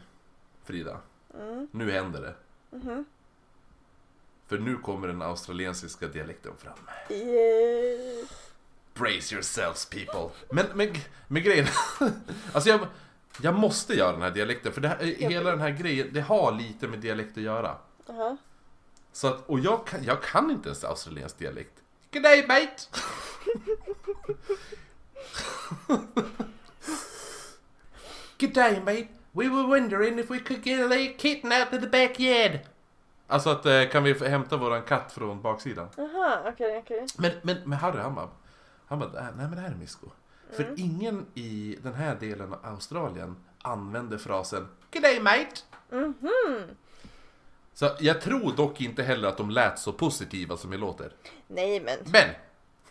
Frida, 0.63 0.97
Mm. 1.33 1.67
nu 1.71 1.91
händer 1.91 2.21
det. 2.21 2.33
Mhm. 2.77 3.05
För 4.47 4.57
nu 4.59 4.77
kommer 4.77 5.07
den 5.07 5.21
australiensiska 5.21 6.07
dialekten 6.07 6.51
fram. 6.57 6.77
Yeah. 7.09 8.25
Brace 8.93 9.35
yourselves 9.35 9.85
people. 9.85 10.29
Men, 10.51 10.65
men, 10.73 10.95
men 11.27 11.43
grejen, 11.43 11.67
alltså 12.53 12.69
jag, 12.69 12.87
jag 13.41 13.55
måste 13.55 13.93
göra 13.93 14.11
den 14.11 14.21
här 14.21 14.31
dialekten 14.31 14.73
för 14.73 14.81
det 14.81 14.87
här, 14.87 14.97
hela 15.05 15.49
den 15.51 15.59
här 15.59 15.69
grejen, 15.69 16.09
det 16.11 16.21
har 16.21 16.51
lite 16.51 16.87
med 16.87 16.99
dialekt 16.99 17.37
att 17.37 17.43
göra. 17.43 17.77
Aha. 18.09 18.37
Så 19.11 19.27
att, 19.27 19.49
och 19.49 19.59
jag 19.59 19.87
kan, 19.87 20.03
jag 20.03 20.23
kan 20.23 20.51
inte 20.51 20.69
ens 20.69 20.83
australiensk 20.83 21.37
dialekt. 21.37 21.73
Good 22.11 22.23
day 22.23 22.47
mate! 22.47 22.83
Good 28.39 28.53
day 28.53 28.79
mate! 28.79 29.22
We 29.35 29.49
were 29.49 29.67
wondering 29.67 30.19
if 30.19 30.29
we 30.31 30.39
could 30.39 30.63
get 30.63 30.79
a 30.79 30.87
little 30.87 31.13
kitten 31.17 31.51
out 31.51 31.73
of 31.73 31.81
the 31.81 31.87
backyard. 31.87 32.59
Alltså 33.27 33.49
att, 33.49 33.65
eh, 33.65 33.89
kan 33.91 34.03
vi 34.03 34.13
få 34.15 34.25
hämta 34.25 34.57
våran 34.57 34.81
katt 34.83 35.11
från 35.11 35.41
baksidan? 35.41 35.87
Aha, 35.97 36.41
okej, 36.45 36.81
okej. 36.83 37.05
Men, 37.17 37.31
men, 37.41 37.57
men 37.65 37.79
Harry 37.79 37.99
han 37.99 38.15
bara, 38.15 38.29
han 38.85 38.99
bara, 38.99 39.09
nej 39.11 39.31
men 39.37 39.51
det 39.51 39.61
här 39.61 39.69
är 39.69 39.75
Misko. 39.75 40.07
För 40.51 40.73
ingen 40.77 41.25
i 41.33 41.77
den 41.83 41.93
här 41.93 42.15
delen 42.15 42.53
av 42.53 42.59
Australien 42.65 43.35
använder 43.61 44.17
frasen 44.17 44.67
Good 44.93 45.03
day 45.03 45.19
mate! 45.19 45.61
Mhm. 45.89 46.75
Så 47.73 47.89
jag 47.99 48.21
tror 48.21 48.55
dock 48.55 48.81
inte 48.81 49.03
heller 49.03 49.27
att 49.27 49.37
de 49.37 49.49
lät 49.49 49.79
så 49.79 49.93
positiva 49.93 50.57
som 50.57 50.71
det 50.71 50.77
låter. 50.77 51.11
Nej 51.47 51.79
men. 51.79 51.97
Men! 52.05 52.29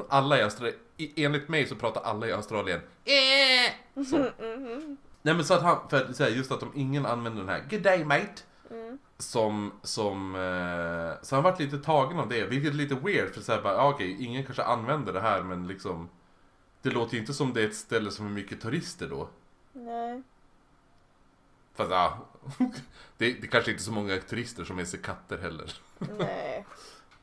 Alla 0.09 0.38
i 0.38 0.43
Australien, 0.43 0.78
enligt 1.16 1.49
mig 1.49 1.66
så 1.66 1.74
pratar 1.74 2.01
alla 2.01 2.26
i 2.26 2.32
Australien 2.32 2.80
eh! 3.05 4.05
så. 4.05 4.16
Mhm. 4.57 4.97
Nej 5.22 5.34
men 5.34 5.44
så 5.44 5.54
att 5.54 5.62
han, 5.62 5.88
för 5.88 6.04
att 6.04 6.16
säga 6.16 6.36
just 6.36 6.52
att 6.52 6.62
om 6.62 6.72
ingen 6.74 7.06
använder 7.06 7.40
den 7.40 7.48
här 7.48 7.64
Good 7.70 7.82
day 7.82 8.04
mate 8.04 8.42
Mm. 8.72 8.98
Som, 9.18 9.72
som, 9.82 10.34
eh, 10.34 11.22
så 11.22 11.34
han 11.34 11.44
varit 11.44 11.58
lite 11.58 11.78
tagen 11.78 12.18
av 12.18 12.28
det, 12.28 12.46
vilket 12.46 12.70
är 12.70 12.74
lite 12.74 12.94
weird 12.94 13.34
för 13.34 13.40
såhär 13.40 13.62
bara, 13.62 13.74
ja, 13.74 13.88
okej, 13.88 14.24
ingen 14.24 14.44
kanske 14.44 14.62
använder 14.62 15.12
det 15.12 15.20
här 15.20 15.42
men 15.42 15.66
liksom 15.66 16.08
Det 16.82 16.90
låter 16.90 17.14
ju 17.14 17.20
inte 17.20 17.34
som 17.34 17.52
det 17.52 17.62
är 17.62 17.66
ett 17.66 17.76
ställe 17.76 18.10
som 18.10 18.26
är 18.26 18.30
mycket 18.30 18.60
turister 18.60 19.08
då 19.08 19.28
Nej. 19.72 20.22
Fast 21.74 21.90
ja, 21.90 22.26
det, 23.16 23.32
det 23.32 23.46
kanske 23.46 23.70
inte 23.70 23.82
är 23.82 23.84
så 23.84 23.92
många 23.92 24.18
turister 24.18 24.64
som 24.64 24.78
är 24.78 24.84
sig 24.84 25.00
katter 25.00 25.38
heller 25.38 25.72
Nej. 26.18 26.66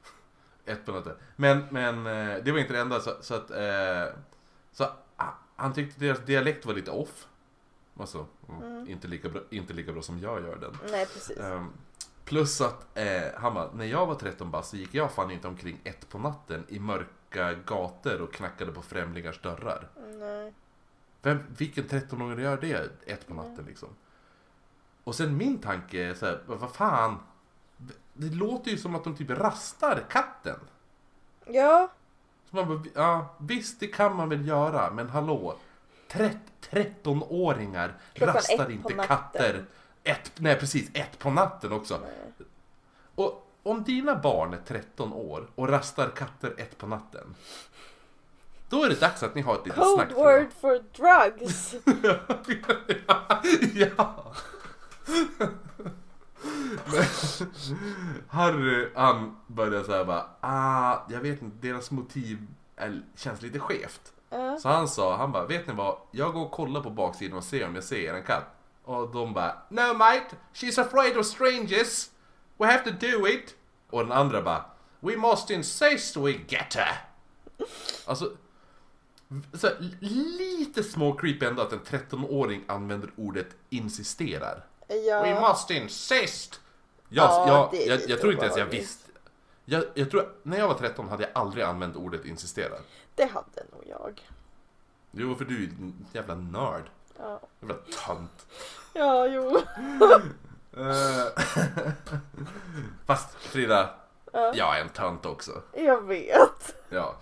Ett 0.65 0.85
på 0.85 0.91
natten. 0.91 1.15
Men, 1.35 1.65
men 1.69 2.05
eh, 2.05 2.43
det 2.43 2.51
var 2.51 2.59
inte 2.59 2.73
det 2.73 2.79
enda 2.79 2.99
så, 2.99 3.11
så 3.21 3.33
att 3.33 3.51
eh, 3.51 4.15
Så 4.71 4.83
ah, 5.15 5.33
han 5.55 5.73
tyckte 5.73 5.99
deras 5.99 6.19
dialekt 6.19 6.65
var 6.65 6.73
lite 6.73 6.91
off 6.91 7.27
Alltså, 7.99 8.25
mm, 8.49 8.61
Mm. 8.63 8.89
inte, 8.89 9.07
lika 9.07 9.29
bra, 9.29 9.41
inte 9.49 9.73
lika 9.73 9.91
bra 9.91 10.01
som 10.01 10.19
jag 10.19 10.41
gör 10.41 10.55
den 10.55 10.77
Nej 10.91 11.05
precis. 11.05 11.37
Ehm, 11.37 11.71
plus 12.25 12.61
att 12.61 12.97
eh, 12.97 13.21
han 13.37 13.53
bara, 13.53 13.71
när 13.73 13.85
jag 13.85 14.05
var 14.05 14.15
13 14.15 14.51
bast 14.51 14.69
så 14.69 14.77
gick 14.77 14.93
jag 14.93 15.11
fan 15.11 15.31
inte 15.31 15.47
omkring 15.47 15.79
ett 15.83 16.09
på 16.09 16.19
natten 16.19 16.65
i 16.67 16.79
mörka 16.79 17.53
gator 17.53 18.21
och 18.21 18.33
knackade 18.33 18.71
på 18.71 18.81
främlingars 18.81 19.41
dörrar. 19.41 19.87
Nej. 20.19 20.53
Vem, 21.21 21.39
vilken 21.57 21.83
13-åring 21.83 22.39
gör 22.39 22.57
det 22.57 22.89
ett 23.05 23.27
på 23.27 23.33
natten 23.33 23.65
liksom? 23.67 23.89
Och 25.03 25.15
sen 25.15 25.37
min 25.37 25.57
tanke 25.57 26.03
är 26.03 26.13
så 26.13 26.25
här, 26.25 26.43
vad 26.45 26.59
vad 26.59 26.71
fan? 26.71 27.17
Det 28.13 28.35
låter 28.35 28.71
ju 28.71 28.77
som 28.77 28.95
att 28.95 29.03
de 29.03 29.15
typ 29.15 29.29
rastar 29.29 30.03
katten. 30.09 30.59
Ja. 31.45 31.89
Så 32.49 32.55
man 32.55 32.67
bara, 32.67 32.83
ja, 32.95 33.35
visst 33.39 33.79
det 33.79 33.87
kan 33.87 34.15
man 34.15 34.29
väl 34.29 34.47
göra, 34.47 34.91
men 34.91 35.09
hallå? 35.09 35.57
Trett- 36.11 36.69
13-åringar 36.71 37.93
Klockan 38.13 38.35
rastar 38.35 38.71
inte 38.71 38.93
katter. 38.93 39.65
Ett, 40.03 40.31
nej 40.35 40.55
precis, 40.59 40.89
ett 40.93 41.19
på 41.19 41.29
natten 41.29 41.71
också. 41.71 41.99
Nej. 42.03 42.47
Och 43.15 43.51
om 43.63 43.83
dina 43.83 44.15
barn 44.15 44.53
är 44.53 44.61
13 44.67 45.13
år 45.13 45.47
och 45.55 45.69
rastar 45.69 46.09
katter 46.09 46.53
ett 46.57 46.77
på 46.77 46.87
natten. 46.87 47.35
Då 48.69 48.83
är 48.83 48.89
det 48.89 48.99
dags 48.99 49.23
att 49.23 49.35
ni 49.35 49.41
har 49.41 49.55
ett 49.55 49.65
litet 49.65 49.83
snack. 49.95 50.09
Code 50.09 50.39
word 50.39 50.47
for 50.61 50.83
drugs. 50.97 51.75
ja. 53.75 54.33
Men, 56.85 57.03
Harry, 58.27 58.89
han 58.95 59.37
börjar 59.47 59.83
säga 59.83 60.05
bara, 60.05 60.25
ah, 60.39 60.97
jag 61.09 61.19
vet 61.19 61.41
inte, 61.41 61.67
deras 61.67 61.91
motiv 61.91 62.47
är, 62.75 63.01
känns 63.15 63.41
lite 63.41 63.59
skevt. 63.59 64.13
Ja. 64.29 64.57
Så 64.59 64.69
han 64.69 64.87
sa, 64.87 65.15
han 65.17 65.31
bara, 65.31 65.45
vet 65.45 65.67
ni 65.67 65.73
vad? 65.73 65.97
Jag 66.11 66.33
går 66.33 66.41
och 66.45 66.51
kollar 66.51 66.81
på 66.81 66.89
baksidan 66.89 67.37
och 67.37 67.43
ser 67.43 67.67
om 67.67 67.75
jag 67.75 67.83
ser 67.83 68.13
en 68.13 68.23
katt. 68.23 68.45
Och 68.83 69.09
de 69.09 69.33
bara, 69.33 69.55
no 69.69 69.93
mate, 69.93 70.35
she's 70.53 70.81
afraid 70.81 71.17
of 71.17 71.25
strangers. 71.25 72.09
We 72.57 72.65
have 72.65 72.83
to 72.83 72.91
do 72.91 73.27
it. 73.27 73.55
Och 73.89 74.03
den 74.03 74.11
andra 74.11 74.41
bara, 74.41 74.65
we 74.99 75.17
must 75.17 75.49
insist 75.49 76.17
we 76.17 76.31
get 76.47 76.75
her. 76.75 77.05
Alltså, 78.05 78.31
så 79.53 79.67
här, 79.67 79.77
lite 80.39 80.83
små 80.83 81.13
creepy 81.13 81.45
ändå 81.45 81.61
att 81.61 81.73
en 81.73 81.79
13-åring 81.79 82.63
använder 82.67 83.09
ordet 83.15 83.47
insisterar. 83.69 84.65
Ja. 84.87 85.21
We 85.21 85.41
must 85.49 85.69
insist! 85.69 86.61
Jag, 87.09 87.25
Ja, 87.25 87.47
jag, 87.47 87.71
det 87.71 87.85
jag, 87.85 88.09
jag 88.09 88.21
tror 88.21 88.33
inte 88.33 88.45
ens 88.45 88.57
jag 88.57 88.65
visste. 88.65 89.11
Jag, 89.65 89.83
jag 89.93 90.11
tror, 90.11 90.29
när 90.43 90.57
jag 90.57 90.67
var 90.67 90.75
13 90.75 91.09
hade 91.09 91.23
jag 91.23 91.31
aldrig 91.33 91.63
använt 91.63 91.95
ordet 91.95 92.25
insisterar. 92.25 92.79
Det 93.19 93.25
hade 93.25 93.63
nog 93.71 93.83
jag. 93.87 94.29
Jo, 95.11 95.35
för 95.35 95.45
du 95.45 95.63
är 95.63 95.67
en 95.67 96.05
jävla 96.13 96.35
nörd. 96.35 96.83
Ja. 97.17 97.39
Jävla 97.59 97.75
tönt. 98.05 98.45
Ja, 98.93 99.27
jo. 99.27 99.57
Eh, 100.77 101.43
Fast 103.05 103.33
Frida, 103.33 103.89
Ja. 104.33 104.53
jag 104.55 104.77
är 104.77 104.81
en 104.81 104.89
tönt 104.89 105.25
också. 105.25 105.61
Jag 105.73 106.01
vet. 106.07 106.75
Ja. 106.89 107.15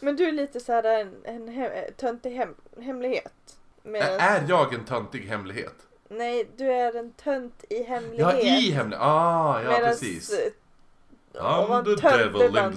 Men 0.00 0.16
du 0.16 0.24
är 0.28 0.32
lite 0.32 0.60
så 0.60 0.72
här 0.72 0.84
en, 0.84 1.14
en 1.24 1.48
he- 1.48 1.92
töntig 1.96 2.30
hem, 2.36 2.54
hemlighet. 2.80 3.56
Medans- 3.82 4.20
Är 4.22 4.44
jag 4.48 4.74
en 4.74 4.84
töntig 4.84 5.20
hemlighet? 5.28 5.74
Nej, 6.08 6.48
du 6.56 6.72
är 6.72 6.96
en 6.96 7.12
tönt 7.12 7.64
i 7.70 7.82
hemlighet. 7.82 8.18
Ja, 8.18 8.38
i 8.38 8.70
hemlighet. 8.70 9.02
Ah, 9.04 9.62
ja 9.62 9.70
Medans, 9.70 10.00
precis. 10.00 10.34
I'm 11.34 11.84
the 11.84 12.08
devil 12.08 12.42
in 12.42 12.52
bara 12.52 12.62
en 12.64 12.76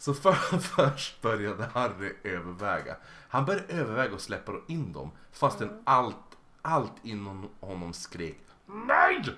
Så 0.00 0.14
för, 0.14 0.32
först 0.58 1.22
började 1.22 1.64
Harry 1.74 2.12
överväga. 2.24 2.96
Han 3.28 3.44
började 3.44 3.72
överväga 3.72 4.14
att 4.14 4.20
släppa 4.20 4.52
in 4.66 4.92
dem 4.92 5.10
fastän 5.32 5.82
allt, 5.84 6.16
allt 6.62 6.92
inom 7.02 7.48
honom 7.60 7.92
skrek 7.92 8.38
NEJ! 8.66 9.34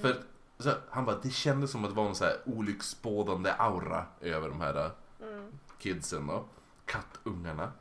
För 0.00 0.22
så, 0.58 0.70
han 0.90 1.04
bara, 1.04 1.16
det 1.22 1.30
kändes 1.30 1.70
som 1.70 1.84
att 1.84 1.90
det 1.90 1.96
var 1.96 2.08
en 2.08 2.14
så 2.14 2.24
här 2.24 2.36
olycksbådande 2.44 3.52
aura 3.58 4.04
över 4.20 4.48
de 4.48 4.60
här 4.60 4.90
Mm. 5.22 5.52
kidsen 5.78 6.26
då. 6.26 6.44
Kattungarna. 6.86 7.72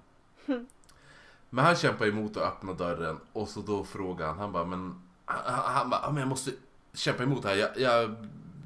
Men 1.50 1.66
han 1.66 1.76
kämpade 1.76 2.10
emot 2.10 2.38
att 2.38 2.44
öppna 2.44 2.74
dörren 2.74 3.20
och 3.34 3.48
så 3.50 3.62
då 3.62 3.84
frågade 3.84 4.30
han, 4.30 4.40
han 4.40 4.52
bara, 4.52 4.66
men 4.66 5.02
han, 5.26 5.54
han- 5.76 5.90
bara, 5.90 6.02
"Ja, 6.04 6.10
men 6.12 6.20
jag 6.20 6.28
måste 6.28 6.52
kämpa 6.94 7.24
emot 7.24 7.44
det 7.44 7.50
här. 7.50 7.56
Jag, 7.56 7.78
jag 7.78 8.16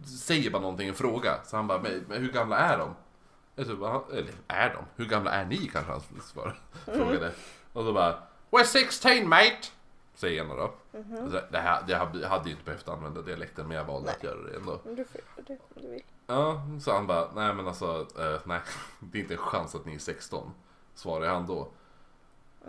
säger 0.05 0.51
bara 0.51 0.61
någonting, 0.61 0.87
en 0.87 0.95
fråga. 0.95 1.43
Så 1.45 1.55
han 1.55 1.67
bara, 1.67 1.81
men 1.81 2.05
hur 2.21 2.31
gamla 2.31 2.57
är 2.57 2.77
de? 2.77 2.95
Jag 3.55 3.67
typ, 3.67 3.77
"Ja, 3.81 4.05
eller 4.11 4.31
är 4.47 4.73
de? 4.73 4.85
Hur 4.95 5.05
gamla 5.09 5.31
är 5.31 5.45
ni 5.45 5.57
kanske 5.67 5.91
han 5.91 6.01
svarade, 6.23 6.55
frågade. 6.85 7.31
Och 7.73 7.83
då 7.85 7.93
bara, 7.93 8.19
We're 8.51 8.63
16 8.63 9.29
mate! 9.29 9.67
Säger 10.15 10.43
ena 10.43 10.55
då. 10.55 10.73
Så 10.91 11.41
Det, 11.51 11.57
här, 11.59 11.83
det 11.87 11.95
hade 11.95 12.19
jag 12.19 12.29
hade 12.29 12.45
ju 12.45 12.51
inte 12.51 12.65
behövt 12.65 12.87
använda 12.89 13.21
dialekten 13.21 13.67
men 13.67 13.77
jag 13.77 13.83
valde 13.85 14.11
att 14.11 14.23
göra 14.23 14.41
det 14.41 14.55
ändå. 14.55 14.79
Men 14.85 14.95
Du 14.95 15.05
får 15.05 15.21
göra 15.21 15.45
det 15.47 15.53
om 15.75 15.81
du 15.81 15.89
vill. 15.89 16.03
Ja, 16.27 16.61
så 16.81 16.93
han 16.93 17.07
bara, 17.07 17.31
nej 17.35 17.53
men 17.53 17.67
alltså, 17.67 18.07
eh, 18.19 18.39
nej, 18.43 18.59
det 18.99 19.17
är 19.17 19.21
inte 19.21 19.33
en 19.33 19.39
chans 19.39 19.75
att 19.75 19.85
ni 19.85 19.95
är 19.95 19.99
16. 19.99 20.51
Svarade 20.95 21.27
han 21.31 21.47
då. 21.47 21.67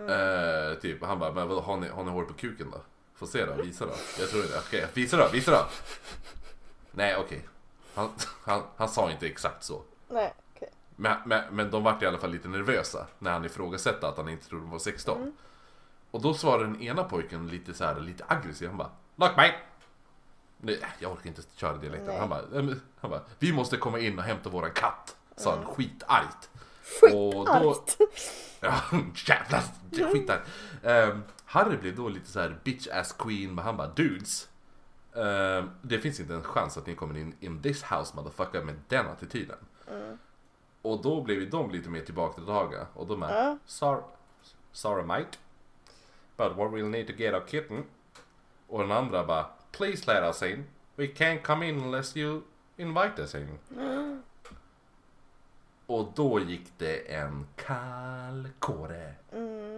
Eh, 0.09 0.75
typ, 0.81 1.05
han 1.05 1.19
bara, 1.19 1.33
men 1.33 1.49
vadå, 1.49 1.61
har 1.61 1.77
ni, 1.77 1.89
har 1.89 2.05
ni 2.05 2.11
hår 2.11 2.25
på 2.25 2.33
kuken 2.35 2.71
då? 2.71 2.79
Få 3.15 3.27
se 3.27 3.45
då, 3.47 3.63
visa 3.63 3.87
då. 3.87 3.93
Jag 4.19 4.29
tror 4.31 4.43
det. 4.43 4.59
Okej, 4.59 4.87
visa 4.95 5.17
då, 5.17 5.29
visa 5.33 5.51
då. 5.51 5.67
Nej, 6.91 7.17
okej. 7.17 7.49
Han, 7.95 8.11
han, 8.45 8.63
han 8.77 8.89
sa 8.89 9.11
inte 9.11 9.27
exakt 9.27 9.65
så. 9.65 9.83
Nej. 10.09 10.35
Men, 10.97 11.17
men, 11.25 11.43
men 11.55 11.71
de 11.71 11.83
vart 11.83 12.03
i 12.03 12.07
alla 12.07 12.19
fall 12.19 12.31
lite 12.31 12.49
nervösa 12.49 13.07
när 13.19 13.31
han 13.33 13.45
ifrågasatte 13.45 14.09
att 14.09 14.17
han 14.17 14.29
inte 14.29 14.47
trodde 14.49 14.65
de 14.65 14.71
var 14.71 14.79
16. 14.79 15.33
Och 16.11 16.23
då 16.23 16.35
svarade 16.35 16.65
den 16.65 16.83
ena 16.83 17.05
pojken 17.05 17.49
lite 17.49 17.75
så 17.75 17.85
här, 17.85 18.01
lite 18.01 18.25
aggressiv. 18.29 18.69
Han 18.69 18.77
bara, 18.79 18.91
Look 19.17 19.37
mate! 19.37 19.55
Nej, 20.59 20.81
jag 20.99 21.13
orkar 21.13 21.27
inte 21.27 21.43
köra 21.57 21.77
dialekten. 21.77 22.19
Han 22.21 22.29
bara, 22.29 22.43
"Ehm, 22.59 22.81
han 23.01 23.11
bara, 23.11 23.21
vi 23.39 23.53
måste 23.53 23.77
komma 23.77 23.99
in 23.99 24.19
och 24.19 24.25
hämta 24.25 24.51
våran 24.51 24.71
katt. 24.71 25.17
Sa 25.37 25.57
han 25.57 25.65
skitargt. 25.67 26.51
Skitargt! 27.01 27.97
Ja, 28.61 28.81
jävlar, 29.29 29.63
skitargt. 30.13 30.49
Um, 30.83 31.23
Harry 31.45 31.77
blev 31.77 31.97
då 31.97 32.09
lite 32.09 32.31
så 32.31 32.41
här 32.41 32.59
bitch 32.65 32.89
ass 32.89 33.13
queen, 33.13 33.55
men 33.55 33.65
han 33.65 33.77
bara, 33.77 33.89
dudes. 33.89 34.49
ehm, 35.17 35.71
det 35.83 35.99
finns 35.99 36.21
inte 36.21 36.35
en 36.35 36.43
chans 36.43 36.77
att 36.77 36.87
ni 36.87 36.95
kommer 36.95 37.17
in 37.19 37.35
in 37.41 37.63
this 37.63 37.83
house 37.83 38.17
motherfucker 38.17 38.63
med 38.63 38.75
den 38.89 39.07
attityden. 39.07 39.57
Och 40.87 41.03
då 41.03 41.21
blev 41.23 41.41
ju 41.41 41.47
de 41.51 41.71
lite 41.71 41.89
mer 41.91 42.01
tillbakadragna 42.01 42.87
och 42.95 43.07
de 43.07 43.23
är 43.23 43.45
Ja. 43.45 43.59
sorry, 43.67 44.03
sorry 44.73 45.05
mate. 45.05 45.39
But 46.37 46.57
what 46.57 46.71
we'll 46.73 46.89
need 46.91 47.07
to 47.07 47.13
get 47.13 47.35
our 47.35 47.47
kitten. 47.47 47.85
Och 48.69 48.81
den 48.81 48.93
andra 48.93 49.25
bara 49.25 49.47
Please 49.73 50.07
let 50.15 50.23
us 50.25 50.43
in. 50.43 50.65
We 50.97 51.07
can't 51.07 51.43
come 51.43 51.69
in 51.69 51.81
unless 51.83 52.17
you 52.17 52.41
invite 52.77 53.23
us 53.23 53.35
in. 53.35 53.59
Och 55.87 56.13
då 56.15 56.41
gick 56.41 56.73
det 56.79 56.97
en 57.15 57.47
kall 57.57 58.49
kåre. 58.59 59.15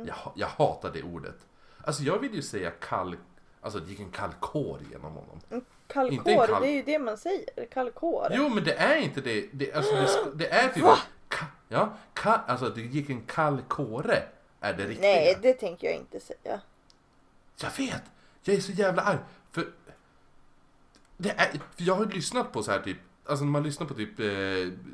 Jag, 0.06 0.14
ha- 0.14 0.32
jag 0.36 0.46
hatar 0.48 0.90
det 0.92 1.02
ordet. 1.02 1.46
Alltså 1.84 2.02
jag 2.02 2.18
vill 2.18 2.34
ju 2.34 2.42
säga 2.42 2.70
kall... 2.70 3.16
Alltså 3.60 3.78
det 3.80 3.90
gick 3.90 4.00
en 4.00 4.10
kall 4.10 4.32
kår 4.40 4.80
genom 4.90 5.12
honom. 5.12 5.40
En 5.50 5.64
Kallkår, 5.88 6.46
kall- 6.46 6.62
det 6.62 6.68
är 6.68 6.72
ju 6.74 6.82
det 6.82 6.98
man 6.98 7.18
säger. 7.18 7.66
Kallkår. 7.72 8.28
Jo 8.30 8.48
men 8.48 8.64
det 8.64 8.74
är 8.74 8.96
inte 8.96 9.20
det. 9.20 9.48
Det, 9.52 9.72
alltså, 9.72 9.94
det, 9.94 10.30
det 10.34 10.48
är 10.48 10.68
typ... 10.68 10.84
Ka, 11.28 11.44
ja, 11.68 11.96
ka, 12.12 12.40
alltså 12.46 12.68
det 12.68 12.80
gick 12.80 13.10
en 13.10 13.22
kall 13.22 13.62
kåre. 13.68 14.22
Är 14.60 14.72
det 14.74 14.86
riktiga. 14.86 15.10
Nej, 15.10 15.38
det 15.42 15.52
tänker 15.52 15.86
jag 15.86 15.96
inte 15.96 16.20
säga. 16.20 16.60
Jag 17.60 17.70
vet! 17.78 18.02
Jag 18.42 18.56
är 18.56 18.60
så 18.60 18.72
jävla 18.72 19.02
arg. 19.02 19.18
För, 19.52 19.68
det 21.16 21.30
är, 21.30 21.50
för 21.52 21.82
jag 21.84 21.94
har 21.94 22.04
ju 22.04 22.10
lyssnat 22.10 22.52
på 22.52 22.62
så 22.62 22.70
här 22.70 22.80
typ, 22.80 22.96
alltså 23.26 23.44
när 23.44 23.52
man 23.52 23.62
lyssnar 23.62 23.86
på 23.86 23.94
typ 23.94 24.20
eh, 24.20 24.26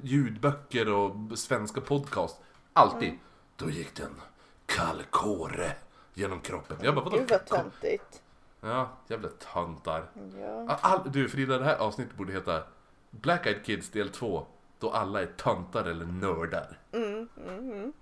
ljudböcker 0.02 0.88
och 0.92 1.38
svenska 1.38 1.80
podcast. 1.80 2.36
Alltid. 2.72 3.08
Mm. 3.08 3.20
Då 3.56 3.70
gick 3.70 3.94
den 3.94 4.20
kall 4.66 5.02
kåre 5.10 5.72
genom 6.14 6.40
kroppen. 6.40 6.76
Jag 6.82 6.94
bara, 6.94 7.04
vadå? 7.04 7.16
Gud 7.16 7.30
vad 7.30 7.46
töntigt. 7.46 8.22
Ja, 8.64 8.88
jävla 9.08 9.28
töntar. 9.28 10.04
Ja. 10.40 10.78
All, 10.80 11.00
du 11.12 11.28
Frida, 11.28 11.58
det 11.58 11.64
här 11.64 11.76
avsnittet 11.76 12.16
borde 12.16 12.32
heta 12.32 12.62
Black 13.10 13.46
Eyed 13.46 13.64
Kids 13.64 13.90
del 13.90 14.08
2. 14.08 14.46
Då 14.78 14.90
alla 14.90 15.22
är 15.22 15.26
töntar 15.26 15.84
eller 15.84 16.06
nördar. 16.06 16.78
Mm, 16.92 17.28
mm, 17.46 17.92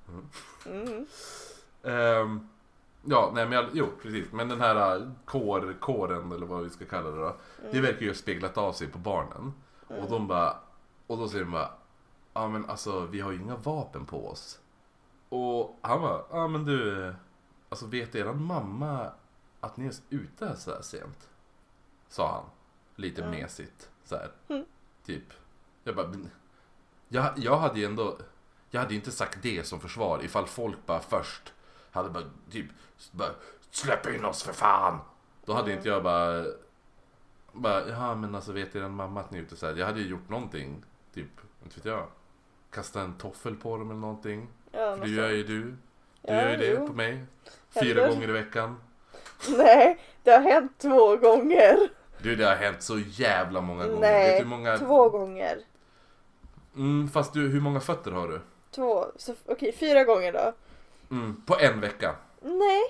mm. 0.66 1.06
Ehm, 1.82 2.48
ja, 3.04 3.30
nej 3.34 3.46
men 3.46 3.52
jag, 3.52 3.66
jo 3.72 3.86
precis. 4.02 4.32
Men 4.32 4.48
den 4.48 4.60
här 4.60 4.96
uh, 4.96 5.10
kår, 5.24 5.76
kåren 5.80 6.32
eller 6.32 6.46
vad 6.46 6.62
vi 6.62 6.70
ska 6.70 6.84
kalla 6.84 7.10
det 7.10 7.20
då. 7.20 7.36
Det 7.72 7.80
verkar 7.80 8.00
ju 8.00 8.08
ha 8.08 8.14
speglat 8.14 8.58
av 8.58 8.72
sig 8.72 8.88
på 8.88 8.98
barnen. 8.98 9.52
Och 9.86 10.10
de 10.10 10.26
bara, 10.26 10.56
och 11.06 11.18
då 11.18 11.28
säger 11.28 11.44
de 11.44 11.50
bara, 11.50 11.70
ja 12.32 12.48
men 12.48 12.70
alltså 12.70 13.06
vi 13.06 13.20
har 13.20 13.32
ju 13.32 13.38
inga 13.38 13.56
vapen 13.56 14.06
på 14.06 14.28
oss. 14.28 14.60
Och 15.28 15.78
han 15.80 16.00
bara, 16.00 16.22
ja 16.30 16.48
men 16.48 16.64
du, 16.64 17.14
alltså 17.68 17.86
vet 17.86 18.14
eran 18.14 18.44
mamma 18.44 19.12
att 19.62 19.76
ni 19.76 19.86
är 19.86 19.92
ute 20.10 20.46
här 20.46 20.54
så 20.54 20.70
här 20.74 20.82
sent? 20.82 21.28
Sa 22.08 22.32
han. 22.32 22.44
Lite 22.96 23.26
mesigt 23.26 23.90
så 24.04 24.16
här. 24.16 24.30
Typ. 25.06 25.24
Jag 25.84 25.96
bara, 25.96 26.06
jag, 27.08 27.32
jag 27.36 27.56
hade 27.58 27.78
ju 27.80 27.86
ändå, 27.86 28.18
jag 28.70 28.80
hade 28.80 28.92
ju 28.92 28.98
inte 28.98 29.10
sagt 29.12 29.38
det 29.42 29.66
som 29.66 29.80
försvar 29.80 30.24
ifall 30.24 30.46
folk 30.46 30.86
bara 30.86 31.00
först 31.00 31.52
hade 31.90 32.10
bara 32.10 32.24
typ, 32.50 32.66
bara, 33.12 33.30
släpp 33.70 34.06
in 34.06 34.24
oss 34.24 34.42
för 34.42 34.52
fan! 34.52 34.98
Då 35.44 35.52
hade 35.52 35.72
inte 35.72 35.88
jag 35.88 36.02
bara, 36.02 36.44
bara, 37.52 37.88
ja 37.88 38.14
men 38.14 38.34
alltså 38.34 38.52
vet 38.52 38.76
er 38.76 38.88
mamma 38.88 39.20
att 39.20 39.30
ni 39.30 39.38
är 39.38 39.42
ute 39.42 39.56
så 39.56 39.66
här. 39.66 39.74
Jag 39.76 39.86
hade 39.86 40.00
ju 40.00 40.06
gjort 40.08 40.28
någonting, 40.28 40.84
typ, 41.14 41.30
inte 41.64 41.76
vet 41.76 41.84
jag. 41.84 42.06
Kasta 42.70 43.02
en 43.02 43.14
toffel 43.18 43.56
på 43.56 43.76
dem 43.78 43.90
eller 43.90 44.00
någonting. 44.00 44.48
Ja, 44.70 44.96
För 44.96 45.04
det 45.04 45.10
gör 45.10 45.30
ju 45.30 45.44
du. 45.44 45.62
Du 45.62 45.76
Ja, 46.22 46.34
gör 46.34 46.50
ju 46.50 46.56
det 46.56 46.66
jo. 46.66 46.86
på 46.86 46.92
mig. 46.92 47.24
Fyra 47.70 47.84
Händer. 48.00 48.08
gånger 48.08 48.28
i 48.28 48.32
veckan. 48.32 48.80
Nej, 49.57 49.99
det 50.22 50.30
har 50.30 50.40
hänt 50.40 50.72
två 50.78 51.16
gånger. 51.16 51.88
Du, 52.22 52.36
det 52.36 52.45
har 52.45 52.55
hänt 52.55 52.82
så 52.82 52.99
jävla 52.99 53.61
många 53.61 53.86
gånger. 53.86 54.01
Nej, 54.01 54.28
Vet 54.28 54.36
du 54.38 54.43
hur 54.45 54.51
många... 54.51 54.78
två 54.78 55.09
gånger. 55.09 55.59
Mm, 56.76 57.09
fast 57.09 57.32
du, 57.32 57.49
hur 57.49 57.61
många 57.61 57.80
fötter 57.80 58.11
har 58.11 58.28
du? 58.28 58.40
Två, 58.74 59.07
så 59.16 59.34
okej 59.47 59.72
fyra 59.72 60.05
gånger 60.05 60.32
då. 60.32 60.53
Mm, 61.11 61.43
på 61.47 61.59
en 61.59 61.80
vecka. 61.80 62.14
Nej. 62.43 62.82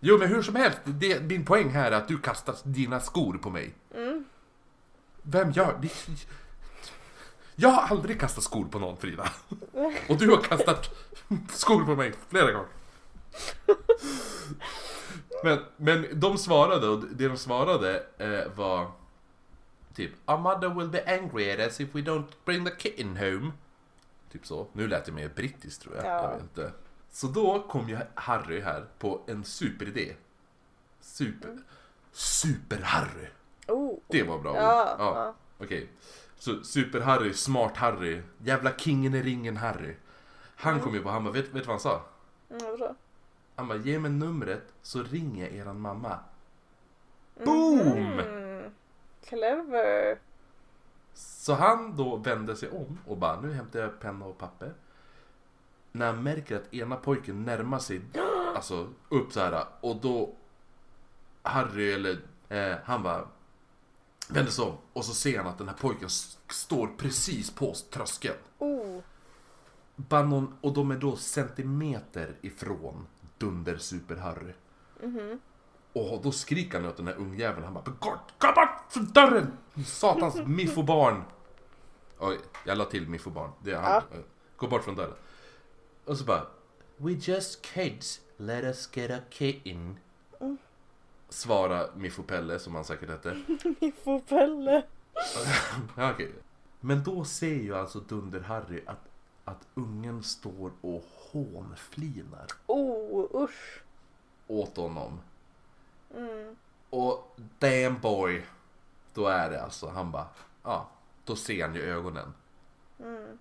Jo, 0.00 0.18
men 0.18 0.28
hur 0.28 0.42
som 0.42 0.56
helst. 0.56 0.78
Det, 0.84 1.18
din 1.18 1.44
poäng 1.44 1.68
här 1.68 1.92
är 1.92 1.96
att 1.96 2.08
du 2.08 2.18
kastar 2.18 2.54
dina 2.64 3.00
skor 3.00 3.38
på 3.38 3.50
mig. 3.50 3.74
Mm. 3.94 4.24
Vem 5.22 5.50
gör 5.50 5.78
det? 5.82 5.92
Jag 7.56 7.68
har 7.68 7.96
aldrig 7.96 8.20
kastat 8.20 8.44
skor 8.44 8.64
på 8.64 8.78
någon, 8.78 8.96
Frida. 8.96 9.30
Och 10.08 10.16
du 10.18 10.30
har 10.30 10.42
kastat 10.42 10.90
skor 11.50 11.84
på 11.84 11.94
mig 11.94 12.12
flera 12.28 12.52
gånger. 12.52 12.68
Men, 15.44 15.58
men 15.76 16.20
de 16.20 16.38
svarade, 16.38 16.88
och 16.88 16.98
det 16.98 17.28
de 17.28 17.36
svarade 17.36 18.02
eh, 18.18 18.52
var 18.56 18.90
typ 19.94 20.12
Our 20.26 20.38
mother 20.38 20.68
will 20.68 20.88
be 20.88 21.18
angry 21.20 21.50
at 21.50 21.58
us 21.58 21.80
if 21.80 21.94
we 21.94 22.00
don't 22.00 22.32
bring 22.44 22.64
the 22.64 22.72
kitten 22.78 23.16
home. 23.16 23.52
Typ 24.32 24.46
så. 24.46 24.66
Nu 24.72 24.88
lät 24.88 25.04
det 25.04 25.12
mer 25.12 25.28
brittiskt 25.28 25.82
tror 25.82 25.96
jag. 25.96 26.04
Ja. 26.04 26.22
Jag 26.22 26.30
vet 26.30 26.42
inte. 26.42 26.72
Så 27.10 27.26
då 27.26 27.62
kom 27.68 27.88
ju 27.88 27.98
Harry 28.14 28.60
här 28.60 28.84
på 28.98 29.20
en 29.26 29.44
superidé. 29.44 30.14
Super... 31.00 31.58
Super-Harry. 32.12 33.28
Oh. 33.68 33.98
Det 34.08 34.22
var 34.22 34.38
bra 34.38 34.50
ord. 34.50 34.56
Ja, 34.56 34.96
ja. 34.98 35.14
ja. 35.14 35.34
Okej. 35.64 35.88
Så 36.38 36.50
Super-Harry, 36.50 37.32
Smart-Harry, 37.32 38.22
jävla 38.38 38.72
kingen 38.76 39.14
i 39.14 39.22
ringen-Harry. 39.22 39.94
Han 40.56 40.80
kom 40.80 40.94
ju 40.94 41.02
på, 41.02 41.08
han 41.08 41.24
bara, 41.24 41.32
vet, 41.32 41.44
vet 41.44 41.52
du 41.52 41.58
vad 41.60 41.68
han 41.68 41.80
sa? 41.80 42.02
Mm, 42.50 42.62
vadå? 42.70 42.94
Han 43.56 43.68
bara, 43.68 43.78
ge 43.78 43.98
mig 43.98 44.10
numret 44.10 44.74
så 44.82 45.02
ringer 45.02 45.44
jag 45.44 45.54
eran 45.54 45.80
mamma. 45.80 46.18
Boom! 47.44 47.80
Mm. 47.80 48.72
Clever. 49.24 50.18
Så 51.14 51.54
han 51.54 51.96
då 51.96 52.16
vände 52.16 52.56
sig 52.56 52.70
om 52.70 52.98
och 53.06 53.16
bara, 53.16 53.40
nu 53.40 53.52
hämtar 53.52 53.80
jag 53.80 54.00
penna 54.00 54.24
och 54.24 54.38
papper. 54.38 54.74
När 55.92 56.06
han 56.06 56.22
märker 56.22 56.56
att 56.56 56.74
ena 56.74 56.96
pojken 56.96 57.44
närmar 57.44 57.78
sig, 57.78 58.00
alltså 58.56 58.88
upp 59.08 59.32
så 59.32 59.40
här 59.40 59.64
och 59.80 59.96
då 59.96 60.34
Harry 61.42 61.92
eller 61.92 62.18
eh, 62.48 62.76
han 62.84 63.02
bara 63.02 63.28
vänder 64.28 64.52
sig 64.52 64.64
om 64.64 64.76
och 64.92 65.04
så 65.04 65.14
ser 65.14 65.38
han 65.38 65.46
att 65.46 65.58
den 65.58 65.68
här 65.68 65.76
pojken 65.76 66.08
står 66.50 66.86
precis 66.96 67.50
på 67.50 67.74
tröskeln. 67.90 68.36
Oh. 68.58 69.00
Bara 69.96 70.22
någon, 70.22 70.56
och 70.60 70.72
de 70.72 70.90
är 70.90 70.96
då 70.96 71.16
centimeter 71.16 72.36
ifrån 72.40 73.06
Dunder 73.38 73.76
Super 73.78 74.16
Harry. 74.16 74.52
Mhm. 75.02 75.40
Och 75.92 76.22
då 76.22 76.32
skriker 76.32 76.80
han 76.80 76.88
åt 76.90 76.96
den 76.96 77.06
här 77.06 77.14
ungjäveln. 77.14 77.64
Han 77.64 77.74
bara 77.74 77.84
Gå 77.84 78.52
bort 78.52 78.92
från 78.92 79.06
dörren! 79.06 79.58
Satans 79.86 80.36
miffobarn! 80.46 81.22
Oj, 82.18 82.38
jag 82.66 82.78
la 82.78 82.84
till 82.84 83.08
miffobarn. 83.08 83.50
Det 83.62 83.72
är 83.72 83.80
han. 83.80 84.02
Gå 84.56 84.66
bort 84.66 84.84
från 84.84 84.96
dörren. 84.96 85.14
Och 86.04 86.18
så 86.18 86.24
bara 86.24 86.46
We 86.96 87.12
just 87.12 87.62
kids, 87.62 88.20
let 88.36 88.64
us 88.64 88.88
get 88.92 89.10
a 89.10 89.18
kitten. 89.30 89.98
Mm. 90.40 90.58
Svara 91.28 91.86
Miffo 91.96 92.22
Pelle 92.22 92.58
som 92.58 92.74
han 92.74 92.84
säkert 92.84 93.10
hette. 93.10 93.36
Miffo 93.80 94.20
Pelle. 94.20 94.82
Ja, 95.96 96.12
okej. 96.12 96.32
Men 96.80 97.04
då 97.04 97.24
ser 97.24 97.54
ju 97.54 97.74
alltså 97.74 98.00
Dunder-Harry 98.00 98.80
att, 98.86 99.08
att 99.44 99.66
ungen 99.74 100.22
står 100.22 100.72
och 100.80 101.04
hånflinar 101.32 102.46
Oh, 102.66 103.42
usch. 103.44 103.82
åt 104.46 104.76
honom. 104.76 105.20
Mm. 106.16 106.56
Och 106.90 107.36
damn 107.58 107.98
boy, 108.00 108.42
då 109.14 109.26
är 109.26 109.50
det 109.50 109.62
alltså, 109.62 109.88
han 109.88 110.10
bara, 110.10 110.26
ja, 110.62 110.88
då 111.24 111.36
ser 111.36 111.62
han 111.66 111.74
ju 111.74 111.82
ögonen. 111.82 112.34
Mm. 113.00 113.38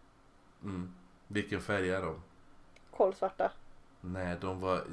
Mm. 0.63 0.93
Vilken 1.27 1.61
färg 1.61 1.89
är 1.89 2.01
de? 2.01 2.21
Kolsvarta. 2.91 3.51
Nej, 4.01 4.37
de 4.41 4.59
var 4.59 4.83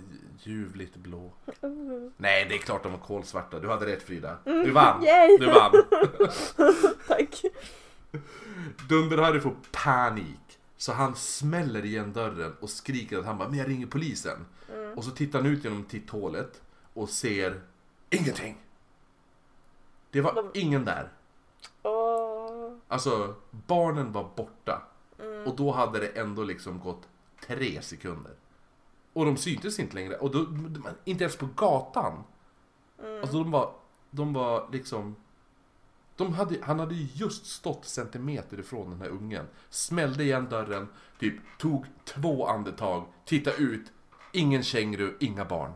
ljuvligt 0.43 0.97
blå. 0.97 1.31
Uh. 1.65 2.11
Nej, 2.17 2.47
det 2.49 2.55
är 2.55 2.59
klart 2.59 2.83
de 2.83 2.93
var 2.93 2.99
kolsvarta. 2.99 3.61
Du 3.61 3.69
hade 3.69 3.87
rätt 3.87 4.03
Frida. 4.03 4.37
Du 4.45 4.71
vann! 4.71 5.05
Yay. 5.05 5.39
Du 5.39 5.47
vann! 5.47 5.73
Tack. 7.09 7.43
Dunder-Harry 8.89 9.41
får 9.41 9.55
panik. 9.73 10.42
Så 10.83 10.93
han 10.93 11.17
smäller 11.17 11.85
igen 11.85 12.13
dörren 12.13 12.57
och 12.61 12.71
skriker 12.71 13.19
att 13.19 13.25
han 13.25 13.39
bara, 13.39 13.49
men 13.49 13.59
jag 13.59 13.69
ringer 13.69 13.87
polisen. 13.87 14.47
Mm. 14.73 14.99
Och 14.99 15.05
så 15.05 15.11
tittar 15.11 15.39
han 15.43 15.49
ut 15.51 15.65
genom 15.65 15.85
titthålet 15.85 16.63
och 16.95 17.09
ser 17.09 17.61
ingenting. 18.11 18.63
Det 20.11 20.21
var 20.21 20.35
De- 20.35 20.51
ingen 20.61 20.85
där. 20.85 21.13
Åh. 21.83 22.75
Alltså, 22.89 23.35
barnen 23.51 24.13
var 24.13 24.31
borta. 24.37 24.83
Mm. 25.19 25.47
Och 25.47 25.57
då 25.57 25.73
hade 25.73 25.99
det 25.99 26.09
ändå 26.09 26.45
liksom 26.45 26.81
gått 26.81 27.09
tre 27.47 27.83
sekunder. 27.83 28.33
Och 29.13 29.25
de 29.25 29.37
syntes 29.37 29.79
inte 29.79 29.95
längre. 29.95 30.17
Och 30.17 30.31
då, 30.31 30.47
inte 31.05 31.25
ens 31.25 31.37
på 31.37 31.49
gatan. 31.57 32.25
Mm. 32.99 33.21
Alltså 33.21 33.37
de 33.39 33.51
var, 33.51 33.75
de 34.11 34.33
var 34.33 34.69
liksom... 34.73 35.17
De 36.17 36.33
hade, 36.35 36.59
han 36.63 36.79
hade 36.81 36.95
ju 36.95 37.09
just 37.15 37.47
stått 37.47 37.85
centimeter 37.85 38.61
ifrån 38.61 38.91
den 38.91 39.01
här 39.01 39.09
ungen. 39.09 39.47
Smällde 39.71 40.23
igen 40.25 40.49
dörren, 40.49 40.89
typ 41.19 41.35
tog 41.59 41.87
två 42.05 42.47
andetag, 42.47 43.07
tittade 43.25 43.57
ut. 43.57 43.93
Ingen 44.33 44.63
känguru, 44.63 45.17
inga 45.21 45.45
barn. 45.45 45.73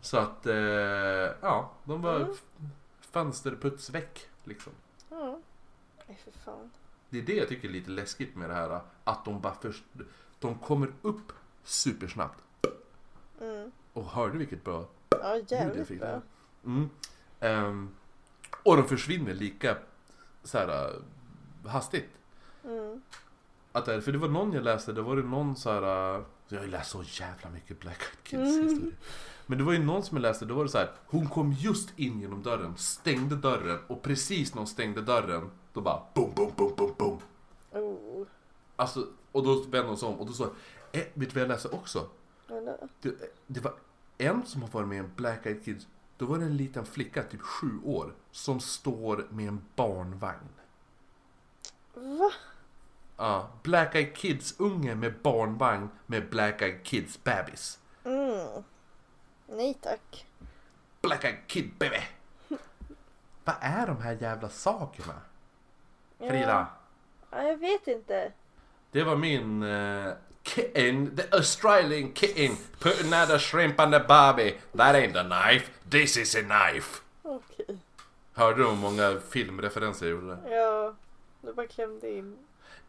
Så 0.00 0.16
att, 0.18 0.46
eh, 0.46 0.54
ja, 1.40 1.72
de 1.84 2.02
var 2.02 2.16
Mm. 2.16 2.30
f- 2.32 2.42
fönsterputsväck 3.00 4.28
liksom. 4.44 4.72
Ja. 5.10 5.38
Nej, 6.08 6.20
för 6.24 6.30
fan. 6.30 6.70
Det 7.10 7.18
är 7.18 7.22
det 7.22 7.34
jag 7.34 7.48
tycker 7.48 7.68
är 7.68 7.72
lite 7.72 7.90
läskigt 7.90 8.36
med 8.36 8.50
det 8.50 8.54
här. 8.54 8.80
Att 9.04 9.24
de 9.24 9.40
bara 9.40 9.54
först... 9.60 9.84
De 10.38 10.58
kommer 10.58 10.92
upp 11.02 11.32
supersnabbt. 11.64 12.42
Mm. 13.40 13.72
Och 13.92 14.04
hörde 14.04 14.32
du 14.32 14.38
vilket 14.38 14.64
bra 14.64 14.86
Ja, 15.08 15.36
ljud 15.36 15.46
jag 15.76 15.86
fick 15.86 16.00
bra. 16.00 16.08
där? 16.08 16.22
Mm. 16.64 16.90
Ehm, 17.40 17.88
och 18.62 18.76
de 18.76 18.84
försvinner 18.88 19.34
lika 19.34 19.76
så 20.42 20.58
här, 20.58 20.68
äh, 20.68 21.70
hastigt. 21.70 22.10
Mm. 22.64 23.02
Att 23.72 23.84
det, 23.84 24.02
för 24.02 24.12
det 24.12 24.18
var 24.18 24.28
någon 24.28 24.52
jag 24.52 24.64
läste, 24.64 24.92
det 24.92 25.02
var 25.02 25.16
det 25.16 25.22
någon 25.22 25.56
så 25.56 25.70
här. 25.70 26.14
äh, 26.16 26.22
Jag 26.48 26.58
har 26.58 26.64
ju 26.64 26.70
läst 26.70 26.90
så 26.90 27.02
jävla 27.06 27.50
mycket 27.50 27.80
Black 27.80 27.98
Eyed 28.02 28.22
Kids 28.22 28.56
Mm. 28.56 28.68
historia. 28.68 28.92
Men 29.46 29.58
det 29.58 29.64
var 29.64 29.72
ju 29.72 29.78
någon 29.84 30.02
som 30.02 30.16
jag 30.16 30.22
läste, 30.22 30.44
då 30.44 30.54
var 30.54 30.64
det 30.64 30.70
så 30.70 30.78
här. 30.78 30.92
Hon 31.06 31.28
kom 31.28 31.52
just 31.52 31.98
in 31.98 32.20
genom 32.20 32.42
dörren, 32.42 32.76
stängde 32.76 33.36
dörren 33.36 33.78
och 33.86 34.02
precis 34.02 34.54
när 34.54 34.58
hon 34.60 34.66
stängde 34.66 35.02
dörren, 35.02 35.50
då 35.72 35.80
bara 35.80 36.02
boom, 36.14 36.32
boom, 36.34 36.52
boom, 36.56 36.74
boom, 36.76 36.94
boom. 36.98 37.18
Oh. 37.82 38.26
Alltså, 38.76 39.06
och 39.32 39.44
då 39.44 39.54
vände 39.62 39.88
hon 39.88 39.96
sig 39.96 40.08
om 40.08 40.14
och 40.20 40.26
då 40.26 40.32
sa 40.32 40.44
eh, 40.44 40.50
vet 40.92 41.14
du 41.14 41.26
vad 41.26 41.42
jag 41.42 41.48
läste 41.48 41.68
också? 41.68 42.08
Det, 43.00 43.14
det 43.46 43.60
var 43.60 43.74
en 44.18 44.46
som 44.46 44.62
har 44.62 44.68
varit 44.68 44.88
med 44.88 44.96
i 44.96 44.98
en 44.98 45.10
Black 45.16 45.46
Eyed 45.46 45.64
Kids. 45.64 45.86
Då 46.18 46.26
var 46.26 46.38
det 46.38 46.44
en 46.44 46.56
liten 46.56 46.86
flicka, 46.86 47.22
typ 47.22 47.40
sju 47.40 47.80
år, 47.84 48.14
som 48.30 48.60
står 48.60 49.26
med 49.30 49.48
en 49.48 49.64
barnvagn. 49.74 50.48
Va? 51.94 52.32
Ja, 53.16 53.50
Black 53.62 53.94
Eyed 53.94 54.16
Kids-unge 54.16 54.94
med 54.94 55.14
barnvagn 55.22 55.88
med 56.06 56.30
Black 56.30 56.62
Eyed 56.62 56.84
Kids 56.84 57.24
bebis. 57.24 57.78
Mm. 58.04 58.64
Nej 59.46 59.74
tack. 59.74 60.26
Black 61.02 61.24
Eyed 61.24 61.46
Kid 61.46 61.70
baby! 61.78 62.00
Vad 63.44 63.56
är 63.60 63.86
de 63.86 64.02
här 64.02 64.16
jävla 64.20 64.48
sakerna? 64.48 65.20
Frida? 66.18 66.66
Ja, 67.30 67.42
jag 67.42 67.56
vet 67.56 67.86
inte. 67.86 68.32
Det 68.90 69.04
var 69.04 69.16
min 69.16 69.62
uh, 69.62 70.14
kitten, 70.46 71.16
the 71.16 71.22
Australian 71.36 72.12
kitten, 72.12 72.56
put 72.78 73.00
another 73.04 73.38
shrimp 73.38 73.80
on 73.80 73.90
the 73.90 74.00
barbie. 74.00 74.54
That 74.76 74.94
ain't 74.94 75.16
a 75.16 75.22
knife, 75.22 75.70
this 75.90 76.16
is 76.16 76.34
a 76.36 76.42
knife. 76.42 77.00
Okej. 77.22 77.78
Hörde 78.34 78.58
du 78.62 78.68
hur 78.68 78.76
många 78.76 79.20
filmreferenser 79.30 80.06
jag 80.06 80.12
gjorde? 80.20 80.38
Ja. 80.50 80.94
Du 81.42 81.52
bara 81.52 81.66
klämde 81.66 82.10
in. 82.10 82.36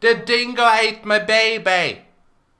The 0.00 0.14
dingo 0.14 0.62
ate 0.62 1.00
my 1.04 1.18
baby! 1.18 2.00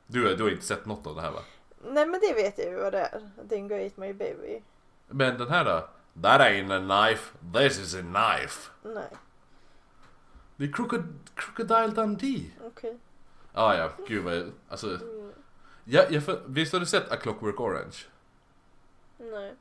Du, 0.06 0.36
du 0.36 0.42
har 0.42 0.50
inte 0.50 0.64
sett 0.64 0.86
något 0.86 1.06
av 1.06 1.14
det 1.16 1.22
här 1.22 1.30
va? 1.30 1.40
Nej 1.84 2.06
men 2.06 2.20
det 2.20 2.34
vet 2.34 2.58
jag 2.58 2.66
ju 2.66 2.74
vad 2.76 2.92
det 2.92 2.98
är. 3.00 3.30
Dingo 3.44 3.74
ate 3.86 4.00
my 4.00 4.12
baby. 4.12 4.62
Men 5.08 5.38
den 5.38 5.48
här 5.50 5.64
då? 5.64 5.88
That 6.22 6.40
ain't 6.40 6.72
a 6.72 6.78
knife, 7.06 7.32
this 7.54 7.78
is 7.78 7.94
a 7.94 8.00
knife. 8.02 8.70
Nej. 8.82 9.08
Det 10.56 10.64
är 10.64 10.68
Crocod- 10.68 11.14
Crocodile 11.34 11.86
Dundee. 11.88 12.50
Okej. 12.66 12.96
Ah, 13.52 13.74
ja, 13.74 13.90
gud 14.08 14.24
vad 14.24 14.52
alltså. 14.68 14.86
Mm. 14.86 15.32
Jag, 15.84 16.12
jag, 16.12 16.24
för- 16.24 16.42
visst 16.46 16.72
har 16.72 16.80
du 16.80 16.86
sett 16.86 17.12
A 17.12 17.16
Clockwork 17.16 17.60
Orange? 17.60 17.96
Nej. 19.18 19.54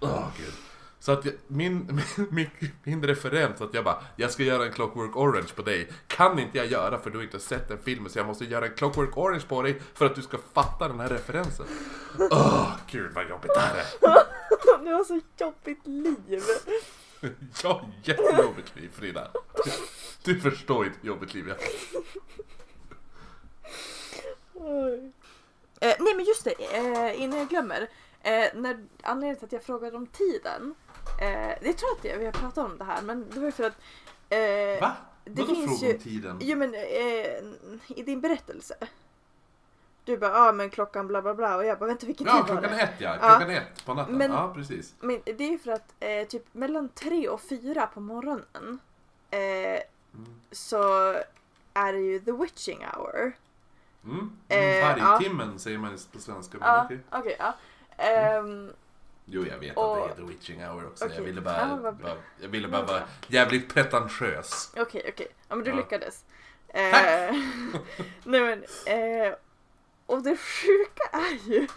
Åh 0.00 0.28
gud. 0.38 0.52
Så 0.98 1.12
att 1.12 1.24
jag, 1.24 1.34
min, 1.46 2.00
min, 2.30 2.50
min 2.84 3.04
referens 3.04 3.60
att 3.60 3.74
jag 3.74 3.84
bara, 3.84 4.02
jag 4.16 4.30
ska 4.30 4.42
göra 4.42 4.64
en 4.66 4.72
Clockwork 4.72 5.16
Orange 5.16 5.48
på 5.56 5.62
dig. 5.62 5.88
Kan 6.06 6.38
inte 6.38 6.58
jag 6.58 6.66
göra 6.66 6.98
för 6.98 7.10
du 7.10 7.18
har 7.18 7.22
inte 7.24 7.40
sett 7.40 7.68
den 7.68 7.78
filmen 7.78 8.10
så 8.10 8.18
jag 8.18 8.26
måste 8.26 8.44
göra 8.44 8.66
en 8.66 8.74
Clockwork 8.74 9.16
Orange 9.18 9.42
på 9.48 9.62
dig 9.62 9.80
för 9.94 10.06
att 10.06 10.14
du 10.14 10.22
ska 10.22 10.38
fatta 10.52 10.88
den 10.88 11.00
här 11.00 11.08
referensen. 11.08 11.66
Åh 12.30 12.72
gud 12.90 13.12
vad 13.14 13.28
jobbigt 13.28 13.50
det 13.54 13.60
här 13.60 13.76
är. 13.76 13.84
Du 14.84 14.92
har 14.92 15.04
så 15.04 15.20
jobbigt 15.38 15.86
liv. 15.86 16.42
Jag 17.62 17.70
har 17.70 17.90
jättejobbigt 18.02 18.76
liv 18.76 18.90
Frida. 18.94 19.30
Du, 20.24 20.34
du 20.34 20.40
förstår 20.40 20.86
inte 20.86 20.98
hur 21.02 21.08
jobbigt 21.08 21.34
liv 21.34 21.48
jag 21.48 21.54
har. 21.54 21.62
Eh, 25.80 25.94
nej 26.00 26.14
men 26.16 26.24
just 26.24 26.44
det, 26.44 26.54
eh, 26.76 27.22
innan 27.22 27.38
jag 27.38 27.48
glömmer. 27.48 27.88
Eh, 28.22 28.46
när, 28.54 28.84
anledningen 29.02 29.36
till 29.36 29.44
att 29.46 29.52
jag 29.52 29.62
frågade 29.62 29.96
om 29.96 30.06
tiden. 30.06 30.74
Eh, 31.20 31.66
jag 31.66 31.76
tror 31.78 31.90
att 31.98 32.04
jag, 32.04 32.18
vi 32.18 32.24
har 32.24 32.32
pratat 32.32 32.58
om 32.70 32.78
det 32.78 32.84
här 32.84 33.02
men 33.02 33.30
det 33.30 33.38
var 33.38 33.46
ju 33.46 33.52
för 33.52 33.64
att 33.64 33.76
eh, 34.28 34.80
Va? 34.80 34.96
det 35.24 35.42
Vadå 35.42 35.54
finns 35.54 35.80
fråga 35.80 35.92
ju- 35.92 35.96
om 35.98 36.02
tiden? 36.02 36.38
Jo 36.42 36.58
men 36.58 36.74
eh, 36.74 37.98
i 37.98 38.02
din 38.06 38.20
berättelse. 38.20 38.74
Du 40.04 40.16
bara, 40.18 40.30
ja 40.30 40.48
ah, 40.48 40.52
men 40.52 40.70
klockan 40.70 41.06
bla 41.06 41.22
bla 41.22 41.34
bla 41.34 41.56
och 41.56 41.64
jag 41.64 41.78
bara 41.78 41.86
vänta 41.86 42.06
vilken 42.06 42.26
Ja, 42.26 42.32
tid 42.32 42.40
var 42.54 42.60
klockan 42.62 42.76
det? 42.78 42.82
ett 42.82 42.90
ja. 42.98 43.16
Ja. 43.20 43.28
Klockan 43.28 43.50
ett 43.50 43.84
på 43.84 43.94
natten. 43.94 44.16
Men- 44.18 44.30
Ja, 44.32 44.52
precis. 44.54 44.94
Men 45.00 45.20
det 45.24 45.54
är 45.54 45.58
för 45.58 45.72
att 45.72 45.94
eh, 46.00 46.26
typ 46.28 46.54
mellan 46.54 46.88
tre 46.88 47.28
och 47.28 47.40
fyra 47.40 47.86
på 47.86 48.00
morgonen 48.00 48.78
eh, 49.30 49.38
Mm. 50.14 50.40
så 50.52 50.82
är 51.74 51.92
det 51.92 51.98
ju 51.98 52.20
the 52.20 52.32
witching 52.32 52.84
hour. 52.94 53.32
Mm. 54.04 54.30
Eh, 54.48 54.58
Mm, 54.58 54.98
ja. 54.98 55.04
Vargtimmen 55.10 55.58
säger 55.58 55.78
man 55.78 55.98
på 56.12 56.18
svenska. 56.18 56.58
Men 56.58 56.68
Ja, 56.68 56.84
okej. 56.84 57.00
okej. 57.10 57.36
ja. 57.38 57.54
Ehm, 57.96 58.72
Jo, 59.26 59.44
jag 59.50 59.58
vet 59.58 59.76
Och- 59.76 59.96
att 59.96 60.02
det 60.02 60.08
heter 60.08 60.22
witching 60.22 60.60
hour 60.64 60.86
också. 60.86 61.04
Jag 61.04 61.12
Okej. 61.12 61.24
ville 61.24 61.40
Ja, 61.40 61.44
bara, 61.44 61.76
bra. 61.76 61.92
bara, 61.92 62.16
jag 62.40 62.48
ville 62.48 62.68
bara 62.68 62.82
vara 62.82 63.02
jävligt 63.28 63.74
pretentiös. 63.74 64.72
Okej, 64.76 65.06
okej. 65.14 65.28
Ja 65.48 65.54
men 65.56 65.64
du 65.64 65.70
Ja. 65.70 65.76
lyckades. 65.76 66.24
Eh, 66.68 66.90
Tack! 66.90 67.04
nej 68.24 68.40
men, 68.40 68.64
eh, 68.86 69.34
och 70.06 70.22
det 70.22 70.36
sjuka 70.36 71.02
är 71.12 71.50
ju 71.50 71.68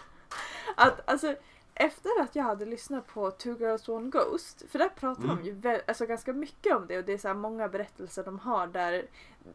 att 0.76 1.10
alltså 1.10 1.34
efter 1.74 2.10
att 2.22 2.36
jag 2.36 2.44
hade 2.44 2.64
lyssnat 2.64 3.06
på 3.06 3.30
Two 3.30 3.48
Girls 3.60 3.88
One 3.88 4.10
Ghost, 4.10 4.62
för 4.70 4.78
där 4.78 4.88
pratar 4.88 5.22
Mm. 5.24 5.36
de 5.60 5.68
ju 5.70 5.80
alltså, 5.88 6.06
ganska 6.06 6.32
mycket 6.32 6.76
om 6.76 6.86
det 6.86 6.98
och 6.98 7.04
det 7.04 7.12
är 7.12 7.18
så 7.18 7.34
många 7.34 7.68
berättelser 7.68 8.24
de 8.24 8.38
har 8.38 8.66
där 8.66 8.92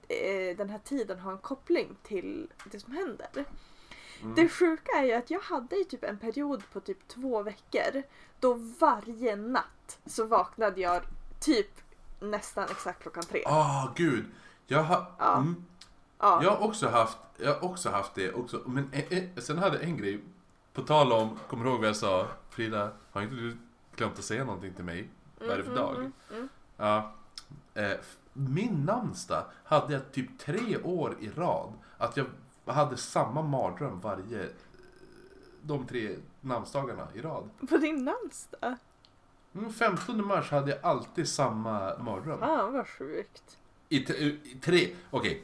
eh, 0.08 0.58
den 0.58 0.70
här 0.70 0.80
tiden 0.84 1.20
har 1.20 1.32
en 1.32 1.38
koppling 1.38 1.96
till 2.04 2.52
det 2.72 2.80
som 2.80 2.94
händer. 2.94 3.46
Mm. 4.22 4.36
Det 4.36 4.50
sjuka 4.50 4.92
är 4.98 5.04
ju 5.04 5.14
att 5.14 5.30
jag 5.32 5.40
hade 5.40 5.76
ju 5.76 5.84
typ 5.84 6.04
en 6.04 6.18
period 6.18 6.64
på 6.74 6.80
typ 6.80 7.08
två 7.08 7.44
veckor 7.44 8.04
då 8.40 8.54
varje 8.80 9.36
natt 9.36 10.00
så 10.06 10.26
vaknade 10.26 10.82
jag 10.82 11.02
typ 11.40 11.70
nästan 12.20 12.64
exakt 12.64 13.02
klockan 13.02 13.24
tre. 13.24 13.44
Åh, 13.46 13.92
gud. 13.96 14.26
Jag 14.68 14.84
har, 14.84 15.06
Ja. 15.20 15.38
mm, 15.38 15.66
Ja. 16.20 16.44
jag 16.44 16.52
har 16.52 16.68
också 16.68 16.88
haft, 16.90 17.18
jag 17.38 17.54
har 17.54 17.64
också 17.64 17.90
haft 17.90 18.16
det 18.16 18.34
också. 18.34 18.62
Men 18.66 18.90
eh, 18.94 19.14
eh, 19.18 19.24
sen 19.38 19.58
hade 19.58 19.76
jag 19.76 19.84
en 19.84 19.98
grej. 19.98 20.24
På 20.74 20.82
tal 20.82 21.12
om, 21.12 21.40
kommer 21.48 21.64
du 21.64 21.70
ihåg 21.72 21.80
vad 21.80 21.88
jag 21.90 21.96
sa? 21.96 22.28
Frida, 22.50 22.92
har 23.12 23.22
inte 23.22 23.36
du 23.36 23.58
glömt 23.96 24.20
att 24.20 24.26
säga 24.26 24.44
någonting 24.46 24.74
till 24.74 24.84
mig? 24.86 25.10
Vad 25.40 25.50
är 25.50 25.58
det 25.58 25.64
för 25.64 25.72
Mm, 25.72 25.84
dag? 25.84 25.96
mm, 25.96 26.14
mm. 26.32 26.50
Ja. 26.78 27.12
Eh, 27.74 27.92
min 28.34 28.86
namnsdag 28.86 29.46
hade 29.64 29.94
jag 29.94 30.12
typ 30.12 30.40
tre 30.40 30.78
år 30.84 31.16
i 31.20 31.30
rad. 31.30 31.74
Att 31.98 32.18
jag 32.18 32.26
hade 32.66 32.98
samma 32.98 33.42
mardröm 33.42 34.00
varje... 34.00 34.50
De 35.62 35.86
tre 35.86 36.16
namnsdagarna 36.42 37.08
i 37.14 37.22
rad. 37.22 37.50
På 37.70 37.78
din 37.78 38.06
namnsdag? 38.06 38.76
Mm, 39.56 39.74
15 39.74 40.28
mars 40.28 40.52
hade 40.52 40.72
jag 40.72 40.80
alltid 40.86 41.30
samma 41.30 41.98
mardröm. 41.98 42.40
Fan 42.40 42.74
vad 42.74 42.88
sjukt. 42.88 43.58
I, 43.90 43.96
i 43.98 44.58
tre, 44.64 44.96
okej. 45.10 45.44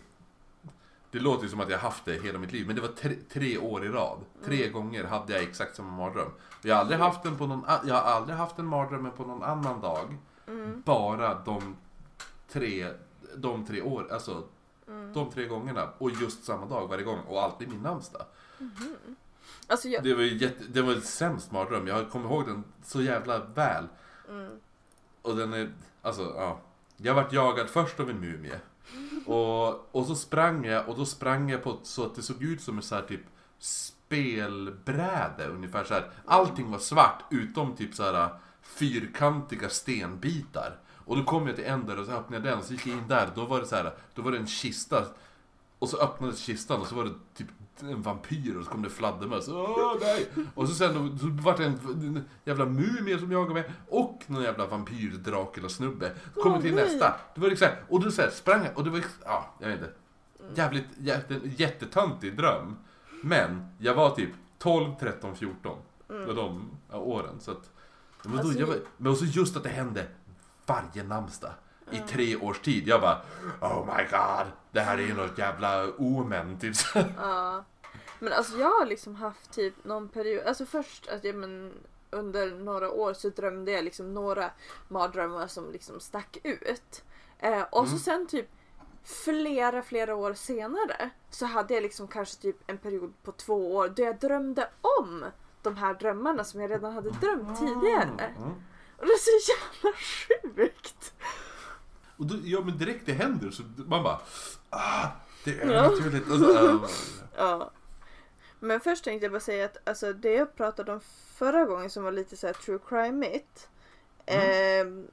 Det 1.11 1.19
låter 1.19 1.43
ju 1.43 1.49
som 1.49 1.59
att 1.59 1.69
jag 1.69 1.79
haft 1.79 2.05
det 2.05 2.23
hela 2.23 2.39
mitt 2.39 2.51
liv, 2.51 2.67
men 2.67 2.75
det 2.75 2.81
var 2.81 2.87
tre, 2.87 3.15
tre 3.33 3.57
år 3.57 3.85
i 3.85 3.89
rad. 3.89 4.19
Tre 4.45 4.69
gånger 4.69 5.03
hade 5.03 5.33
jag 5.33 5.43
exakt 5.43 5.75
samma 5.75 5.91
mardröm. 5.91 6.31
Jag 6.61 6.75
har 6.75 6.81
aldrig 6.81 6.99
haft 6.99 7.23
den 7.23 7.37
på 7.37 7.47
någon, 7.47 7.63
jag 7.85 7.95
har 7.95 8.01
aldrig 8.01 8.37
haft 8.37 8.59
en 8.59 8.65
mardröm 8.65 9.11
på 9.17 9.25
någon 9.25 9.43
annan 9.43 9.81
dag. 9.81 10.17
Bara 10.85 11.33
de 11.33 11.75
tre, 12.49 12.87
de 13.35 13.65
tre 13.65 13.81
år, 13.81 14.07
alltså 14.11 14.43
de 15.13 15.31
tre 15.33 15.45
gångerna. 15.45 15.89
Och 15.97 16.11
just 16.11 16.43
samma 16.43 16.65
dag 16.65 16.87
varje 16.87 17.03
gång 17.03 17.19
och 17.27 17.43
alltid 17.43 17.69
min 17.69 17.81
namnsdag. 17.81 18.25
Alltså 19.67 19.87
jag... 19.87 20.03
Det 20.03 20.13
var 20.13 20.21
ju 20.21 20.37
jätte, 20.37 20.63
det 20.63 20.81
var 20.81 20.93
ett 20.93 21.05
sämst 21.05 21.51
mardröm. 21.51 21.87
Jag 21.87 22.09
kommer 22.09 22.29
ihåg 22.29 22.45
den 22.45 22.63
så 22.83 23.01
jävla 23.01 23.39
väl. 23.39 23.87
Mm. 24.29 24.51
Och 25.21 25.35
den 25.35 25.53
är, 25.53 25.71
alltså 26.01 26.21
ja. 26.21 26.59
Jag 26.97 27.13
vart 27.13 27.33
jagad 27.33 27.69
först 27.69 27.99
av 27.99 28.09
en 28.09 28.19
mumie. 28.19 28.59
Och, 29.33 29.95
och 29.95 30.05
så 30.05 30.15
sprang 30.15 30.65
jag 30.65 30.89
och 30.89 30.97
då 30.97 31.05
sprang 31.05 31.49
jag 31.49 31.63
på 31.63 31.69
ett- 31.71 31.77
så 31.87 32.05
att 32.05 32.15
det 32.15 32.21
såg 32.21 32.43
ut 32.43 32.61
som 32.61 32.77
ett 32.77 32.85
så 32.85 32.95
här 32.95 33.01
typ 33.01 33.21
spelbräde 33.59 35.47
ungefär 35.47 35.83
så 35.83 35.93
här. 35.93 36.09
Allting 36.25 36.71
var 36.71 36.79
svart 36.79 37.23
utom 37.31 37.75
typ 37.75 37.95
så 37.95 38.03
här 38.03 38.13
äh, 38.23 38.29
fyrkantiga 38.61 39.69
stenbitar. 39.69 40.79
Och 41.05 41.17
då 41.17 41.23
kom 41.23 41.47
jag 41.47 41.55
till 41.55 41.65
en 41.65 41.85
där 41.85 41.99
och 41.99 42.05
så 42.05 42.11
öppnade 42.11 42.49
jag 42.49 42.57
den 42.57 42.65
så 42.65 42.73
gick 42.73 42.87
jag 42.87 42.97
in 42.97 43.07
där. 43.07 43.29
Då 43.35 43.45
var 43.45 43.59
det 43.59 43.65
så 43.65 43.75
här, 43.75 43.93
då 44.15 44.21
var 44.21 44.31
det 44.31 44.37
en 44.37 44.47
kista. 44.47 45.05
Och 45.79 45.89
så 45.89 45.97
öppnades 45.97 46.39
kistan 46.39 46.81
och 46.81 46.87
så 46.87 46.95
var 46.95 47.03
det 47.05 47.13
typ 47.35 47.47
en 47.81 48.01
vampyr 48.01 48.57
och 48.57 48.65
så 48.65 48.71
kom 48.71 48.81
det 48.81 48.89
fladdermöss. 48.89 49.47
Åh 49.47 49.95
nej! 50.01 50.27
Och 50.55 50.67
så 50.67 50.75
sen 50.75 51.19
så 51.19 51.27
var 51.27 51.57
det 51.57 51.65
en, 51.65 51.73
en 51.87 52.25
jävla 52.43 52.65
mumie 52.65 53.19
som 53.19 53.31
jagade 53.31 53.53
mig 53.53 53.71
och 53.87 54.23
någon 54.27 54.43
jävla 54.43 54.67
vampyr 54.67 55.11
Dracula 55.11 55.69
snubbe. 55.69 56.11
Så 56.35 56.41
kom 56.41 56.53
jag 56.53 56.61
till 56.61 56.75
nej. 56.75 56.83
nästa. 56.83 57.15
Det 57.35 57.41
var 57.41 57.49
liksom, 57.49 57.67
och 57.89 58.03
då 58.03 58.11
så 58.11 58.21
här, 58.21 58.29
sprang 58.29 58.65
jag 58.65 58.77
och 58.77 58.83
det 58.83 58.89
var, 58.89 59.01
ja, 59.25 59.55
jag 59.59 59.67
vet 59.67 59.79
inte. 59.79 59.93
Jävligt, 60.55 60.87
jätte, 60.97 61.39
jättetöntig 61.43 62.37
dröm. 62.37 62.75
Men 63.23 63.67
jag 63.77 63.95
var 63.95 64.09
typ 64.09 64.31
12, 64.57 64.91
13, 64.99 65.35
14. 65.35 65.77
Det 66.07 66.25
var 66.25 66.33
de 66.33 66.69
åren. 66.91 67.39
Så 67.39 67.51
att, 67.51 67.71
men, 68.23 68.31
då, 68.31 68.39
Alltså, 68.39 68.59
jag 68.59 68.69
men 68.97 69.11
också 69.11 69.25
just 69.25 69.57
att 69.57 69.63
det 69.63 69.69
hände 69.69 70.07
varje 70.65 71.03
namnsdag. 71.03 71.51
I 71.91 71.99
tre 71.99 72.35
års 72.35 72.59
tid. 72.59 72.87
Jag 72.87 73.01
bara 73.01 73.21
Oh 73.61 73.85
my 73.97 74.03
god. 74.03 74.51
Det 74.71 74.79
här 74.81 74.97
är 74.97 75.01
ju 75.01 75.13
något 75.13 75.37
jävla 75.37 75.87
omen. 75.97 76.59
Typ. 76.59 76.75
så. 76.75 76.99
Ja. 77.17 77.63
Men 78.19 78.33
alltså 78.33 78.57
jag 78.57 78.69
har 78.79 78.85
liksom 78.85 79.15
haft 79.15 79.51
typ 79.53 79.73
någon 79.85 80.09
period, 80.09 80.45
alltså 80.47 80.65
först 80.65 81.07
att 81.09 81.23
jag 81.23 81.35
men 81.35 81.73
under 82.11 82.51
några 82.51 82.91
år 82.91 83.13
så 83.13 83.29
drömde 83.29 83.71
jag 83.71 83.83
liksom 83.83 84.13
några 84.13 84.51
mardrömmar 84.87 85.47
som 85.47 85.71
liksom 85.71 85.99
stack 85.99 86.37
ut. 86.43 87.03
Eh, 87.39 87.61
och 87.61 87.85
så 87.87 87.91
Mm. 87.91 87.99
sen 87.99 88.27
typ 88.27 88.47
flera, 89.03 89.81
flera 89.81 90.15
år 90.15 90.33
senare 90.33 91.09
så 91.29 91.45
hade 91.45 91.73
jag 91.73 91.83
liksom 91.83 92.07
kanske 92.07 92.41
typ 92.41 92.55
en 92.67 92.77
period 92.77 93.13
på 93.23 93.31
två 93.31 93.75
år 93.75 93.89
då 93.95 94.03
jag 94.03 94.19
drömde 94.19 94.69
om 94.99 95.25
de 95.61 95.75
här 95.77 95.93
drömmarna 95.93 96.43
som 96.43 96.61
jag 96.61 96.71
redan 96.71 96.93
hade 96.93 97.09
drömt 97.09 97.59
tidigare. 97.59 98.33
Mm. 98.37 98.49
Och 98.97 99.05
det 99.05 99.11
är 99.11 99.17
så 99.17 99.51
jävla 99.51 99.97
sjukt! 100.55 101.13
Och 102.19 102.25
då, 102.25 102.35
ja 102.43 102.61
men 102.61 102.77
direkt 102.77 103.05
det 103.05 103.13
händer 103.13 103.51
så 103.51 103.63
man 103.75 104.03
bara 104.03 104.19
ah, 104.69 105.07
Det 105.43 105.61
är 105.61 105.71
Ja. 105.73 105.81
naturligt. 105.89 106.29
Och 106.29 106.37
så, 106.39 106.67
äh, 106.69 106.89
Ja. 107.37 107.71
Men 108.59 108.79
först 108.79 109.03
tänkte 109.03 109.25
jag 109.25 109.31
bara 109.31 109.39
säga 109.39 109.65
att 109.65 109.77
alltså, 109.89 110.13
det 110.13 110.33
jag 110.33 110.55
pratade 110.55 110.91
om 110.93 110.99
förra 111.35 111.65
gången 111.65 111.89
som 111.89 112.03
var 112.03 112.11
lite 112.11 112.37
så 112.37 112.47
här 112.47 112.53
true 112.53 112.79
crime-igt. 112.89 113.67
ehm, 114.25 115.07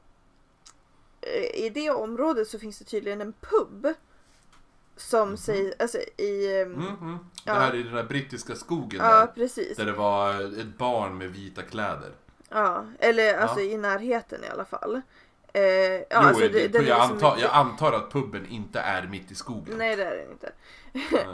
eh, 1.20 1.64
I 1.64 1.70
det 1.74 1.90
området 1.90 2.48
så 2.48 2.58
finns 2.58 2.78
det 2.78 2.84
tydligen 2.84 3.20
en 3.20 3.32
pub. 3.32 3.86
Som 4.98 5.36
säger, 5.36 5.74
alltså 5.78 5.98
i... 6.16 6.60
ehm, 6.62 6.74
mm, 6.74 6.96
mm. 7.00 7.18
Det 7.44 7.50
här 7.52 7.70
är 7.72 7.76
i 7.76 7.82
den 7.82 7.94
där 7.94 8.04
brittiska 8.04 8.54
skogen 8.54 9.00
Ja 9.04 9.18
där. 9.20 9.26
precis. 9.26 9.76
Där 9.76 9.84
det 9.84 9.92
var 9.92 10.60
ett 10.60 10.78
barn 10.78 11.18
med 11.18 11.30
vita 11.30 11.62
kläder. 11.62 12.12
Ja, 12.48 12.84
eller 12.98 13.38
alltså 13.38 13.60
Ja. 13.60 13.70
i 13.72 13.76
närheten 13.76 14.44
i 14.44 14.48
alla 14.48 14.64
fall. 14.64 15.00
Eh, 15.56 15.62
ja, 15.62 16.04
jo, 16.10 16.16
alltså, 16.18 16.48
det, 16.48 16.68
det- 16.68 16.82
jag, 16.82 17.00
antar, 17.00 17.28
inte- 17.32 17.40
jag 17.42 17.52
antar 17.54 17.92
att 17.92 18.12
puben 18.12 18.46
inte 18.46 18.80
är 18.80 19.06
mitt 19.06 19.30
i 19.30 19.34
skogen. 19.34 19.78
Nej 19.78 19.96
det 19.96 20.04
är 20.04 20.16
den 20.16 20.30
inte. 20.32 20.52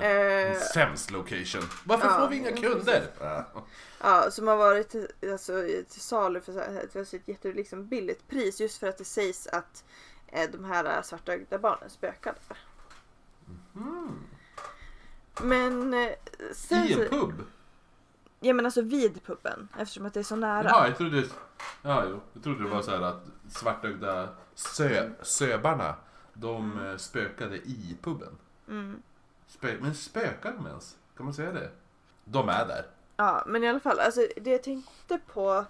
Eh, 0.06 0.58
sämst 0.74 1.10
location. 1.10 1.62
Varför 1.84 2.06
ja, 2.08 2.18
får 2.20 2.28
vi 2.28 2.36
inga 2.36 2.52
kunder? 2.52 3.02
Ja. 3.20 3.46
Ja, 4.00 4.30
som 4.30 4.48
har 4.48 4.56
varit 4.56 4.88
till, 4.88 5.08
alltså, 5.32 5.52
till 5.90 6.00
salu 6.00 6.40
för 6.40 6.52
så 6.52 6.58
här, 6.58 6.80
ett 6.84 6.96
väldigt 6.96 7.28
jätte, 7.28 7.52
liksom, 7.52 7.86
billigt 7.86 8.28
pris 8.28 8.60
just 8.60 8.78
för 8.78 8.86
att 8.88 8.98
det 8.98 9.04
sägs 9.04 9.46
att 9.46 9.84
eh, 10.28 10.50
de 10.52 10.64
här 10.64 10.84
eh, 10.84 11.02
svartögda 11.02 11.58
barnen 11.58 11.90
spökade. 11.90 12.38
Mm. 13.76 14.18
Men 15.42 15.94
eh, 15.94 16.10
sen 16.52 16.84
I 16.84 16.92
en 16.92 17.08
pub? 17.08 17.32
ja 18.40 18.52
men 18.54 18.64
alltså 18.66 18.82
vid 18.82 19.24
puben 19.24 19.68
eftersom 19.78 20.06
att 20.06 20.14
det 20.14 20.20
är 20.20 20.24
så 20.24 20.36
nära. 20.36 20.68
Jaha, 20.68 20.86
jag 20.88 20.96
trodde, 20.96 21.24
ja, 21.82 22.04
jo. 22.08 22.20
jag 22.32 22.42
trodde 22.42 22.62
det 22.64 22.70
var 22.70 22.82
så 22.82 22.90
här 22.90 23.00
att 23.00 23.22
svartögda 23.48 24.28
sö, 24.54 25.10
söbarna, 25.22 25.94
de 26.34 26.86
eh, 26.86 26.96
spökade 26.96 27.56
i 27.56 27.96
puben. 28.02 28.38
Mm. 28.68 29.02
Spö, 29.46 29.76
men 29.80 29.94
spökar 29.94 30.52
de 30.52 30.66
ens? 30.66 30.96
Kan 31.16 31.24
man 31.26 31.34
säga 31.34 31.52
det? 31.52 31.70
De 32.24 32.48
är 32.48 32.66
där. 32.66 32.86
Ja, 33.16 33.44
men 33.46 33.64
i 33.64 33.68
alla 33.68 33.80
fall, 33.80 34.00
alltså 34.00 34.26
det 34.36 34.50
jag 34.50 34.62
tänkte 34.62 35.18
på 35.32 35.64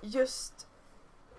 just 0.00 0.66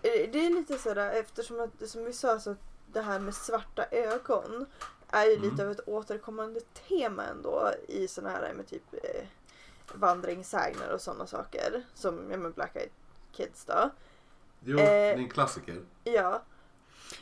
eh, 0.01 0.29
det 0.31 0.45
är 0.45 0.49
lite 0.55 0.77
sådär 0.77 1.11
eftersom 1.11 1.59
att 1.59 1.89
som 1.89 2.05
vi 2.05 2.13
sa 2.13 2.39
så 2.39 2.55
det 2.93 3.01
här 3.01 3.19
med 3.19 3.35
svarta 3.35 3.85
ögon 3.91 4.65
är 5.09 5.25
ju 5.25 5.35
Mm. 5.35 5.49
lite 5.49 5.63
av 5.65 5.71
ett 5.71 5.87
återkommande 5.87 6.59
tema 6.89 7.23
ändå 7.23 7.71
i 7.87 8.07
sådana 8.07 8.29
här 8.29 8.53
med 8.53 8.67
typ 8.67 8.93
eh, 8.93 9.27
vandringssägner 9.93 10.93
och 10.93 11.01
sådana 11.01 11.27
saker 11.27 11.83
som 11.93 12.31
ja, 12.31 12.37
men 12.37 12.51
Black 12.51 12.75
Eyed 12.75 12.89
Kids 13.35 13.65
då. 13.65 13.89
Jo, 14.63 14.79
Eh. 14.79 14.85
det 14.85 14.91
är 14.91 15.17
en 15.17 15.29
klassiker. 15.29 15.81
Ja. 16.03 16.43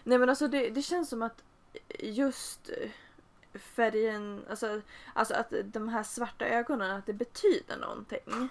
Nej 0.03 0.17
men 0.17 0.29
alltså 0.29 0.47
det, 0.47 0.69
det 0.69 0.81
känns 0.81 1.09
som 1.09 1.21
att 1.21 1.43
just 1.99 2.69
eh, 2.69 2.89
färgen, 3.59 4.45
alltså, 4.49 4.81
alltså 5.13 5.33
att 5.33 5.53
de 5.63 5.89
här 5.89 6.03
svarta 6.03 6.45
ögonen, 6.45 6.91
att 6.91 7.05
det 7.05 7.13
betyder 7.13 7.77
någonting. 7.77 8.49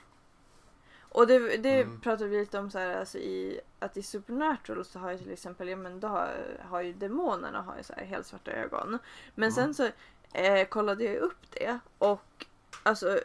Och 1.15 1.27
det, 1.27 1.57
det 1.57 1.81
Mm. 1.83 2.01
pratade 2.01 2.31
vi 2.31 2.39
lite 2.39 2.59
om 2.59 2.71
så 2.71 2.79
här, 2.79 2.97
alltså 3.01 3.19
i, 3.19 3.61
att 3.79 3.97
i 3.97 4.03
Supernatural 4.03 4.85
så 4.85 4.99
har 4.99 5.11
ju 5.13 5.19
till 5.19 5.33
exempel, 5.33 5.69
ja 5.69 5.77
men 5.77 6.01
då 6.01 6.09
har, 6.09 6.31
har 6.69 6.81
ju 6.81 6.93
demonerna 6.93 7.63
har 7.63 7.77
ju 7.77 7.83
så 7.83 7.93
här 7.93 8.05
helt 8.05 8.27
svarta 8.27 8.51
ögon. 8.51 8.99
Men 9.35 9.51
Mm. 9.53 9.53
sen 9.53 9.75
så 9.75 9.91
eh, 10.39 10.67
kollade 10.69 11.05
jag 11.05 11.17
upp 11.17 11.51
det 11.51 11.79
och 11.99 12.47
alltså 12.83 13.21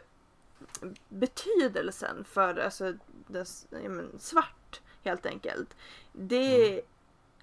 betydelsen 1.08 2.24
för 2.24 2.56
alltså, 2.58 2.94
dess, 3.28 3.66
men, 3.70 4.10
svart 4.18 4.80
helt 5.04 5.26
enkelt. 5.26 5.76
Det 6.12 6.72
Mm. 6.72 6.84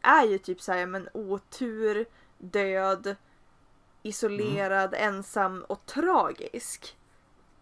är 0.02 0.26
ju 0.26 0.38
typ 0.38 0.62
såhär, 0.62 0.86
men 0.86 1.10
otur, 1.14 2.06
död, 2.38 3.16
isolerad, 4.04 4.94
Mm. 4.94 5.16
ensam 5.16 5.64
och 5.70 5.86
tragisk. 5.86 6.98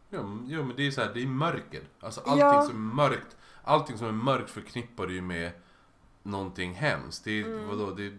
Jo, 0.09 0.39
jo 0.47 0.63
men 0.63 0.75
det 0.75 0.87
är 0.87 0.91
så 0.91 1.01
här, 1.01 1.13
det 1.13 1.23
är 1.23 1.27
mörker. 1.27 1.81
Alltså 1.99 2.21
allting 2.21 2.39
Ja. 2.39 2.61
som 2.61 2.89
är 2.91 2.95
mörkt, 2.95 3.37
allting 3.63 3.97
som 3.97 4.07
är 4.07 4.11
mörkt 4.11 4.49
förknippar 4.49 5.07
du 5.07 5.13
ju 5.13 5.21
med 5.21 5.51
någonting 6.23 6.73
hemskt. 6.73 7.23
Det 7.23 7.31
är, 7.41 7.45
Mm. 7.45 7.67
vadå, 7.67 7.91
det, 7.91 8.09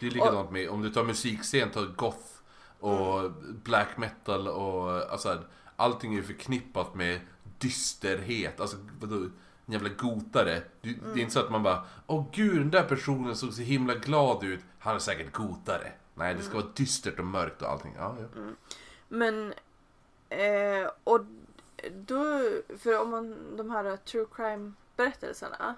det 0.00 0.06
är 0.06 0.10
likadant 0.10 0.50
med, 0.50 0.68
om 0.68 0.82
du 0.82 0.90
tar 0.90 1.04
musikscen, 1.04 1.70
tar 1.70 1.86
goth 1.86 2.26
och 2.80 3.20
Mm. 3.20 3.60
black 3.64 3.96
metal 3.96 4.48
och 4.48 4.90
alltså 5.12 5.42
allting 5.76 6.14
är 6.14 6.22
förknippat 6.22 6.94
med 6.94 7.20
dysterhet. 7.62 8.60
Alltså 8.60 8.76
vadå, 9.00 9.16
en 9.66 9.72
jävla 9.72 9.88
gotare. 9.88 10.62
Du, 10.80 10.94
Det 10.94 11.20
är 11.20 11.22
inte 11.22 11.32
så 11.32 11.40
att 11.40 11.50
man 11.50 11.62
bara, 11.62 11.84
åh 12.06 12.24
gud 12.32 12.56
den 12.58 12.70
där 12.70 12.84
personen 12.84 13.36
såg 13.36 13.52
så 13.52 13.62
himla 13.62 13.94
glad 13.94 14.44
ut, 14.44 14.60
han 14.78 14.94
är 14.94 14.98
säkert 14.98 15.32
gotare. 15.32 15.92
Nej, 16.14 16.34
det 16.34 16.42
ska 16.42 16.52
Mm. 16.52 16.62
vara 16.62 16.72
dystert 16.76 17.18
och 17.18 17.24
mörkt 17.24 17.62
och 17.62 17.68
allting. 17.68 17.94
Ja, 17.98 18.16
ja. 18.20 18.40
Men, 19.08 19.54
eh, 20.28 20.90
och 21.04 21.20
då, 21.92 22.24
för 22.78 23.00
om 23.00 23.10
man, 23.10 23.56
de 23.56 23.70
här 23.70 23.96
true 23.96 24.26
crime 24.34 24.72
berättelserna, 24.96 25.74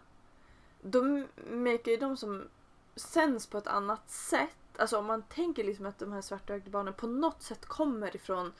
de 0.82 1.26
märker 1.50 1.90
ju 1.90 1.96
de 1.96 2.16
som 2.16 2.42
sänds 2.96 3.46
på 3.46 3.58
ett 3.58 3.66
annat 3.66 4.10
sätt. 4.10 4.56
Alltså 4.78 4.98
om 4.98 5.06
man 5.06 5.22
tänker 5.22 5.64
liksom 5.64 5.86
att 5.86 5.98
de 5.98 6.12
här 6.12 6.20
svartögda 6.20 6.70
barnen 6.70 6.94
på 6.94 7.06
något 7.06 7.42
sätt 7.42 7.66
kommer 7.66 8.16
ifrån 8.16 8.52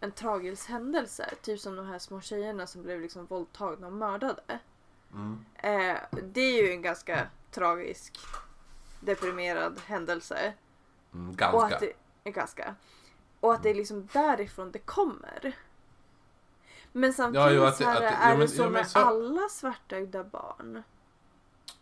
en 0.00 0.12
tragisk 0.12 0.68
händelse. 0.68 1.34
Typ 1.42 1.60
som 1.60 1.76
de 1.76 1.86
här 1.86 1.98
små 1.98 2.20
tjejerna 2.20 2.66
som 2.66 2.82
blev 2.82 3.00
liksom 3.00 3.26
våldtagna 3.26 3.86
och 3.86 3.92
mördade. 3.92 4.58
Mm. 5.12 5.44
Eh, 5.56 5.98
det 6.22 6.40
är 6.40 6.62
ju 6.62 6.70
en 6.70 6.82
ganska 6.82 7.26
tragisk 7.50 8.18
deprimerad 9.00 9.80
händelse. 9.86 10.54
Mm, 11.14 11.28
Och 11.30 11.36
ganska. 11.36 11.74
att 11.74 11.80
det 11.80 11.92
är 12.24 12.30
ganska. 12.32 12.74
Och 13.40 13.54
att 13.54 13.62
det 13.62 13.70
är 13.70 13.74
liksom 13.74 14.08
därifrån 14.12 14.70
det 14.70 14.78
kommer. 14.78 15.56
Men 16.92 17.14
samtidigt 17.14 17.52
jo, 17.52 17.62
att 17.64 17.80
här, 17.80 17.96
att 17.96 18.02
är 18.02 18.10
ja, 18.12 18.28
men- 18.28 18.40
det 18.40 18.48
så 18.48 18.60
ja, 18.62 18.64
men 18.64 18.72
med 18.72 18.88
så- 18.88 18.98
alla 18.98 19.48
svartögda 19.48 20.24
barn. 20.24 20.82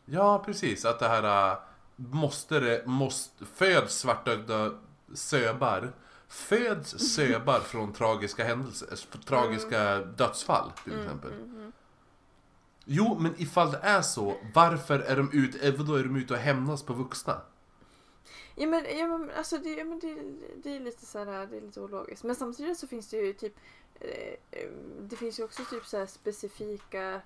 Ja, 0.05 0.43
precis. 0.47 0.85
Att 0.85 0.99
det 0.99 1.09
här... 1.09 1.53
äh, 1.53 1.59
Måste 1.97 2.61
det... 2.61 2.87
Måste, 2.87 3.45
föds 3.45 3.95
svartögda 3.99 4.79
söbar. 5.15 5.93
Föds 6.29 7.15
söbar 7.15 7.61
från 7.61 7.93
tragiska 7.93 8.45
händelser, 8.45 8.99
tragiska 9.25 9.99
dödsfall 9.99 10.73
till 10.85 10.93
Mm, 10.93 11.05
exempel. 11.05 11.33
Jo, 12.85 13.17
men 13.21 13.35
ifall 13.39 13.71
det 13.73 13.79
är 13.83 14.03
så, 14.03 14.37
varför 14.55 14.99
är 14.99 15.17
de 15.17 15.31
ute, 15.33 15.71
vadå 15.71 15.95
är 15.95 16.05
de 16.05 16.17
ute 16.17 16.35
och 16.35 16.41
hämnas 16.41 16.83
på 16.83 16.93
vuxna? 16.93 17.41
Ja 18.55 18.67
men, 18.67 18.99
ja, 18.99 19.07
men 19.07 19.31
alltså 19.31 19.59
det, 19.59 19.71
ja, 19.71 19.85
men 19.85 19.99
det, 19.99 20.19
det 20.63 20.77
är 20.77 20.81
lite 20.81 21.07
så 21.07 21.19
här, 21.25 21.47
det 21.47 21.57
är 21.57 21.61
lite 21.61 21.81
ologiskt. 21.81 22.25
Men 22.25 22.37
samtidigt 22.37 22.79
så 22.79 22.87
finns 22.87 23.11
det 23.11 23.17
ju 23.17 23.33
typ 23.33 23.55
eh, 24.01 24.35
eh, 24.51 24.71
Det 25.01 25.17
finns 25.17 25.39
ju 25.41 25.45
också 25.45 25.65
typ 25.65 25.87
så 25.87 25.99
här 25.99 26.07
specifika 26.07 27.21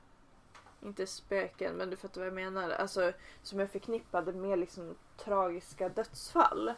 Inte 0.83 1.07
spöken 1.07 1.75
men 1.75 1.91
du 1.91 1.97
fattar 1.97 2.21
vad 2.21 2.27
jag 2.27 2.35
menar. 2.35 2.71
Alltså 2.71 3.13
som 3.43 3.61
är 3.61 3.67
förknippade 3.67 4.33
med 4.33 4.59
liksom 4.59 4.95
tragiska 5.25 5.89
dödsfall. 5.89 6.73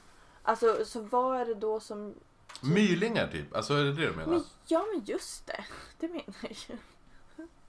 Alltså 0.45 0.84
så 0.84 1.01
vad 1.01 1.40
är 1.40 1.45
det 1.45 1.55
då 1.55 1.80
som 1.80 2.14
Mylingar 2.61 3.28
typ, 3.28 3.57
alltså 3.57 3.74
är 3.74 3.84
det 3.84 3.92
det 3.92 4.07
du 4.07 4.12
menar? 4.12 4.32
men, 4.32 4.45
Ja 4.66 4.86
men 4.95 5.05
just 5.05 5.47
det. 5.47 5.64
Det 5.99 6.09
menar 6.09 6.34
jag 6.40 6.53
ju. 6.68 6.76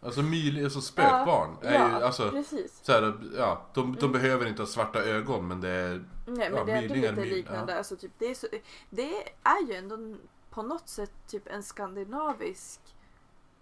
Alltså, 0.01 0.21
myl, 0.21 0.63
alltså 0.63 0.81
spökbarn 0.81 1.57
är 1.61 1.73
ja, 1.73 1.99
ju, 1.99 2.05
alltså, 2.05 2.31
precis. 2.31 2.79
så 2.83 2.91
här, 2.91 3.17
ja, 3.37 3.65
de, 3.73 3.95
de 3.95 4.11
behöver 4.11 4.45
inte 4.45 4.61
ha 4.61 4.67
svarta 4.67 5.03
ögon 5.03 5.47
men 5.47 5.61
det 5.61 5.69
är, 5.69 6.05
Nej 6.27 6.49
men 6.49 6.55
Ja, 6.55 6.63
det 6.63 6.71
är 6.71 6.81
mylingar, 6.81 7.09
lite 7.11 7.21
myl- 7.21 7.33
liknande. 7.33 7.77
Alltså, 7.77 7.95
typ, 7.95 8.11
det, 8.17 8.25
är 8.25 8.35
så, 8.35 8.47
det 8.89 9.29
är 9.43 9.67
ju 9.67 9.73
ändå 9.73 10.17
på 10.49 10.63
något 10.63 10.89
sätt 10.89 11.11
typ 11.27 11.47
en 11.47 11.63
skandinavisk 11.63 12.79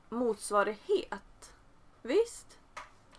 motsvarighet. 0.09 1.53
Visst? 2.01 2.57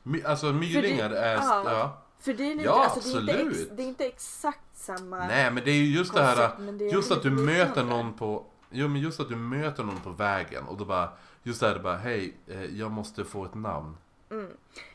my, 0.03 0.23
alltså 0.23 0.53
mylingar 0.53 1.11
är, 1.11 1.35
ja. 1.35 1.63
ja. 1.67 2.03
För 2.19 2.35
det 2.35 2.45
är 2.45 2.55
lite, 2.55 2.65
Ja, 2.65 2.85
alltså, 2.85 3.21
det 3.21 3.33
är, 3.33 3.41
inte 3.41 3.61
ex, 3.61 3.69
det 3.71 3.83
är 3.83 3.87
inte 3.87 4.07
exakt 4.07 4.64
samma 4.75 5.19
Nej 5.19 5.51
men 5.51 5.65
det 5.65 5.71
är 5.71 5.77
ju 5.77 5.97
just 5.97 6.15
det 6.15 6.23
här, 6.23 6.73
det 6.73 6.85
just 6.85 7.13
att 7.13 7.23
du 7.23 7.31
möter 7.31 7.85
någon 7.85 8.13
på, 8.13 8.47
jo 8.71 8.89
men 8.89 9.01
just 9.01 9.21
att 9.21 9.29
du 9.29 9.37
möter 9.37 9.85
någon 9.85 10.01
på 10.01 10.11
vägen 10.11 10.65
och 10.65 10.77
då 10.77 10.85
bara, 10.85 11.09
just 11.43 11.61
det 11.61 11.69
här 11.69 11.79
bara, 11.79 11.97
hej, 11.97 12.37
eh, 12.47 12.65
jag 12.65 12.91
måste 12.91 13.25
få 13.25 13.45
ett 13.45 13.55
namn. 13.55 13.97
Mm. 14.31 14.51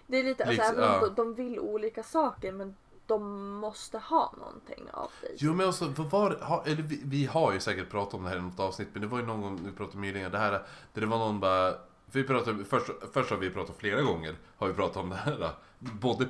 Det 0.07 0.17
är 0.17 0.23
lite, 0.23 0.43
alltså, 0.43 0.61
Liksom, 0.61 0.83
även 0.83 0.89
om 0.89 0.99
ja. 1.01 1.23
de, 1.23 1.33
vill 1.33 1.59
olika 1.59 2.03
saker 2.03 2.51
men 2.51 2.75
de 3.05 3.49
måste 3.53 3.97
ha 3.97 4.33
någonting 4.37 4.83
av 4.93 5.11
dig. 5.21 5.35
Jo 5.37 5.53
men 5.53 5.67
alltså, 5.67 5.85
vad 5.85 6.09
var 6.09 6.31
ha, 6.41 6.63
eller 6.65 6.83
vi, 6.83 7.01
vi 7.05 7.25
har 7.25 7.53
ju 7.53 7.59
säkert 7.59 7.89
pratat 7.89 8.13
om 8.13 8.23
det 8.23 8.29
här 8.29 8.37
i 8.37 8.41
något 8.41 8.59
avsnitt, 8.59 8.87
men 8.93 9.01
det 9.01 9.07
var 9.07 9.19
ju 9.19 9.25
någon 9.25 9.41
gång 9.41 9.59
vi 9.65 9.71
pratade 9.71 9.95
om 9.95 10.01
mylingar, 10.01 10.29
det 10.29 10.37
här, 10.37 10.51
där 10.93 11.01
det 11.01 11.05
var 11.05 11.17
någon 11.17 11.39
bara, 11.39 11.73
vi 12.05 12.23
pratade, 12.23 12.65
först, 12.65 12.91
först 13.13 13.29
har 13.29 13.37
vi 13.37 13.49
pratat 13.49 13.77
flera 13.77 14.01
gånger, 14.01 14.35
har 14.57 14.67
vi 14.67 14.73
pratat 14.73 14.97
om 14.97 15.09
det 15.09 15.15
här, 15.15 15.51
både 15.79 16.25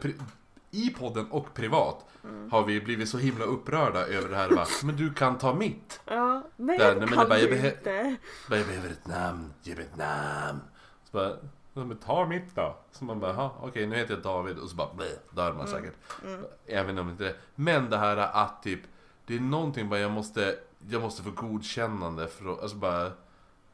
i 0.72 0.90
podden 0.90 1.32
och 1.32 1.54
privat, 1.54 2.06
Mm. 2.24 2.52
har 2.52 2.64
vi 2.64 2.82
blivit 2.82 3.10
så 3.10 3.18
himla 3.18 3.46
upprörda 3.46 4.06
över 4.08 4.30
det 4.30 4.36
här, 4.36 4.50
bara, 4.56 4.66
men 4.84 4.96
du 4.96 5.14
kan 5.14 5.38
ta 5.38 5.54
mitt. 5.54 6.02
Ja, 6.06 6.44
nej, 6.56 6.78
Där, 6.78 6.92
nej, 6.96 7.00
men 7.00 7.10
kan 7.10 7.30
bara, 7.30 7.40
du 7.40 7.46
jag 7.50 7.52
behö- 7.60 7.78
inte. 7.78 8.16
Bara, 8.50 8.58
Jag 8.60 8.68
behöver 8.68 8.90
ett 8.90 9.08
namn, 9.08 9.54
ge 9.64 9.76
mig 9.76 9.84
ett 9.86 9.98
namn. 9.98 10.60
Så 11.04 11.18
bara, 11.18 11.30
"Ja, 11.74 11.84
men 11.86 11.98
ta 11.98 12.26
mitt 12.26 12.56
då. 12.56 12.78
Så 12.92 13.04
man 13.04 13.20
bara, 13.20 13.34
"Jaha, 13.34 13.52
okej 13.62 13.88
nu 13.88 13.96
heter 13.96 14.14
jag 14.14 14.24
David 14.24 14.58
och 14.58 14.70
så 14.70 14.76
bara, 14.76 14.94
bleh, 14.94 15.10
dör 15.32 15.54
man 15.54 15.68
säkert. 15.68 15.94
Mm. 16.26 16.46
Även 16.66 16.98
om 16.98 17.10
inte 17.10 17.24
det. 17.24 17.36
Men 17.56 17.90
det 17.90 17.98
här 17.98 18.18
att 18.18 18.64
typ, 18.64 18.82
det 19.26 19.36
är 19.36 19.40
någonting 19.40 19.90
bara 19.90 20.00
jag 20.00 20.12
måste, 20.12 20.60
jag 20.90 21.02
måste 21.02 21.24
få 21.24 21.32
godkännande 21.32 22.28
för 22.28 22.54
att, 22.54 22.62
alltså 22.62 22.78
bara, 22.78 23.12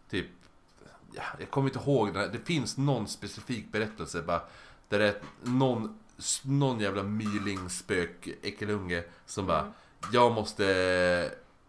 typ, 0.10 0.28
ja, 1.14 1.24
jag 1.40 1.50
kommer 1.52 1.68
inte 1.70 1.80
ihåg 1.80 2.14
det, 2.14 2.20
här. 2.20 2.28
det 2.28 2.40
finns 2.40 2.78
någon 2.78 3.08
specifik 3.08 3.72
berättelse 3.72 4.22
bara, 4.22 4.42
där 4.90 5.00
det 5.00 5.08
är 5.08 5.16
någon, 5.44 6.00
någon 6.44 6.80
jävla 6.80 7.04
mylingspök 7.04 8.28
äckelunge 8.42 9.04
som 9.26 9.46
bara, 9.48 9.60
Mm. 9.60 9.72
jag 10.12 10.32
måste, 10.32 10.66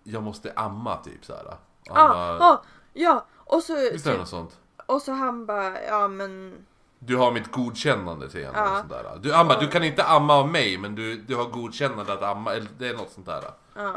jag 0.02 0.22
måste 0.22 0.52
amma 0.56 0.96
typ 0.96 1.24
såhär. 1.24 1.44
Han 1.44 1.56
Ja, 1.84 2.08
bara, 2.08 2.38
ja, 2.38 2.62
ja. 2.92 3.26
Och 3.34 3.62
så, 3.62 3.74
Visst 3.74 4.06
är 4.06 4.10
det 4.10 4.16
typ, 4.16 4.18
något 4.18 4.28
sånt? 4.28 4.58
och 4.86 5.02
så 5.02 5.12
han 5.12 5.46
bara, 5.46 5.82
ja 5.82 6.08
men 6.08 6.54
Du 6.98 7.16
har 7.16 7.32
mitt 7.32 7.52
godkännande 7.52 8.30
till 8.30 8.44
henne. 8.46 8.62
Och 8.70 8.76
sånt 8.78 8.88
där. 8.90 9.18
Du, 9.22 9.34
amma, 9.34 9.60
du 9.60 9.68
kan 9.68 9.84
inte 9.84 10.04
amma 10.04 10.34
av 10.34 10.48
mig 10.48 10.78
men 10.78 10.94
du, 10.94 11.16
du 11.16 11.36
har 11.36 11.44
godkännande 11.44 12.12
att 12.12 12.22
amma, 12.22 12.52
eller 12.54 12.68
det 12.78 12.88
är 12.88 12.94
något 12.94 13.10
sånt 13.12 13.26
där. 13.26 13.44
Ja. 13.74 13.94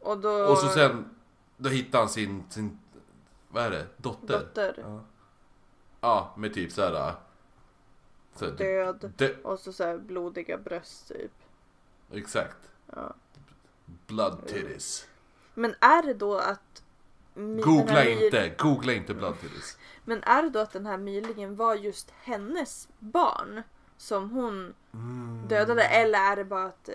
Och 0.00 0.18
då... 0.18 0.30
Och 0.30 0.58
så 0.58 0.68
sen, 0.68 1.10
då 1.56 1.68
hittar 1.68 1.98
han 1.98 2.08
sin, 2.08 2.44
sin 2.50 2.78
vad 3.48 3.64
är 3.64 3.70
det? 3.70 3.86
Dotter? 3.96 4.38
Dotter. 4.38 4.74
Ja. 4.78 5.00
ja, 6.00 6.32
med 6.36 6.54
typ 6.54 6.72
såhär... 6.72 7.14
Så, 8.36 8.46
Död. 8.50 9.12
dö, 9.16 9.34
Och 9.42 9.58
så, 9.58 9.72
så 9.72 9.84
här 9.84 9.98
blodiga 9.98 10.58
bröst 10.58 11.08
typ. 11.08 11.32
exakt. 12.12 12.56
Ja. 12.96 13.14
Blood 14.06 14.46
titties. 14.46 15.06
Men 15.54 15.74
är 15.80 16.02
det 16.02 16.14
då 16.14 16.38
att... 16.38 16.82
Googla 17.64 17.92
här 17.92 18.24
inte, 18.24 18.52
googla 18.58 18.92
inte 18.92 19.14
blood 19.14 19.40
titties. 19.40 19.78
Men 20.04 20.22
är 20.22 20.42
det 20.42 20.50
då 20.50 20.58
att 20.58 20.72
den 20.72 20.86
här 20.86 20.96
mylingen 20.98 21.56
var 21.56 21.74
just 21.74 22.10
hennes 22.22 22.88
barn? 22.98 23.62
Som 23.96 24.30
hon 24.30 24.74
Mm. 24.94 25.42
dödade? 25.48 25.84
Eller 25.84 26.18
är 26.18 26.36
det 26.36 26.44
bara 26.44 26.64
att 26.64 26.88
eh, 26.88 26.94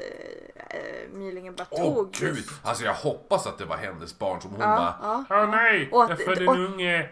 eh, 0.77 1.09
mylingen 1.13 1.55
bara 1.55 1.67
Åh 1.69 1.93
tog 1.95 2.11
gud! 2.11 2.35
just- 2.37 2.49
Alltså 2.65 2.83
jag 2.83 2.93
hoppas 2.93 3.47
att 3.47 3.57
det 3.57 3.65
var 3.65 3.77
hennes 3.77 4.19
barn 4.19 4.41
som 4.41 4.51
hon 4.51 4.59
Ja, 4.59 4.67
bara 4.99 5.25
ja. 5.29 5.43
Åh 5.43 5.49
nej! 5.49 5.89
Och 5.91 6.03
att- 6.03 6.09
jag 6.09 6.19
födde 6.19 6.43
en 6.43 6.49
unge! 6.49 7.09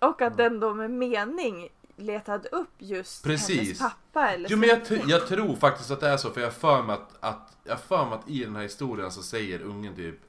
Och 0.00 0.22
att 0.22 0.36
den 0.36 0.60
då 0.60 0.74
med 0.74 0.90
mening 0.90 1.68
letade 1.96 2.48
upp 2.48 2.74
just 2.78 3.24
Precis. 3.24 3.60
hennes 3.60 3.78
pappa 3.78 4.30
eller 4.30 4.48
Jo 4.50 4.58
men 4.58 4.68
jag, 4.68 4.80
jag 5.06 5.26
tror 5.26 5.56
faktiskt 5.56 5.90
att 5.90 6.00
det 6.00 6.08
är 6.08 6.16
så 6.16 6.30
för 6.30 6.40
jag 6.40 6.52
för 6.52 6.82
mig 6.82 6.94
att, 6.94 7.10
att, 7.20 7.56
jag 7.64 7.80
för 7.80 8.04
mig 8.04 8.14
att 8.18 8.28
i 8.30 8.44
den 8.44 8.56
här 8.56 8.62
historien 8.62 9.10
så 9.10 9.22
säger 9.22 9.60
ungen 9.60 9.96
typ 9.96 10.20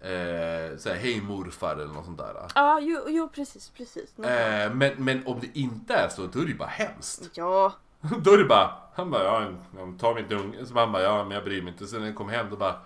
eh, 0.00 0.78
såhär, 0.78 0.96
hej 0.96 1.20
morfar 1.20 1.72
eller 1.74 1.94
något 1.94 2.04
sånt 2.04 2.18
där. 2.18 2.48
Ja, 2.54 2.80
jo, 2.82 3.00
jo 3.08 3.28
precis, 3.28 3.68
precis. 3.70 4.18
Eh, 4.18 4.74
men, 4.74 5.04
men 5.04 5.26
om 5.26 5.40
det 5.40 5.58
inte 5.58 5.94
är 5.94 6.08
så, 6.08 6.26
då 6.26 6.38
är 6.38 6.44
det 6.44 6.50
ju 6.50 6.56
bara 6.58 6.68
hemskt. 6.68 7.30
Ja, 7.34 7.72
då 8.22 8.32
är 8.32 8.38
det 8.38 8.44
bara, 8.44 8.70
han 8.94 9.10
bara, 9.10 9.24
ja, 9.24 9.52
jag 9.76 9.98
tar 9.98 10.14
mitt 10.14 10.32
unge. 10.32 10.66
Så 10.66 10.74
han 10.74 10.92
bara, 10.92 11.02
ja 11.02 11.24
men 11.24 11.30
jag 11.30 11.44
bryr 11.44 11.62
mig 11.62 11.72
inte. 11.72 11.86
Sen 11.86 12.00
när 12.00 12.06
jag 12.06 12.16
kom 12.16 12.28
hem 12.28 12.50
då 12.50 12.56
bara, 12.56 12.80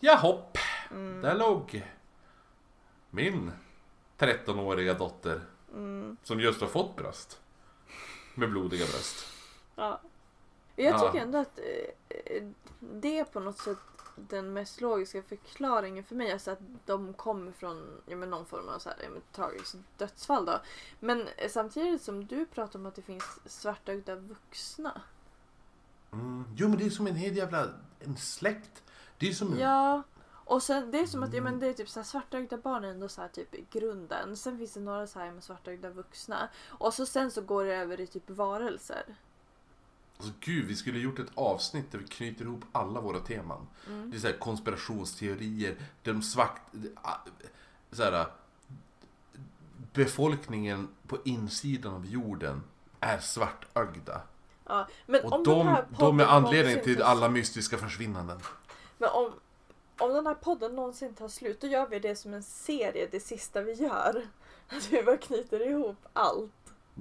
ja 0.00 0.14
hopp, 0.14 0.58
Mm. 0.90 1.20
där 1.22 1.34
låg 1.34 1.86
min 3.10 3.52
13-åriga 4.18 4.94
dotter. 4.94 5.40
Mm. 5.74 6.16
Som 6.22 6.40
just 6.40 6.60
har 6.60 6.68
fått 6.68 6.96
bröst. 6.96 7.40
Med 8.38 8.50
blodiga 8.50 8.86
bröst. 8.86 9.26
ja. 9.76 10.00
Jag 10.76 10.94
Ja. 10.94 10.98
tycker 10.98 11.24
ändå 11.24 11.38
att 11.38 11.58
eh, 11.58 12.44
det 12.80 13.18
är 13.18 13.24
på 13.24 13.40
något 13.40 13.58
sätt 13.58 13.78
den 14.16 14.52
mest 14.52 14.80
logiska 14.80 15.22
förklaringen 15.22 16.04
för 16.04 16.14
mig. 16.14 16.32
Alltså 16.32 16.50
att 16.50 16.58
de 16.86 17.12
kommer 17.14 17.52
från 17.52 18.00
ja, 18.06 18.16
men 18.16 18.30
någon 18.30 18.46
form 18.46 18.68
av 18.68 18.78
så 18.78 18.88
här, 18.88 18.98
ja, 19.02 19.08
men, 19.10 19.22
tragiskt 19.32 19.76
dödsfall 19.96 20.44
då. 20.44 20.60
Men 21.00 21.28
eh, 21.36 21.50
samtidigt 21.50 22.02
som 22.02 22.26
du 22.26 22.46
pratar 22.46 22.78
om 22.78 22.86
att 22.86 22.94
det 22.94 23.02
finns 23.02 23.24
svartögda 23.46 24.14
vuxna. 24.14 25.00
Mm. 26.12 26.44
Jo 26.56 26.68
men 26.68 26.78
det 26.78 26.86
är 26.86 26.90
som 26.90 27.06
en 27.06 27.16
hel 27.16 27.36
jävla 27.36 27.68
en 28.00 28.16
släkt. 28.16 28.82
Det 29.18 29.28
är 29.28 29.32
som... 29.32 29.58
Ja. 29.58 30.02
Och 30.48 30.62
sen 30.62 30.90
det 30.90 31.00
är 31.00 31.06
som 31.06 31.22
att 31.22 31.34
ja, 31.34 31.42
men 31.42 31.60
det 31.60 31.66
är 31.66 31.72
typ 31.72 31.88
så 31.88 32.00
här, 32.00 32.04
svartögda 32.04 32.56
barn 32.56 32.84
är 32.84 32.88
ändå 32.88 33.08
så 33.08 33.20
här, 33.20 33.28
typ 33.28 33.54
i 33.54 33.64
grunden. 33.70 34.36
Sen 34.36 34.58
finns 34.58 34.72
det 34.72 34.80
några 34.80 35.06
så 35.06 35.18
här 35.18 35.32
med 35.32 35.44
svartögda 35.44 35.90
vuxna. 35.90 36.48
Och 36.68 36.94
så 36.94 37.06
sen 37.06 37.30
så 37.30 37.40
går 37.40 37.64
det 37.64 37.74
över 37.74 38.00
i 38.00 38.06
typ 38.06 38.30
varelser. 38.30 39.04
Alltså, 40.16 40.32
gud, 40.40 40.66
vi 40.66 40.76
skulle 40.76 40.98
gjort 40.98 41.18
ett 41.18 41.30
avsnitt 41.34 41.92
där 41.92 41.98
vi 41.98 42.06
knyter 42.06 42.44
ihop 42.44 42.64
alla 42.72 43.00
våra 43.00 43.20
teman. 43.20 43.66
Mm. 43.86 44.10
Det 44.10 44.16
är 44.16 44.20
så 44.20 44.26
här 44.26 44.38
konspirationsteorier, 44.38 45.76
de 46.02 46.22
svart... 46.22 46.60
Så 47.92 48.02
här, 48.02 48.26
befolkningen 49.92 50.88
på 51.06 51.18
insidan 51.24 51.94
av 51.94 52.06
jorden 52.06 52.62
är 53.00 53.18
svartögda. 53.18 54.20
Ja, 54.64 54.88
men 55.06 55.24
Och 55.24 55.32
om 55.32 55.44
de, 55.44 55.76
de 55.98 56.20
är 56.20 56.24
anledningen 56.24 56.84
till 56.84 57.02
alla 57.02 57.28
mystiska 57.28 57.78
försvinnanden. 57.78 58.40
Men 58.98 59.10
om, 59.10 59.32
om 59.98 60.12
den 60.12 60.26
här 60.26 60.34
podden 60.34 60.74
någonsin 60.74 61.14
tar 61.14 61.28
slut, 61.28 61.60
då 61.60 61.66
gör 61.66 61.86
vi 61.86 61.98
det 61.98 62.16
som 62.16 62.34
en 62.34 62.42
serie, 62.42 63.08
det 63.10 63.20
sista 63.20 63.60
vi 63.62 63.72
gör. 63.72 64.26
Att 64.68 64.88
vi 64.92 65.02
bara 65.02 65.16
knyter 65.16 65.66
ihop 65.70 65.96
allt. 66.12 66.50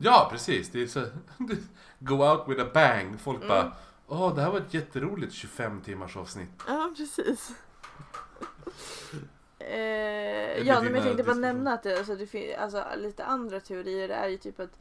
Ja, 0.01 0.27
precis. 0.31 0.69
Det 0.69 0.81
är 0.81 0.87
så... 0.87 0.99
Go 1.99 2.15
out 2.15 2.47
with 2.47 2.61
a 2.61 2.67
bang. 2.73 3.19
Folk 3.19 3.37
Mm. 3.37 3.47
bara... 3.47 3.71
Åh, 4.07 4.35
det 4.35 4.41
här 4.41 4.51
var 4.51 4.59
ett 4.59 4.73
jätteroligt 4.73 5.33
25 5.33 5.81
timmars 5.81 6.17
avsnitt. 6.17 6.49
Ja, 6.67 6.93
precis. 6.97 7.51
Eh, 9.59 10.67
ja, 10.67 10.81
men 10.81 10.95
jag 10.95 11.03
tänkte 11.03 11.23
bara 11.23 11.35
nämna 11.35 11.73
att 11.73 11.83
det, 11.83 11.97
alltså, 11.97 12.15
det 12.15 12.27
finns 12.27 12.55
alltså, 12.57 12.83
lite 12.97 13.25
andra 13.25 13.59
teorier. 13.59 14.07
Det 14.07 14.13
är 14.13 14.27
ju 14.27 14.37
typ 14.37 14.59
att 14.59 14.79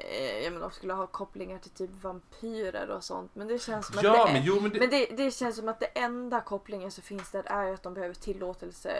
eh, 0.00 0.44
ja, 0.44 0.50
men 0.50 0.60
de 0.60 0.70
skulle 0.70 0.92
ha 0.92 1.06
kopplingar 1.06 1.58
till 1.58 1.70
typ 1.70 1.90
vampyrer 2.02 2.90
och 2.90 3.04
sånt. 3.04 3.30
Men 3.34 3.48
det 3.48 3.58
känns 3.58 3.86
som 3.86 3.96
Ja, 4.02 4.22
att 4.22 4.26
det 4.26 4.32
men 4.32 4.42
jo 4.44 4.60
men 4.60 4.70
det... 4.70 4.78
men 4.78 4.90
det, 4.90 5.06
det 5.16 5.30
känns 5.30 5.56
som 5.56 5.68
att 5.68 5.80
det 5.80 5.86
enda 5.86 6.40
kopplingen 6.40 6.90
som 6.90 7.02
finns 7.02 7.30
där 7.30 7.42
är 7.46 7.74
att 7.74 7.82
de 7.82 7.94
behöver 7.94 8.14
tillåtelse 8.14 8.90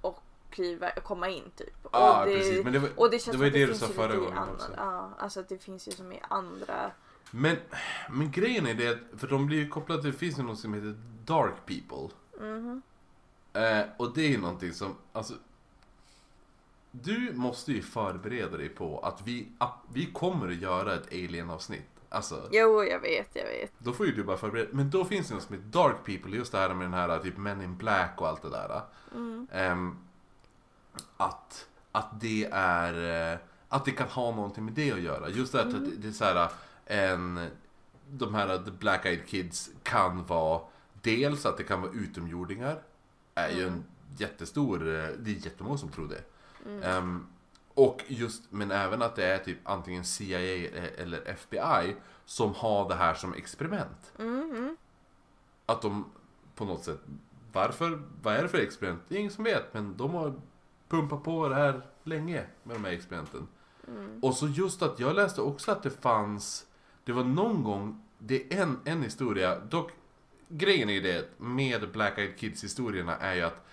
och 0.00 0.18
kliva, 0.50 0.90
komma 0.90 1.28
in 1.28 1.50
typ. 1.56 1.74
Ja, 1.92 2.20
och 2.20 2.28
det, 2.28 2.36
precis. 2.36 2.64
Men 2.64 2.72
det 2.72 2.78
var, 2.78 2.90
och 2.96 3.10
det 3.10 3.18
känns 3.18 3.24
det 3.24 3.32
som 3.32 3.40
var 3.40 3.46
ju 3.46 3.48
att 3.48 3.54
det 3.54 3.60
du 3.60 3.66
finns 3.66 3.80
sa 3.80 3.86
ju 3.86 3.92
förra 3.92 4.16
gången 4.16 4.38
andra, 4.38 4.54
också. 4.54 4.72
Ja, 4.76 5.10
alltså 5.18 5.40
att 5.40 5.48
det 5.48 5.58
finns 5.58 5.88
ju 5.88 5.92
som 5.92 6.12
i 6.12 6.20
andra. 6.28 6.90
Men, 7.30 7.56
men 8.10 8.30
grejen 8.30 8.66
är 8.66 8.74
det 8.74 8.88
att, 8.88 9.20
för 9.20 9.26
de 9.26 9.46
blir 9.46 9.58
ju 9.58 9.68
kopplade 9.68 10.02
till, 10.02 10.12
det 10.12 10.18
finns 10.18 10.38
ju 10.38 10.42
något 10.42 10.58
som 10.58 10.74
heter 10.74 10.94
Dark 11.24 11.54
People. 11.66 12.16
Mhm. 12.40 12.82
Eh, 13.52 13.82
och 13.96 14.14
det 14.14 14.22
är 14.22 14.28
ju 14.28 14.40
någonting 14.40 14.72
som, 14.72 14.96
alltså... 15.12 15.34
Du 16.90 17.32
måste 17.34 17.72
ju 17.72 17.82
förbereda 17.82 18.56
dig 18.56 18.68
på 18.68 18.98
att 18.98 19.20
vi, 19.24 19.48
att 19.58 19.74
vi 19.92 20.06
kommer 20.06 20.48
att 20.48 20.54
göra 20.54 20.94
ett 20.94 21.06
Alien-avsnitt. 21.12 21.86
Alltså, 22.08 22.48
Jo, 22.52 22.84
jag 22.84 23.00
vet, 23.00 23.28
jag 23.32 23.44
vet. 23.44 23.72
då 23.78 23.92
får 23.92 24.06
ju 24.06 24.12
du 24.12 24.24
bara 24.24 24.36
förbereda 24.36 24.68
Men 24.72 24.90
då 24.90 25.04
finns 25.04 25.28
det 25.28 25.34
något 25.34 25.42
som 25.42 25.54
heter 25.56 25.68
Dark 25.68 25.96
People, 26.04 26.36
just 26.36 26.52
det 26.52 26.58
här 26.58 26.74
med 26.74 26.84
den 26.86 26.94
här 26.94 27.18
typ 27.18 27.36
Men 27.36 27.62
in 27.62 27.76
Black 27.76 28.20
och 28.20 28.28
allt 28.28 28.42
det 28.42 28.50
där. 28.50 28.80
Mm. 29.14 29.46
Ehm, 29.52 29.96
att, 31.16 31.66
att 31.92 32.20
det 32.20 32.48
är... 32.52 33.32
eh, 33.32 33.38
Att 33.68 33.84
det 33.84 33.90
kan 33.90 34.08
ha 34.08 34.30
någonting 34.34 34.64
med 34.64 34.74
det 34.74 34.92
att 34.92 35.00
göra. 35.00 35.28
Just 35.28 35.52
det 35.52 35.60
att 35.60 35.66
Mm. 35.66 35.84
det, 35.90 35.96
det 35.96 36.08
är 36.08 36.12
så 36.12 36.24
här 36.24 36.48
en... 36.86 37.46
De 38.12 38.34
här 38.34 38.58
The 38.58 38.70
Black 38.70 39.06
Eyed 39.06 39.26
Kids 39.28 39.70
kan 39.82 40.24
vara 40.24 40.60
dels 41.02 41.46
att 41.46 41.56
det 41.56 41.62
kan 41.64 41.82
vara 41.82 41.92
utomjordingar. 41.92 42.82
Är 43.34 43.48
ju 43.50 43.62
en 43.62 43.68
Mm. 43.68 43.84
jättestor... 44.16 44.80
eh, 44.88 45.04
Det 45.18 45.30
är 45.30 45.34
jättemånga 45.46 45.78
som 45.78 45.88
tror 45.88 46.08
det. 46.08 46.22
Mm. 46.66 46.82
Ehm, 46.82 47.26
och 47.74 48.02
just, 48.06 48.42
men 48.50 48.70
även 48.70 49.02
att 49.02 49.16
det 49.16 49.24
är 49.24 49.38
typ 49.38 49.58
antingen 49.64 50.04
CIA 50.04 50.68
eller 50.98 51.28
FBI 51.28 51.96
som 52.24 52.54
har 52.54 52.88
det 52.88 52.94
här 52.94 53.14
som 53.14 53.34
experiment. 53.34 54.12
Mm, 54.18 54.50
mm. 54.50 54.76
Att 55.66 55.82
de 55.82 56.04
på 56.54 56.64
något 56.64 56.84
sätt, 56.84 57.00
varför, 57.52 58.02
vad 58.22 58.34
är 58.34 58.42
det 58.42 58.48
för 58.48 58.58
experiment? 58.58 59.02
Det 59.08 59.14
är 59.14 59.18
ingen 59.18 59.32
som 59.32 59.44
vet, 59.44 59.74
men 59.74 59.96
de 59.96 60.14
har 60.14 60.34
pumpat 60.88 61.24
på 61.24 61.48
det 61.48 61.54
här 61.54 61.82
länge 62.02 62.44
med 62.62 62.76
de 62.76 62.84
här 62.84 62.92
experimenten. 62.92 63.48
Mm. 63.88 64.20
Och 64.22 64.34
så 64.34 64.48
just 64.48 64.82
att 64.82 65.00
jag 65.00 65.16
läste 65.16 65.40
också 65.40 65.72
att 65.72 65.82
det 65.82 65.90
fanns, 65.90 66.66
det 67.04 67.12
var 67.12 67.24
någon 67.24 67.64
gång, 67.64 68.02
det 68.18 68.54
är 68.54 68.62
en, 68.62 68.80
en 68.84 69.02
historia, 69.02 69.58
dock 69.58 69.90
grejen 70.48 70.88
ju 70.88 71.00
det 71.00 71.28
med 71.38 71.92
Black 71.92 72.18
Eyed 72.18 72.38
Kids 72.38 72.64
historierna 72.64 73.16
är 73.16 73.34
ju 73.34 73.42
att 73.42 73.66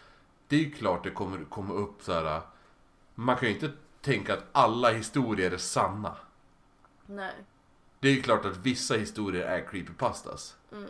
det 0.48 0.56
är 0.56 0.60
ju 0.60 0.72
klart 0.72 1.04
det 1.04 1.12
kommer 1.12 1.46
komma 1.46 1.74
upp 1.74 2.04
så 2.04 2.14
här. 2.14 2.42
Man 3.20 3.38
kan 3.38 3.47
ju 3.47 3.53
inte 3.53 3.72
tänka 4.01 4.34
att 4.34 4.43
alla 4.51 4.91
historier 4.91 5.51
är 5.51 5.57
sanna. 5.57 6.18
Nej. 7.05 7.34
Det 7.99 8.07
är 8.07 8.13
ju 8.13 8.22
klart 8.22 8.45
att 8.45 8.57
vissa 8.57 8.95
historier 8.95 9.45
är 9.45 9.68
creepypastas. 9.68 10.55
Mm. 10.72 10.89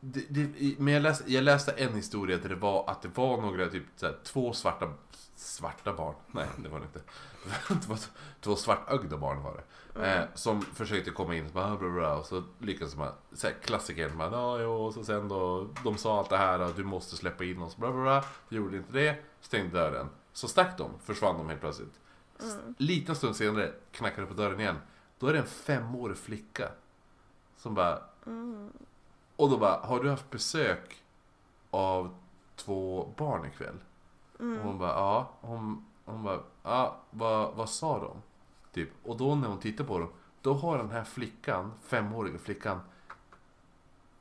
Det, 0.00 0.20
det, 0.28 0.78
men 0.78 0.94
jag 0.94 1.02
läste, 1.02 1.32
jag 1.32 1.44
läste 1.44 1.72
en 1.72 1.94
historia 1.94 2.38
där 2.38 2.48
det 2.48 2.54
var 2.54 2.90
att 2.90 3.02
det 3.02 3.08
var 3.14 3.40
några, 3.40 3.68
typ 3.68 3.84
så 3.96 4.06
här, 4.06 4.16
två 4.24 4.52
svarta, 4.52 4.92
svarta 5.36 5.92
barn. 5.92 6.14
Nej, 6.32 6.46
det 6.56 6.68
var 6.68 6.78
det 6.78 6.84
inte. 6.84 7.00
Det 7.68 7.88
var 7.88 7.98
två 8.40 8.56
svartögda 8.56 9.16
barn 9.16 9.42
var 9.42 9.54
det. 9.54 10.06
Eh, 10.06 10.24
som 10.34 10.62
försökte 10.62 11.10
komma 11.10 11.34
in 11.34 11.46
och 11.46 11.52
bara, 11.52 11.76
bla, 11.76 11.90
bla, 11.90 12.16
och 12.16 12.26
så 12.26 12.42
lyckades 12.58 12.96
man, 12.96 13.12
så 13.32 13.46
här, 13.46 13.54
klassikern, 13.54 14.16
man, 14.16 14.32
ja, 14.32 14.60
jo, 14.60 14.72
och 14.72 14.94
så 14.94 15.04
sen 15.04 15.28
då, 15.28 15.68
de 15.84 15.96
sa 15.96 16.18
allt 16.18 16.30
det 16.30 16.36
här, 16.36 16.60
och 16.60 16.74
du 16.76 16.84
måste 16.84 17.16
släppa 17.16 17.44
in 17.44 17.62
oss, 17.62 17.76
bla, 17.76 17.92
bla, 17.92 18.02
bla. 18.02 18.24
Gjorde 18.48 18.76
inte 18.76 18.92
det, 18.92 19.16
stängde 19.40 19.78
dörren. 19.78 20.08
Så 20.34 20.48
stack 20.48 20.78
de, 20.78 20.90
försvann 21.04 21.38
de 21.38 21.48
helt 21.48 21.60
plötsligt. 21.60 22.00
S- 22.38 22.56
Liten 22.78 23.16
stund 23.16 23.36
senare 23.36 23.72
knackade 23.92 24.26
på 24.26 24.34
dörren 24.34 24.60
igen. 24.60 24.76
Då 25.18 25.26
är 25.26 25.32
det 25.32 25.38
en 25.38 25.46
femårig 25.46 26.16
flicka. 26.16 26.68
Som 27.56 27.74
bara, 27.74 28.02
Mm. 28.26 28.70
och 29.36 29.50
då 29.50 29.58
bara, 29.58 29.76
har 29.76 30.02
du 30.02 30.10
haft 30.10 30.30
besök 30.30 31.02
av 31.70 32.14
två 32.56 33.12
barn 33.16 33.46
ikväll? 33.46 33.76
Mm. 34.40 34.58
Och 34.60 34.64
hon 34.66 34.78
bara, 34.78 34.90
ja. 34.90 35.32
Hon, 35.40 35.84
hon 36.04 36.22
bara, 36.22 36.40
ja, 36.62 37.00
vad, 37.10 37.54
vad 37.54 37.70
sa 37.70 37.98
de? 37.98 38.22
Typ. 38.72 38.90
Och 39.04 39.16
då 39.16 39.34
när 39.34 39.48
hon 39.48 39.58
tittar 39.60 39.84
på 39.84 39.98
dem, 39.98 40.08
då 40.42 40.54
har 40.54 40.78
den 40.78 40.90
här 40.90 41.04
flickan, 41.04 41.72
femåriga 41.82 42.38
flickan, 42.38 42.80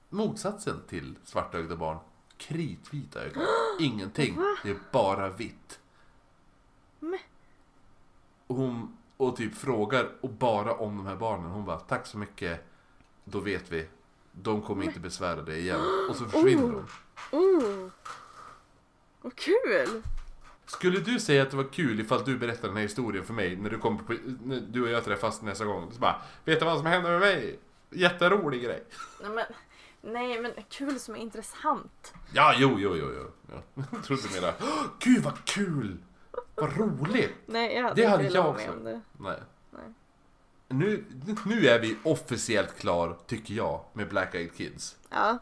motsatsen 0.10 0.82
till 0.88 1.16
svartögda 1.24 1.76
barn. 1.76 1.98
Kritvita 2.38 3.20
ögon. 3.24 3.44
Ingenting. 3.80 4.38
Det 4.64 4.70
är 4.70 4.78
bara 4.92 5.30
vitt. 5.30 5.80
Och 8.48 8.56
hon 8.56 8.98
och 9.18 9.36
typ 9.36 9.56
frågar 9.56 10.10
och 10.22 10.30
bara 10.30 10.74
om 10.74 10.98
de 10.98 11.06
här 11.06 11.16
barnen. 11.16 11.52
Hon 11.52 11.66
bara, 11.66 11.80
tack 11.80 12.08
så 12.08 12.18
mycket. 12.18 12.66
Då 13.24 13.40
vet 13.40 13.72
vi. 13.72 13.88
De 14.32 14.62
kommer 14.62 14.84
inte 14.84 15.00
besvära 15.00 15.42
dig 15.42 15.60
igen. 15.60 15.82
Och 16.10 16.16
så 16.16 16.26
försvinner 16.26 16.64
Oh. 16.76 16.84
de. 17.32 17.38
Oh. 17.38 17.90
Vad 19.22 19.36
kul! 19.36 20.02
Skulle 20.66 21.00
du 21.00 21.20
säga 21.20 21.44
att 21.44 21.52
det 21.52 21.58
var 21.58 21.64
kul 21.74 22.00
ifall 22.00 22.24
du 22.24 22.38
berättade 22.38 22.68
den 22.68 22.76
här 22.76 22.84
historien 22.84 23.26
för 23.26 23.34
mig 23.34 23.56
när 23.56 23.70
du 23.70 23.78
kommer 23.78 24.00
på, 24.04 24.14
när 24.44 24.60
du 24.60 24.82
och 24.84 24.90
jag 24.90 25.04
träffas 25.04 25.42
nästa 25.42 25.66
gång? 25.66 25.92
Så 25.92 26.00
bara, 26.00 26.22
vet 26.46 26.60
du 26.60 26.66
vad 26.66 26.78
som 26.78 26.86
hände 26.86 27.10
med 27.10 27.20
mig? 27.20 27.60
Jätterolig 27.90 28.64
grej. 28.64 28.84
Nej 29.22 29.30
men, 29.32 29.46
nej, 30.14 30.42
men 30.42 30.52
kul 30.70 31.00
som 31.00 31.16
är 31.16 31.20
intressant. 31.20 32.14
Ja, 32.34 32.54
jo, 32.58 32.76
jo, 32.80 32.96
jo, 32.96 33.12
jo. 33.16 33.32
Ja. 33.52 33.84
Jag 33.92 34.04
trodde 34.04 34.22
du 34.22 34.34
menade, 34.36 34.54
"Åh, 34.62 34.84
gud 35.00 35.24
vad 35.24 35.46
kul! 35.46 35.98
Vad 36.56 36.78
roligt! 36.78 37.34
Nej, 37.46 37.76
jag 37.76 37.84
hade 37.84 38.02
Det 38.02 38.08
hade 38.08 38.24
jag 38.24 38.56
med 38.56 38.70
också. 38.70 38.72
det. 38.84 39.02
Nej. 39.18 39.40
Nej. 39.72 39.94
Nu, 40.68 41.06
nu 41.46 41.68
är 41.68 41.80
vi 41.80 41.98
officiellt 42.04 42.78
klar, 42.80 43.18
tycker 43.28 43.54
jag, 43.54 43.82
med 43.94 44.10
Black 44.10 44.36
Eyed 44.36 44.56
Kids. 44.56 44.98
Ja, 45.10 45.38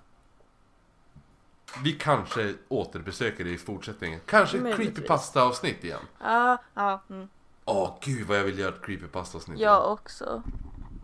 Vi 1.84 1.92
kanske 1.94 2.54
återbesöker 2.68 3.44
det 3.44 3.50
i 3.50 3.58
fortsättningen. 3.58 4.20
Kanske 4.26 4.58
ett 4.58 4.76
creepypasta-avsnitt 4.76 5.84
igen. 5.84 6.00
ja, 6.20 6.58
ja. 6.74 7.02
Mm. 7.10 7.28
Åh, 7.66 7.98
gud 8.02 8.28
vad 8.28 8.38
jag 8.38 8.44
vill 8.44 8.60
göra 8.60 8.76
ett 8.76 8.82
creepypasta-avsnitt. 8.82 9.60
Jag 9.60 9.92
också. 9.92 10.44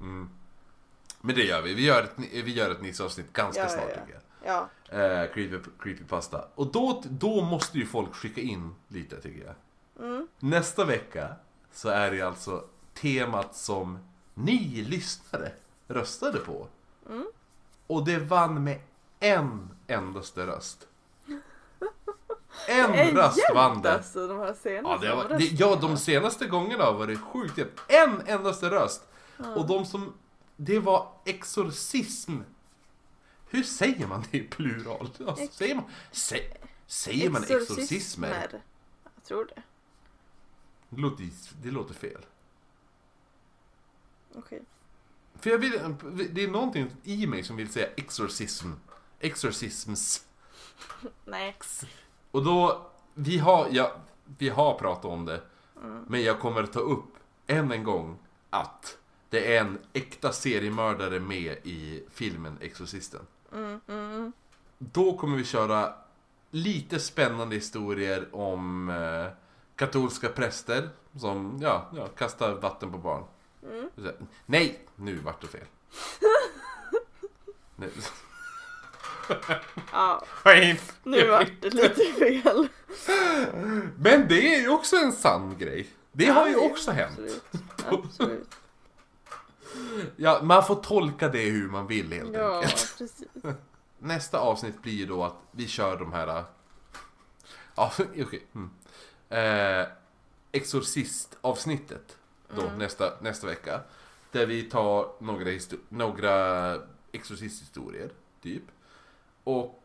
Mm. 0.01 0.29
Men 1.21 1.35
det 1.35 1.43
gör 1.43 1.61
vi. 1.61 1.73
Vi 1.73 1.85
gör 1.85 2.03
ett, 2.03 2.13
vi 2.31 2.53
gör 2.53 2.71
ett 2.71 2.81
Nisse-avsnitt 2.81 3.33
ganska 3.33 3.61
ja, 3.61 3.69
snart 3.69 3.89
ja. 3.89 4.01
tycker 4.01 4.13
jag. 4.13 4.21
Ja. 4.43 4.69
Eh, 4.99 5.33
creepy, 5.33 5.57
creepypasta. 5.79 6.45
Och 6.55 6.71
då, 6.71 7.03
då 7.09 7.41
måste 7.41 7.77
ju 7.77 7.85
folk 7.85 8.15
skicka 8.15 8.41
in 8.41 8.75
lite 8.87 9.21
tycker 9.21 9.45
jag. 9.45 9.55
Mm. 9.99 10.27
Nästa 10.39 10.85
vecka 10.85 11.35
så 11.71 11.89
är 11.89 12.11
det 12.11 12.21
alltså 12.21 12.63
temat 12.93 13.55
som 13.55 13.99
ni 14.33 14.85
lyssnare 14.87 15.51
röstade 15.87 16.39
på. 16.39 16.67
Mm. 17.09 17.27
Och 17.87 18.05
det 18.05 18.17
vann 18.17 18.63
med 18.63 18.79
en 19.19 19.69
endaste 19.87 20.47
röst. 20.47 20.87
En 22.67 22.93
är 22.93 23.11
röst 23.11 23.39
vann 23.53 23.81
det. 23.81 23.93
Alltså, 23.93 24.27
de 24.27 24.39
här 24.39 24.47
Ja, 24.47 24.53
senaste 24.53 25.07
det 25.07 25.15
var, 25.15 25.29
det, 25.29 25.43
ja, 25.45 25.75
de 25.81 25.97
senaste 25.97 26.45
gångerna 26.47 26.91
var 26.91 27.07
det 27.07 27.17
sjukt 27.17 27.57
jämnt. 27.57 27.79
En 27.87 28.21
endaste 28.27 28.69
röst. 28.69 29.07
Och 29.55 29.67
de 29.67 29.85
som... 29.85 30.13
Det 30.55 30.79
var 30.79 31.11
exorcism. 31.25 32.37
Hur 33.49 33.63
säger 33.63 34.07
man 34.07 34.23
det 34.31 34.37
i 34.37 34.43
plural? 34.43 35.09
Alltså, 35.27 35.47
säger 35.51 35.75
man, 35.75 35.83
sä, 36.11 36.39
säger 36.87 37.29
man 37.29 37.43
exorcismer? 37.43 38.61
Jag 39.15 39.23
tror 39.23 39.45
det. 39.55 39.61
Det 40.89 41.01
låter, 41.01 41.29
det 41.61 41.71
låter 41.71 41.93
fel. 41.93 42.25
Okej. 44.35 44.61
För 45.39 45.49
jag 45.49 45.57
vill, 45.57 45.95
det 46.31 46.43
är 46.43 46.47
någonting 46.47 46.91
i 47.03 47.27
mig 47.27 47.43
som 47.43 47.55
vill 47.55 47.69
säga 47.69 47.87
exorcism. 47.95 48.71
Exorcisms. 49.19 50.25
Nej. 51.25 51.55
Och 52.31 52.43
då, 52.43 52.87
vi 53.13 53.37
har, 53.37 53.67
ja, 53.71 53.95
vi 54.37 54.49
har 54.49 54.79
pratat 54.79 55.05
om 55.05 55.25
det. 55.25 55.41
Mm. 55.83 56.05
Men 56.07 56.23
jag 56.23 56.39
kommer 56.39 56.65
ta 56.65 56.79
upp 56.79 57.13
än 57.47 57.71
en 57.71 57.83
gång 57.83 58.17
att 58.49 58.97
det 59.29 59.55
är 59.55 59.61
en 59.61 59.79
äkta 59.93 60.31
seriemördare 60.31 61.19
med 61.19 61.57
i 61.63 62.03
filmen 62.11 62.57
Exorcisten. 62.61 63.21
Mm, 63.53 63.79
mm. 63.87 64.31
Då 64.77 65.17
kommer 65.17 65.37
vi 65.37 65.43
köra 65.43 65.93
lite 66.51 66.99
spännande 66.99 67.55
historier 67.55 68.35
om 68.35 68.89
eh, 68.89 69.27
katolska 69.77 70.29
präster 70.29 70.89
som 71.19 71.57
ja, 71.61 71.89
ja, 71.95 72.07
kastar 72.07 72.53
vatten 72.53 72.91
på 72.91 72.97
barn. 72.97 73.23
Mm. 73.63 73.89
Nej, 74.45 74.79
nu 74.95 75.15
vart 75.15 75.41
det 75.41 75.47
fel. 75.47 75.65
Nej. 77.75 77.89
Ja, 79.91 80.23
nu 81.03 81.27
vart 81.27 81.51
det 81.61 81.73
lite 81.73 82.03
fel. 82.19 82.67
Men 83.97 84.27
det 84.27 84.55
är 84.55 84.61
ju 84.61 84.69
också 84.69 84.95
en 84.95 85.11
sann 85.11 85.57
grej. 85.57 85.87
Det 86.11 86.25
har 86.25 86.47
ju 86.47 86.53
Ja, 86.53 86.59
också 86.59 86.91
hänt. 86.91 87.19
Absolut. 87.19 87.43
absolut. 88.05 88.55
Ja, 90.15 90.39
man 90.43 90.63
får 90.65 90.75
tolka 90.75 91.29
det 91.29 91.49
hur 91.49 91.69
man 91.69 91.87
vill 91.87 92.13
helt 92.13 92.33
Ja, 92.33 92.55
enkelt. 92.55 92.95
precis. 92.97 93.27
Nästa 93.99 94.39
avsnitt 94.39 94.81
blir 94.81 94.93
ju 94.93 95.05
då 95.05 95.23
att 95.23 95.35
vi 95.51 95.67
kör 95.67 95.97
de 95.99 96.13
här... 96.13 96.43
Ja, 97.75 97.91
okej. 97.97 98.47
Mm. 98.55 98.69
Eh, 99.29 99.87
Exorcist-avsnittet 100.51 102.17
då 102.55 102.61
Mm. 102.61 102.77
nästa, 102.77 103.13
nästa 103.21 103.47
vecka. 103.47 103.81
Där 104.31 104.45
vi 104.45 104.63
tar 104.63 105.09
några, 105.19 105.49
några 105.89 106.75
exorcisthistorier, 107.11 108.09
typ. 108.41 108.63
Och... 109.43 109.83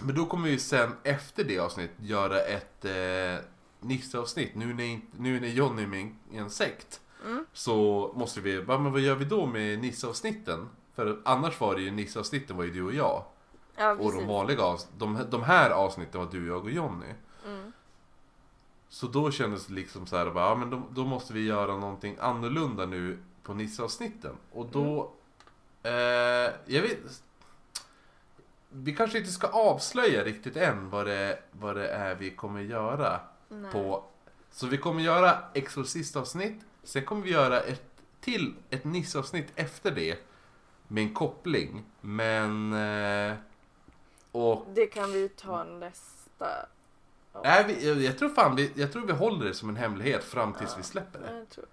Men 0.00 0.14
då 0.14 0.26
kommer 0.26 0.48
vi 0.48 0.58
sen 0.58 0.92
efter 1.02 1.44
det 1.44 1.58
avsnittet 1.58 1.96
göra 2.00 2.40
ett 2.40 2.84
eh, 2.84 3.44
Nisse-avsnitt. 3.80 4.54
Nu 4.54 4.74
när, 4.74 5.00
nu 5.16 5.40
när 5.40 5.48
Johnny 5.48 5.82
är 5.82 5.86
med 5.86 6.14
i 6.32 6.36
en 6.36 6.50
sekt. 6.50 7.00
Mm. 7.26 7.46
Så 7.52 8.10
måste 8.16 8.40
vi, 8.40 8.60
va, 8.60 8.78
men 8.78 8.92
vad 8.92 9.00
gör 9.00 9.14
vi 9.14 9.24
då 9.24 9.46
med 9.46 9.78
Nisse-avsnitten? 9.78 10.68
För 10.94 11.20
annars 11.24 11.60
var 11.60 11.74
det 11.74 11.82
ju 11.82 11.90
Nisse-avsnitten 11.90 12.56
var 12.56 12.64
ju 12.64 12.70
du 12.70 12.82
och 12.82 12.94
jag. 12.94 13.24
Ja, 13.76 13.92
Och 13.92 14.12
de 14.12 14.26
vanliga 14.26 14.76
de, 14.98 15.24
de 15.30 15.42
här 15.42 15.70
avsnitten 15.70 16.20
var 16.20 16.28
du, 16.32 16.46
jag 16.46 16.64
och 16.64 16.70
Jonny. 16.70 17.14
Mm. 18.88 18.92
Så 18.94 19.06
då 19.06 19.30
kändes 19.30 19.66
det 19.66 19.74
liksom 19.74 20.06
så 20.06 20.16
här, 20.16 20.30
bara, 20.30 20.48
ja, 20.48 20.54
men 20.54 20.70
då, 20.70 20.82
då 20.90 21.04
måste 21.04 21.32
vi 21.32 21.46
göra 21.46 21.76
någonting 21.76 22.16
annorlunda 22.20 22.86
nu 22.86 23.18
på 23.42 23.54
Nisse-avsnitten. 23.54 24.36
Och 24.52 24.66
då, 24.66 25.12
eh, 25.82 25.92
jag 26.66 26.82
vet, 26.82 27.22
vi 28.70 28.94
kanske 28.96 29.18
inte 29.18 29.30
ska 29.30 29.46
avslöja 29.46 30.24
riktigt 30.24 30.56
än 30.56 30.90
vad 30.90 31.06
det, 31.06 31.42
vad 31.52 31.76
det 31.76 31.88
är 31.88 32.14
vi 32.14 32.30
kommer 32.30 32.60
göra 32.60 33.20
Nej. 33.48 33.72
på. 33.72 34.04
Så 34.50 34.66
vi 34.66 34.78
kommer 34.78 35.02
göra 35.02 35.38
Exorcist-avsnitt, 35.54 36.60
sen 36.82 37.04
kommer 37.04 37.22
vi 37.22 37.30
göra 37.30 37.60
ett 37.60 37.84
till, 38.20 38.54
ett 38.70 38.84
Nisse-avsnitt 38.84 39.52
efter 39.54 39.90
det. 39.90 40.18
Med 40.88 41.02
en 41.02 41.14
koppling, 41.14 41.84
men... 42.00 42.72
Eh, 42.72 43.36
och 44.32 44.66
Det 44.74 44.86
kan 44.86 45.12
vi 45.12 45.28
ta 45.28 45.64
nästa. 45.64 46.46
Ja. 47.44 47.50
Nej, 47.50 47.64
vi, 47.94 48.06
jag, 48.06 48.18
tror 48.18 48.28
fan 48.28 48.56
vi, 48.56 48.72
jag 48.74 48.92
tror 48.92 49.06
vi 49.06 49.12
håller 49.12 49.44
det 49.46 49.54
som 49.54 49.68
en 49.68 49.76
hemlighet 49.76 50.24
fram 50.24 50.52
tills 50.54 50.78
vi 50.78 50.82
släpper 50.82 51.18
det. 51.18 51.38
Jag 51.38 51.48
tror. 51.48 51.66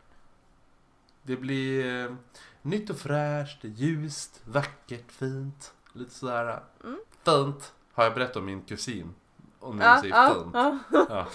Det 1.22 1.36
blir 1.36 2.06
eh, 2.06 2.16
nytt 2.62 2.90
och 2.90 2.98
fräscht, 2.98 3.58
ljust, 3.64 4.42
vackert, 4.46 5.12
fint. 5.12 5.74
Lite 5.94 6.12
sådär 6.14 6.64
Mm. 6.84 6.98
fint. 7.26 7.74
Har 7.94 8.04
jag 8.04 8.14
berättat 8.14 8.36
om 8.36 8.46
min 8.46 8.62
kusin? 8.62 9.16
Om 9.60 9.80
jag 9.80 9.98
Ja, 9.98 10.02
säger 10.02 10.16
ja, 10.16 10.34
fint. 10.34 10.50
ja. 10.54 10.78
Ja. 11.10 11.28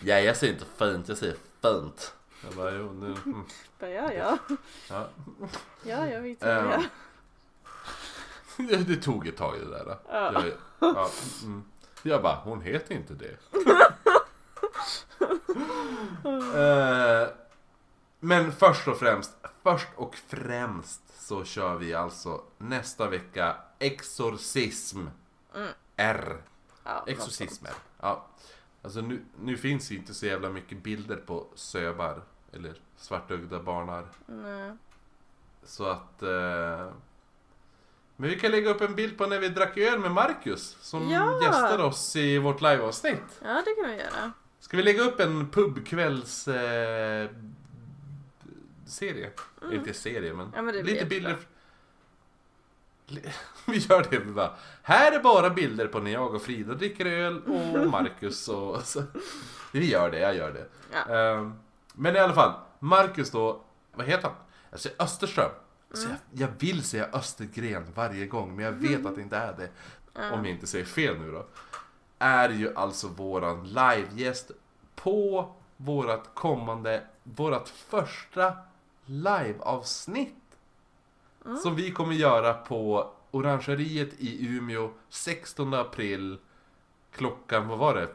ja, 0.00 0.20
jag 0.20 0.36
säger 0.36 0.52
inte 0.52 0.66
fint, 0.76 1.08
jag 1.08 1.18
säger 1.18 1.36
fint. 1.62 2.14
Jag 2.44 2.52
bara, 2.54 2.70
jo, 2.74 2.92
nu, 2.92 3.06
mm, 3.06 3.44
Ja, 3.80 4.12
ja. 4.12 4.38
ja. 4.90 5.08
Ja, 5.82 6.06
jag 6.08 6.20
vet 6.20 6.40
Det, 8.56 8.76
det 8.86 8.96
tog 8.96 9.28
ett 9.28 9.36
tag 9.36 9.58
det 9.60 9.70
där. 9.70 9.98
Ja. 10.08 10.32
Jag, 10.32 10.52
ja, 10.78 11.10
mm. 11.42 11.64
Jag 12.02 12.22
bara, 12.22 12.34
hon 12.44 12.60
heter 12.60 12.94
inte 12.94 13.14
det. 13.14 13.36
Eh, 16.54 17.28
men 18.20 18.52
först 18.52 18.88
och 18.88 18.98
främst, 18.98 19.32
först 19.62 19.88
och 19.96 20.16
främst 20.16 21.00
så 21.20 21.44
kör 21.44 21.76
vi 21.76 21.94
alltså 21.94 22.42
nästa 22.58 23.08
vecka 23.08 23.56
Exorcism 23.78 25.06
Mm. 25.54 25.68
R. 25.96 26.42
Ja, 26.84 27.04
Exorcismer. 27.06 27.72
Ja. 28.00 28.26
Alltså 28.82 29.00
nu, 29.00 29.24
nu 29.40 29.56
finns 29.56 29.92
inte 29.92 30.14
så 30.14 30.26
jävla 30.26 30.48
mycket 30.48 30.82
bilder 30.82 31.16
på 31.16 31.46
söbar 31.54 32.22
eller 32.52 32.74
svartögda 32.96 33.60
barnar. 33.62 34.04
Nej. 34.26 34.72
Så 35.62 35.84
att... 35.84 36.22
Eh, 36.22 36.88
men 38.20 38.28
vi 38.30 38.38
kan 38.40 38.50
lägga 38.50 38.70
upp 38.70 38.80
en 38.80 38.94
bild 38.94 39.18
på 39.18 39.26
när 39.26 39.38
vi 39.38 39.48
drack 39.48 39.76
öl 39.78 39.98
med 39.98 40.10
Marcus 40.10 40.76
som 40.80 41.10
Ja! 41.10 41.42
gästade 41.42 41.82
oss 41.82 42.16
i 42.16 42.38
vårt 42.38 42.60
liveavsnitt. 42.60 43.40
Ja, 43.44 43.62
det 43.64 43.74
kan 43.82 43.90
vi 43.90 43.96
göra. 43.96 44.32
Ska 44.60 44.76
vi 44.76 44.82
lägga 44.82 45.02
upp 45.02 45.20
en 45.20 45.50
pubkvälls... 45.50 46.48
Eh, 46.48 47.30
serie? 48.86 49.30
Inte 49.72 49.94
serie, 49.94 50.32
men, 50.32 50.40
Mm. 50.40 50.52
Ja, 50.56 50.62
men 50.62 50.74
det 50.74 50.82
lite 50.82 51.04
bilder. 51.04 51.36
Vi 53.66 53.78
gör 53.78 54.06
det. 54.10 54.20
Bara, 54.20 54.50
här 54.82 55.12
är 55.12 55.20
bara 55.22 55.50
bilder 55.50 55.86
på 55.86 55.98
när 55.98 56.10
jag 56.10 56.34
och 56.34 56.42
Frida 56.42 56.74
dricker 56.74 57.06
öl 57.06 57.42
och 57.46 57.86
Marcus 57.90 58.48
och... 58.48 58.80
Så. 58.84 59.02
Vi 59.72 59.90
gör 59.90 60.10
det, 60.10 60.18
jag 60.18 60.36
gör 60.36 60.52
det. 60.52 60.66
Ja. 60.92 61.14
Ehm, 61.14 61.52
men 61.94 62.16
i 62.16 62.18
alla 62.18 62.34
fall, 62.34 62.52
Marcus 62.78 63.30
då, 63.30 63.62
vad 63.94 64.06
heter 64.06 64.22
han? 64.28 64.36
Jag 64.70 64.80
säger 64.80 65.02
Österström. 65.02 65.50
Så 65.92 66.04
Mm. 66.06 66.16
jag, 66.32 66.40
jag 66.48 66.52
vill 66.58 66.82
säga 66.82 67.08
Östergren 67.12 67.84
varje 67.94 68.26
gång, 68.26 68.56
men 68.56 68.64
jag 68.64 68.72
vet 68.72 69.06
att 69.06 69.14
det 69.16 69.22
inte 69.22 69.36
är 69.36 69.52
det. 69.52 69.68
Om 70.32 70.44
jag 70.44 70.54
inte 70.54 70.66
säger 70.66 70.84
fel 70.84 71.18
nu 71.18 71.32
då. 71.32 71.46
Är 72.18 72.48
ju 72.50 72.74
alltså 72.74 73.08
våran 73.08 73.68
livegäst 73.68 74.50
på 74.94 75.52
vårat 75.76 76.30
kommande, 76.34 77.02
vårat 77.22 77.68
första 77.68 78.52
liveavsnitt. 79.06 80.34
Mm. 81.44 81.56
Som 81.56 81.76
vi 81.76 81.90
kommer 81.92 82.14
göra 82.14 82.54
på 82.54 83.10
Orangeriet 83.30 84.14
i 84.18 84.46
Umeå 84.56 84.90
16 85.08 85.74
april. 85.74 86.38
Klockan, 87.12 87.68
vad 87.68 87.78
var 87.78 87.94
det? 87.94 88.08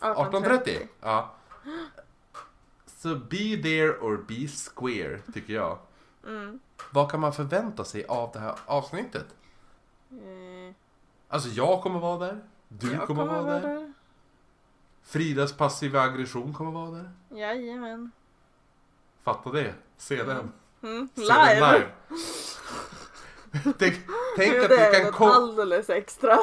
18.30? 0.00 0.86
Ja. 1.00 1.34
Så 2.86 3.14
be 3.16 3.62
there 3.62 3.90
or 3.98 4.24
be 4.28 4.48
square, 4.48 5.20
tycker 5.34 5.52
jag. 5.54 5.78
Mm. 6.26 6.60
Vad 6.90 7.10
kan 7.10 7.20
man 7.20 7.32
förvänta 7.32 7.84
sig 7.84 8.04
av 8.04 8.30
det 8.32 8.38
här 8.38 8.54
avsnittet? 8.66 9.26
Eh, 10.10 10.74
Alltså 11.28 11.48
jag 11.48 11.82
kommer 11.82 12.00
vara 12.00 12.18
där. 12.26 12.40
Du 12.68 12.92
jag 12.92 13.06
kommer, 13.06 13.24
vara 13.24 13.60
där. 13.60 13.92
Fridas 15.02 15.52
passiva 15.52 16.00
aggression 16.00 16.54
kommer 16.54 16.70
vara 16.70 16.90
där. 16.90 17.10
Jajamän. 17.38 18.10
Fatta 19.22 19.50
det. 19.50 19.74
Se 19.96 20.22
den. 20.22 20.52
Mm. 20.82 21.08
Se 21.14 21.20
den 21.22 21.26
Live! 21.26 21.72
live. 21.72 21.90
tänk 23.78 23.94
tänk 24.36 24.54
att 24.62 24.68
det 24.68 24.76
ni 24.76 24.82
är 24.82 25.02
kan 25.02 25.12
komma... 25.12 25.32
alldeles 25.32 25.90
extra. 25.90 26.38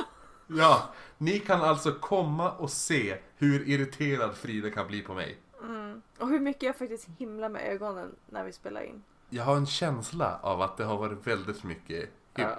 Ja, 0.48 0.90
ni 1.18 1.40
kan 1.40 1.62
alltså 1.62 1.92
komma 1.94 2.52
och 2.52 2.70
se 2.72 3.18
hur 3.38 3.68
irriterad 3.70 4.36
Frida 4.36 4.70
kan 4.72 4.88
bli 4.88 5.02
på 5.02 5.14
mig. 5.14 5.38
Mm. 5.64 6.02
Och 6.20 6.28
hur 6.28 6.40
mycket 6.40 6.64
jag 6.64 6.76
faktiskt 6.78 7.08
himlar 7.18 7.50
med 7.50 7.62
ögonen 7.74 8.16
när 8.26 8.44
vi 8.44 8.54
spelar 8.54 8.82
in. 8.82 9.04
Jag 9.30 9.44
har 9.44 9.56
en 9.56 9.66
känsla 9.66 10.40
av 10.42 10.62
att 10.62 10.78
det 10.78 10.84
har 10.84 10.98
varit 10.98 11.28
väldigt 11.28 11.64
mycket... 11.64 12.10
Ja. 12.36 12.58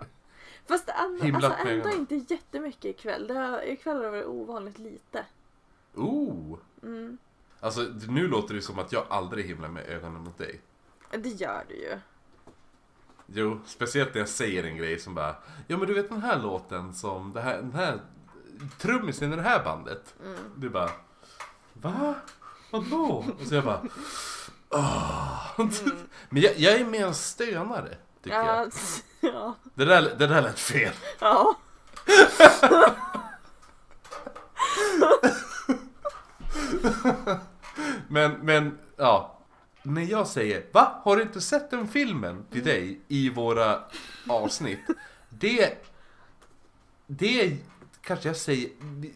Fast 0.66 0.86
det 0.86 0.92
ändå, 0.92 1.36
alltså 1.36 1.68
ändå 1.68 1.90
inte 1.90 2.14
jättemycket 2.14 2.84
ikväll. 2.84 3.26
Det 3.26 3.34
har, 3.34 3.62
ikväll 3.62 3.96
har 3.96 4.04
det 4.04 4.10
varit 4.10 4.26
ovanligt 4.26 4.78
lite. 4.78 5.24
Oh! 5.94 6.58
Mm. 6.82 7.18
Alltså 7.60 7.80
nu 8.08 8.28
låter 8.28 8.54
det 8.54 8.62
som 8.62 8.78
att 8.78 8.92
jag 8.92 9.06
aldrig 9.08 9.46
himlar 9.46 9.68
med 9.68 9.86
ögonen 9.86 10.22
mot 10.22 10.38
dig. 10.38 10.60
Det 11.10 11.28
gör 11.28 11.64
du 11.68 11.74
ju. 11.74 11.98
Jo, 13.26 13.60
speciellt 13.66 14.14
när 14.14 14.20
jag 14.20 14.28
säger 14.28 14.64
en 14.64 14.76
grej 14.76 14.98
som 14.98 15.14
bara 15.14 15.36
Ja 15.66 15.76
men 15.76 15.86
du 15.86 15.94
vet 15.94 16.08
den 16.08 16.22
här 16.22 16.42
låten 16.42 16.94
som 16.94 17.32
det 17.32 17.40
här, 17.40 17.56
den 17.56 17.72
här 17.72 18.00
trummisen 18.78 19.32
i 19.32 19.36
det 19.36 19.42
här 19.42 19.64
bandet. 19.64 20.14
Mm. 20.24 20.38
Du 20.56 20.68
bara 20.68 20.90
Va? 21.72 22.14
Vadå? 22.70 23.24
Och 23.40 23.46
så 23.46 23.54
jag 23.54 23.64
bara 23.64 23.82
"Åh." 24.70 25.38
Men 26.28 26.42
jag, 26.42 26.52
jag 26.56 26.74
är 26.74 26.84
mer 26.84 27.06
en 27.06 27.14
stönare, 27.14 27.96
tycker 28.22 28.36
jag. 28.36 28.46
Ja, 28.46 28.70
ja. 29.28 29.54
Det 29.74 29.84
där, 29.84 30.02
det 30.18 30.26
där 30.26 30.42
lät 30.42 30.58
fel. 30.58 30.94
ja. 31.18 31.54
Men, 38.08 38.32
men, 38.32 38.78
ja. 38.96 39.38
När 39.82 40.02
jag 40.02 40.26
säger 40.26 40.66
Va? 40.72 41.00
Har 41.04 41.16
du 41.16 41.22
inte 41.22 41.40
sett 41.40 41.70
den 41.70 41.88
filmen 41.88 42.44
till 42.50 42.64
dig 42.64 43.00
i 43.08 43.30
våra 43.30 43.84
avsnitt? 44.28 44.80
Det... 45.28 45.86
Det 47.06 47.56
kanske 48.00 48.28
jag 48.28 48.36
säger... 48.36 48.70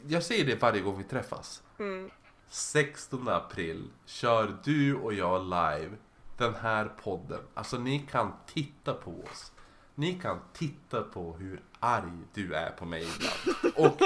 Jag 0.09 0.23
säger 0.23 0.45
det 0.45 0.63
varje 0.63 0.81
gång 0.81 0.99
vi 0.99 1.05
träffas. 1.05 1.63
Mm. 1.79 2.11
16 2.53 3.29
april 3.29 3.91
kör 4.07 4.57
du 4.65 4.95
och 4.95 5.15
jag 5.15 5.43
live 5.45 5.91
den 6.37 6.55
här 6.55 6.85
podden. 7.05 7.41
Alltså 7.55 7.79
ni 7.79 7.99
kan 8.11 8.33
titta 8.55 8.95
på 8.95 9.11
oss. 9.33 9.53
Ni 9.95 10.15
kan 10.15 10.39
titta 10.53 11.03
på 11.03 11.37
hur 11.39 11.63
arg 11.81 12.11
du 12.35 12.55
är 12.55 12.71
på 12.71 12.85
mig 12.85 13.07
ibland. 13.17 13.75
Och, 13.77 14.01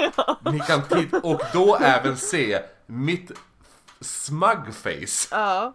ni 0.53 0.59
kan 0.59 0.81
titta, 0.83 1.19
och 1.19 1.41
då 1.53 1.75
även 1.75 2.17
se 2.17 2.61
mitt 2.85 3.31
smug 3.99 4.73
face. 4.73 5.27
Ja. 5.35 5.73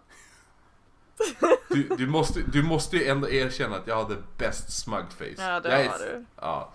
Du, 1.69 1.83
du, 1.97 2.07
måste, 2.07 2.41
du 2.41 2.63
måste 2.63 2.97
ju 2.97 3.07
ändå 3.07 3.29
erkänna 3.29 3.75
att 3.75 3.87
jag 3.87 4.03
hade 4.03 4.17
bäst 4.37 4.71
smug 4.79 5.05
face. 5.17 5.25
Ja, 5.37 5.59
det 5.59 5.69
Jag 5.69 5.81
är- 5.81 5.89
har 5.89 5.97
du. 5.99 6.25
Ja. 6.41 6.73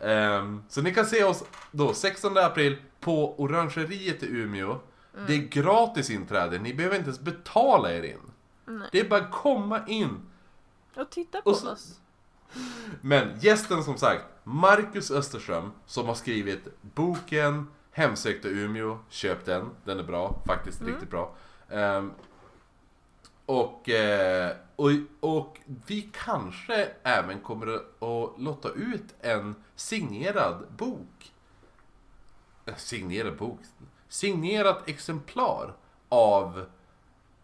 Ehm, 0.00 0.62
så 0.68 0.82
ni 0.82 0.94
kan 0.94 1.06
se 1.06 1.24
oss 1.24 1.44
då 1.70 1.94
16 1.94 2.36
april 2.38 2.76
på 3.00 3.40
Orangeriet 3.40 4.22
i 4.22 4.26
Umeå. 4.26 4.80
Mm. 5.18 5.26
Det 5.26 5.34
är 5.34 5.62
gratis 5.62 6.10
inträde, 6.10 6.58
ni 6.58 6.74
behöver 6.74 6.96
inte 6.96 7.08
ens 7.08 7.20
betala 7.20 7.92
er 7.92 8.02
in. 8.02 8.18
Nej. 8.66 8.88
Det 8.92 9.00
är 9.00 9.08
bara 9.08 9.20
att 9.20 9.30
komma 9.32 9.86
in. 9.86 10.20
Och 10.96 11.10
titta 11.10 11.40
på 11.42 11.50
Och 11.50 11.56
så- 11.56 11.72
oss. 11.72 12.00
Men 13.00 13.38
gästen 13.40 13.84
som 13.84 13.96
sagt, 13.98 14.24
Marcus 14.44 15.10
Österström, 15.10 15.72
som 15.86 16.06
har 16.06 16.14
skrivit 16.14 16.68
boken 16.82 17.66
Hemsökta 17.92 18.48
Umeå. 18.48 18.98
Köp 19.08 19.44
den, 19.44 19.70
den 19.84 19.98
är 19.98 20.02
bra, 20.02 20.42
faktiskt 20.46 20.80
Mm. 20.80 20.92
riktigt 20.92 21.10
bra. 21.10 21.34
Ehm, 21.70 22.12
Och, 23.46 23.88
eh, 23.88 24.56
och, 24.76 24.90
och 25.20 25.58
vi 25.86 26.10
kanske 26.12 26.88
även 27.02 27.40
kommer 27.40 27.66
att 27.74 28.40
lotta 28.40 28.68
ut 28.68 29.14
en 29.20 29.54
signerad 29.76 30.66
bok. 30.76 31.32
Eh, 32.66 32.74
Signerad 32.76 33.36
bok? 33.36 33.58
Signerat 34.08 34.88
exemplar 34.88 35.76
av 36.08 36.66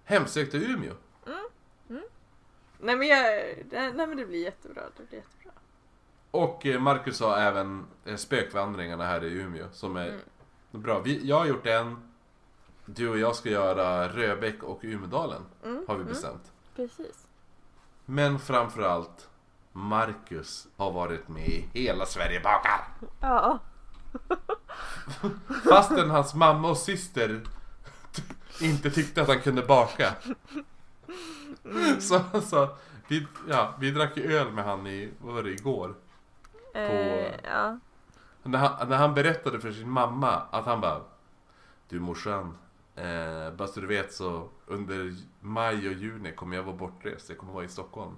Hemsökta 0.05 0.57
Umeå. 0.57 0.95
Nej 2.79 2.97
men, 2.97 3.09
jag, 3.09 3.21
nej 3.71 4.07
men 4.07 4.17
det 4.17 4.27
blir 4.27 4.45
jättebra. 4.45 4.83
Det 4.97 5.09
blir 5.09 5.19
jättebra. 5.19 5.53
Och 6.31 6.67
eh, 6.67 6.81
Marcus 6.81 7.21
har 7.21 7.39
även 7.39 7.87
eh, 8.05 8.17
spökvandringarna 8.17 9.05
här 9.05 9.25
i 9.25 9.33
Umeå 9.33 9.67
som 9.73 9.97
är 9.97 10.19
bra. 10.71 11.01
Vi, 11.01 11.29
jag 11.29 11.39
har 11.39 11.47
gjort 11.47 11.67
en. 11.67 12.13
Du 12.87 13.09
och 13.09 13.19
jag 13.19 13.37
ska 13.37 13.49
göra 13.49 14.09
Röbäck 14.09 14.63
och 14.63 14.79
Umedalen. 14.83 15.43
Har 15.89 15.97
vi 15.97 16.05
bestämt. 16.05 16.53
Precis. 16.77 17.27
Men 18.05 18.39
framförallt 18.39 19.29
Marcus 19.73 20.67
har 20.77 20.91
varit 20.91 21.29
med 21.29 21.49
i 21.49 21.69
Hela 21.73 22.07
Sverige 22.07 22.41
bakar. 22.41 22.89
Ja. 23.21 23.59
Fastän 25.69 26.11
hans 26.11 26.35
mamma 26.35 26.71
och 26.71 26.77
syster 26.77 27.41
inte 28.61 28.91
tyckte 28.91 29.23
att 29.23 29.29
han 29.29 29.41
kunde 29.41 29.63
baka. 29.63 30.15
Så, 31.99 32.21
så 32.43 32.69
vi, 33.09 33.27
ja, 33.49 33.75
vi 33.79 33.91
drack 33.91 34.17
ju 34.17 34.37
öl 34.37 34.53
med 34.53 34.65
han 34.65 34.87
i, 34.87 35.11
vad 35.19 35.35
var 35.35 35.43
det, 35.43 35.51
igår. 35.51 35.95
Eh, 36.75 37.35
ja. 37.45 37.79
När 38.43 38.59
han, 38.59 38.89
när 38.89 38.97
han 38.97 39.15
berättade 39.15 39.61
för 39.61 39.73
sin 39.73 39.91
mamma 39.91 40.43
att 40.51 40.65
han 40.65 40.81
bara 40.81 41.01
Du 41.89 42.01
morsan, 42.01 42.59
eh, 42.97 43.51
bara 43.57 43.69
så 43.69 43.81
du 43.81 43.87
vet 43.87 44.13
så 44.13 44.49
under 44.67 45.15
maj 45.41 45.89
och 45.89 45.95
juni 45.95 46.33
kommer 46.33 46.57
jag 46.57 46.63
vara 46.63 46.77
bortrest. 46.77 47.29
Jag 47.29 47.39
kommer 47.39 47.53
vara 47.53 47.65
i 47.65 47.69
Stockholm. 47.69 48.17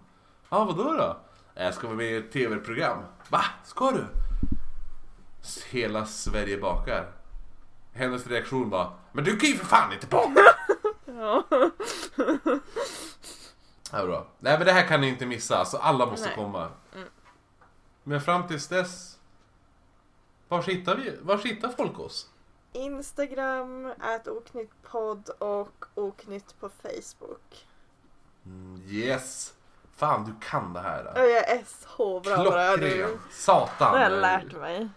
Ja, 0.49 0.57
ah, 0.57 0.65
vadå 0.65 0.93
då? 0.93 1.16
Jag 1.55 1.74
ska 1.74 1.87
vara 1.87 1.97
med 1.97 2.07
i 2.07 2.16
ett 2.16 2.33
tv-program. 2.33 3.03
Va? 3.28 3.45
Ska 3.65 3.91
du? 3.91 4.05
Hela 5.70 6.06
Sverige 6.06 6.58
bakar. 6.58 7.12
Hennes 7.92 8.26
reaktion 8.26 8.70
var 8.70 8.92
Men 9.12 9.24
du 9.24 9.36
kan 9.36 9.50
ju 9.50 9.56
för 9.56 9.66
fan 9.66 9.92
inte 9.92 10.06
baka! 10.06 10.40
ja. 11.06 11.42
Ja, 13.92 14.06
bra. 14.06 14.26
Nej 14.38 14.58
men 14.58 14.66
det 14.66 14.72
här 14.72 14.86
kan 14.88 15.00
ni 15.00 15.08
inte 15.08 15.26
missa, 15.26 15.56
alltså 15.58 15.76
alla 15.76 16.06
måste 16.06 16.26
Nej. 16.26 16.34
komma. 16.36 16.68
Men 18.02 18.20
fram 18.20 18.46
tills 18.46 18.68
dess 18.68 19.18
Var 20.48 20.62
hittar 20.62 20.96
vi, 20.96 21.16
var 21.22 21.38
hittar 21.38 21.68
folk 21.68 21.98
oss? 21.98 22.30
Instagram, 22.72 23.92
oknyttpodd 24.26 25.28
och 25.28 25.84
oknytt 25.94 26.60
på 26.60 26.68
Facebook. 26.68 27.66
Mm, 28.46 28.82
Yes! 28.88 29.52
Fan 29.96 30.24
du 30.24 30.46
kan 30.48 30.72
det 30.72 30.80
här. 30.80 31.04
Och 31.12 31.18
jag 31.30 31.48
är 31.50 31.64
så 31.96 32.20
bra 32.20 32.36
på 32.36 32.76
det. 32.76 33.18
Satan! 33.30 33.92
Det 33.92 33.98
har 33.98 34.10
jag 34.10 34.20
lärt 34.20 34.52
mig. 34.52 34.88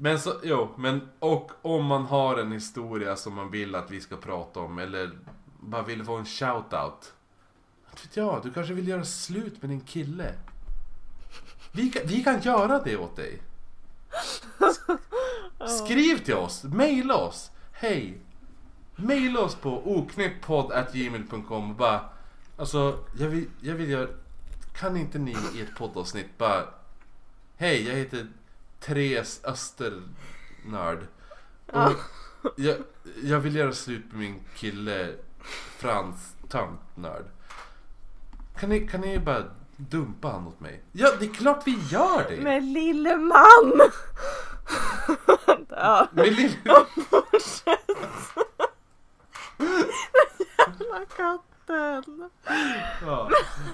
Men 0.00 0.20
så, 0.20 0.34
jo, 0.42 0.68
men 0.76 1.08
och 1.18 1.50
om 1.62 1.84
man 1.84 2.06
har 2.06 2.36
en 2.36 2.52
historia 2.52 3.16
som 3.16 3.34
man 3.34 3.50
vill 3.50 3.74
att 3.74 3.90
vi 3.90 4.00
ska 4.00 4.16
prata 4.16 4.60
om 4.60 4.78
eller 4.78 5.18
bara 5.60 5.82
vill 5.82 6.04
få 6.04 6.16
en 6.16 6.24
shout-out. 6.24 7.12
Inte 7.90 8.02
vet 8.02 8.16
jag, 8.16 8.40
du 8.42 8.52
kanske 8.52 8.74
vill 8.74 8.88
göra 8.88 9.04
slut 9.04 9.62
med 9.62 9.70
din 9.70 9.80
kille. 9.80 10.34
Vi 11.72 11.90
kan, 11.90 12.02
vi 12.06 12.24
kan 12.24 12.40
göra 12.40 12.78
det 12.78 12.96
åt 12.96 13.16
dig. 13.16 13.42
Skriv 15.84 16.24
till 16.24 16.34
oss, 16.34 16.64
mejla 16.64 17.16
oss. 17.16 17.50
Hej! 17.72 18.20
Mejla 18.96 19.40
oss 19.40 19.54
på 19.54 19.96
oknyttpodd.gmail.com 19.96 21.70
och 21.70 21.76
bara 21.76 22.00
Alltså, 22.56 22.98
jag 23.18 23.28
vill, 23.28 23.48
jag 23.60 23.74
vill 23.74 23.90
göra 23.90 24.08
Kan 24.74 24.96
inte 24.96 25.18
ni 25.18 25.36
i 25.54 25.60
ett 25.60 25.74
poddavsnitt 25.78 26.38
bara 26.38 26.64
Hej, 27.56 27.88
jag 27.88 27.94
heter 27.94 28.26
Therese 28.80 29.40
Östernörd 29.44 31.06
och 31.66 31.92
jag, 32.56 32.76
jag 33.22 33.40
vill 33.40 33.56
göra 33.56 33.72
slut 33.72 34.04
med 34.10 34.18
min 34.20 34.40
kille 34.56 35.14
Frans 35.78 36.34
Töntnörd 36.48 37.24
kan 38.60 38.68
ni, 38.68 38.88
kan 38.88 39.00
ni 39.00 39.18
bara 39.18 39.44
dumpa 39.76 40.28
han 40.28 40.46
åt 40.46 40.60
mig? 40.60 40.82
Ja, 40.92 41.12
det 41.20 41.24
är 41.24 41.34
klart 41.34 41.62
vi 41.66 41.78
gör 41.90 42.26
det! 42.28 42.36
Men 42.36 42.72
lille 42.72 43.16
man! 43.16 43.80
ja, 45.68 46.08
Med 46.12 46.36
lille... 46.36 46.54
jävla 50.58 51.04
katten. 51.16 52.30
Ja. 53.06 53.30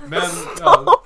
Men, 0.06 0.30
ja. 0.60 1.04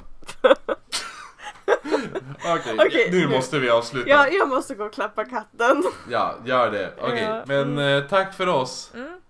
Okej, 2.56 2.76
Okej, 2.86 3.08
nu 3.12 3.18
nu. 3.20 3.28
måste 3.28 3.58
vi 3.58 3.70
avsluta. 3.70 4.08
Ja, 4.08 4.28
jag 4.28 4.48
måste 4.48 4.74
gå 4.74 4.84
och 4.84 4.92
klappa 4.92 5.24
katten. 5.24 5.84
Ja, 6.10 6.34
gör 6.44 6.70
det. 6.70 6.92
Okej, 7.00 7.22
Ja. 7.22 7.42
men 7.46 7.78
eh, 7.78 8.04
tack 8.04 8.34
för 8.34 8.46
oss. 8.46 8.90
Mm. 8.94 9.20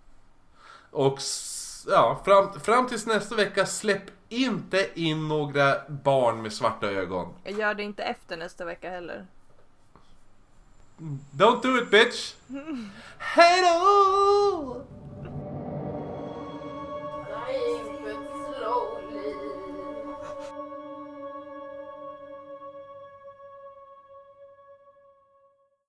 Och 0.90 1.18
ja, 1.86 2.20
fram, 2.24 2.60
fram 2.60 2.86
tills 2.86 3.06
nästa 3.06 3.34
vecka, 3.34 3.66
släpp 3.66 4.02
inte 4.28 4.88
in 5.00 5.28
några 5.28 5.74
barn 5.88 6.42
med 6.42 6.52
svarta 6.52 6.86
ögon. 6.86 7.34
Jag 7.44 7.58
gör 7.58 7.74
det 7.74 7.82
inte 7.82 8.02
efter 8.02 8.36
nästa 8.36 8.64
vecka 8.64 8.90
heller. 8.90 9.26
Don't 11.32 11.62
do 11.62 11.78
it 11.78 11.90
bitch! 11.90 12.34
Hej 13.18 13.62
då! 13.62 14.82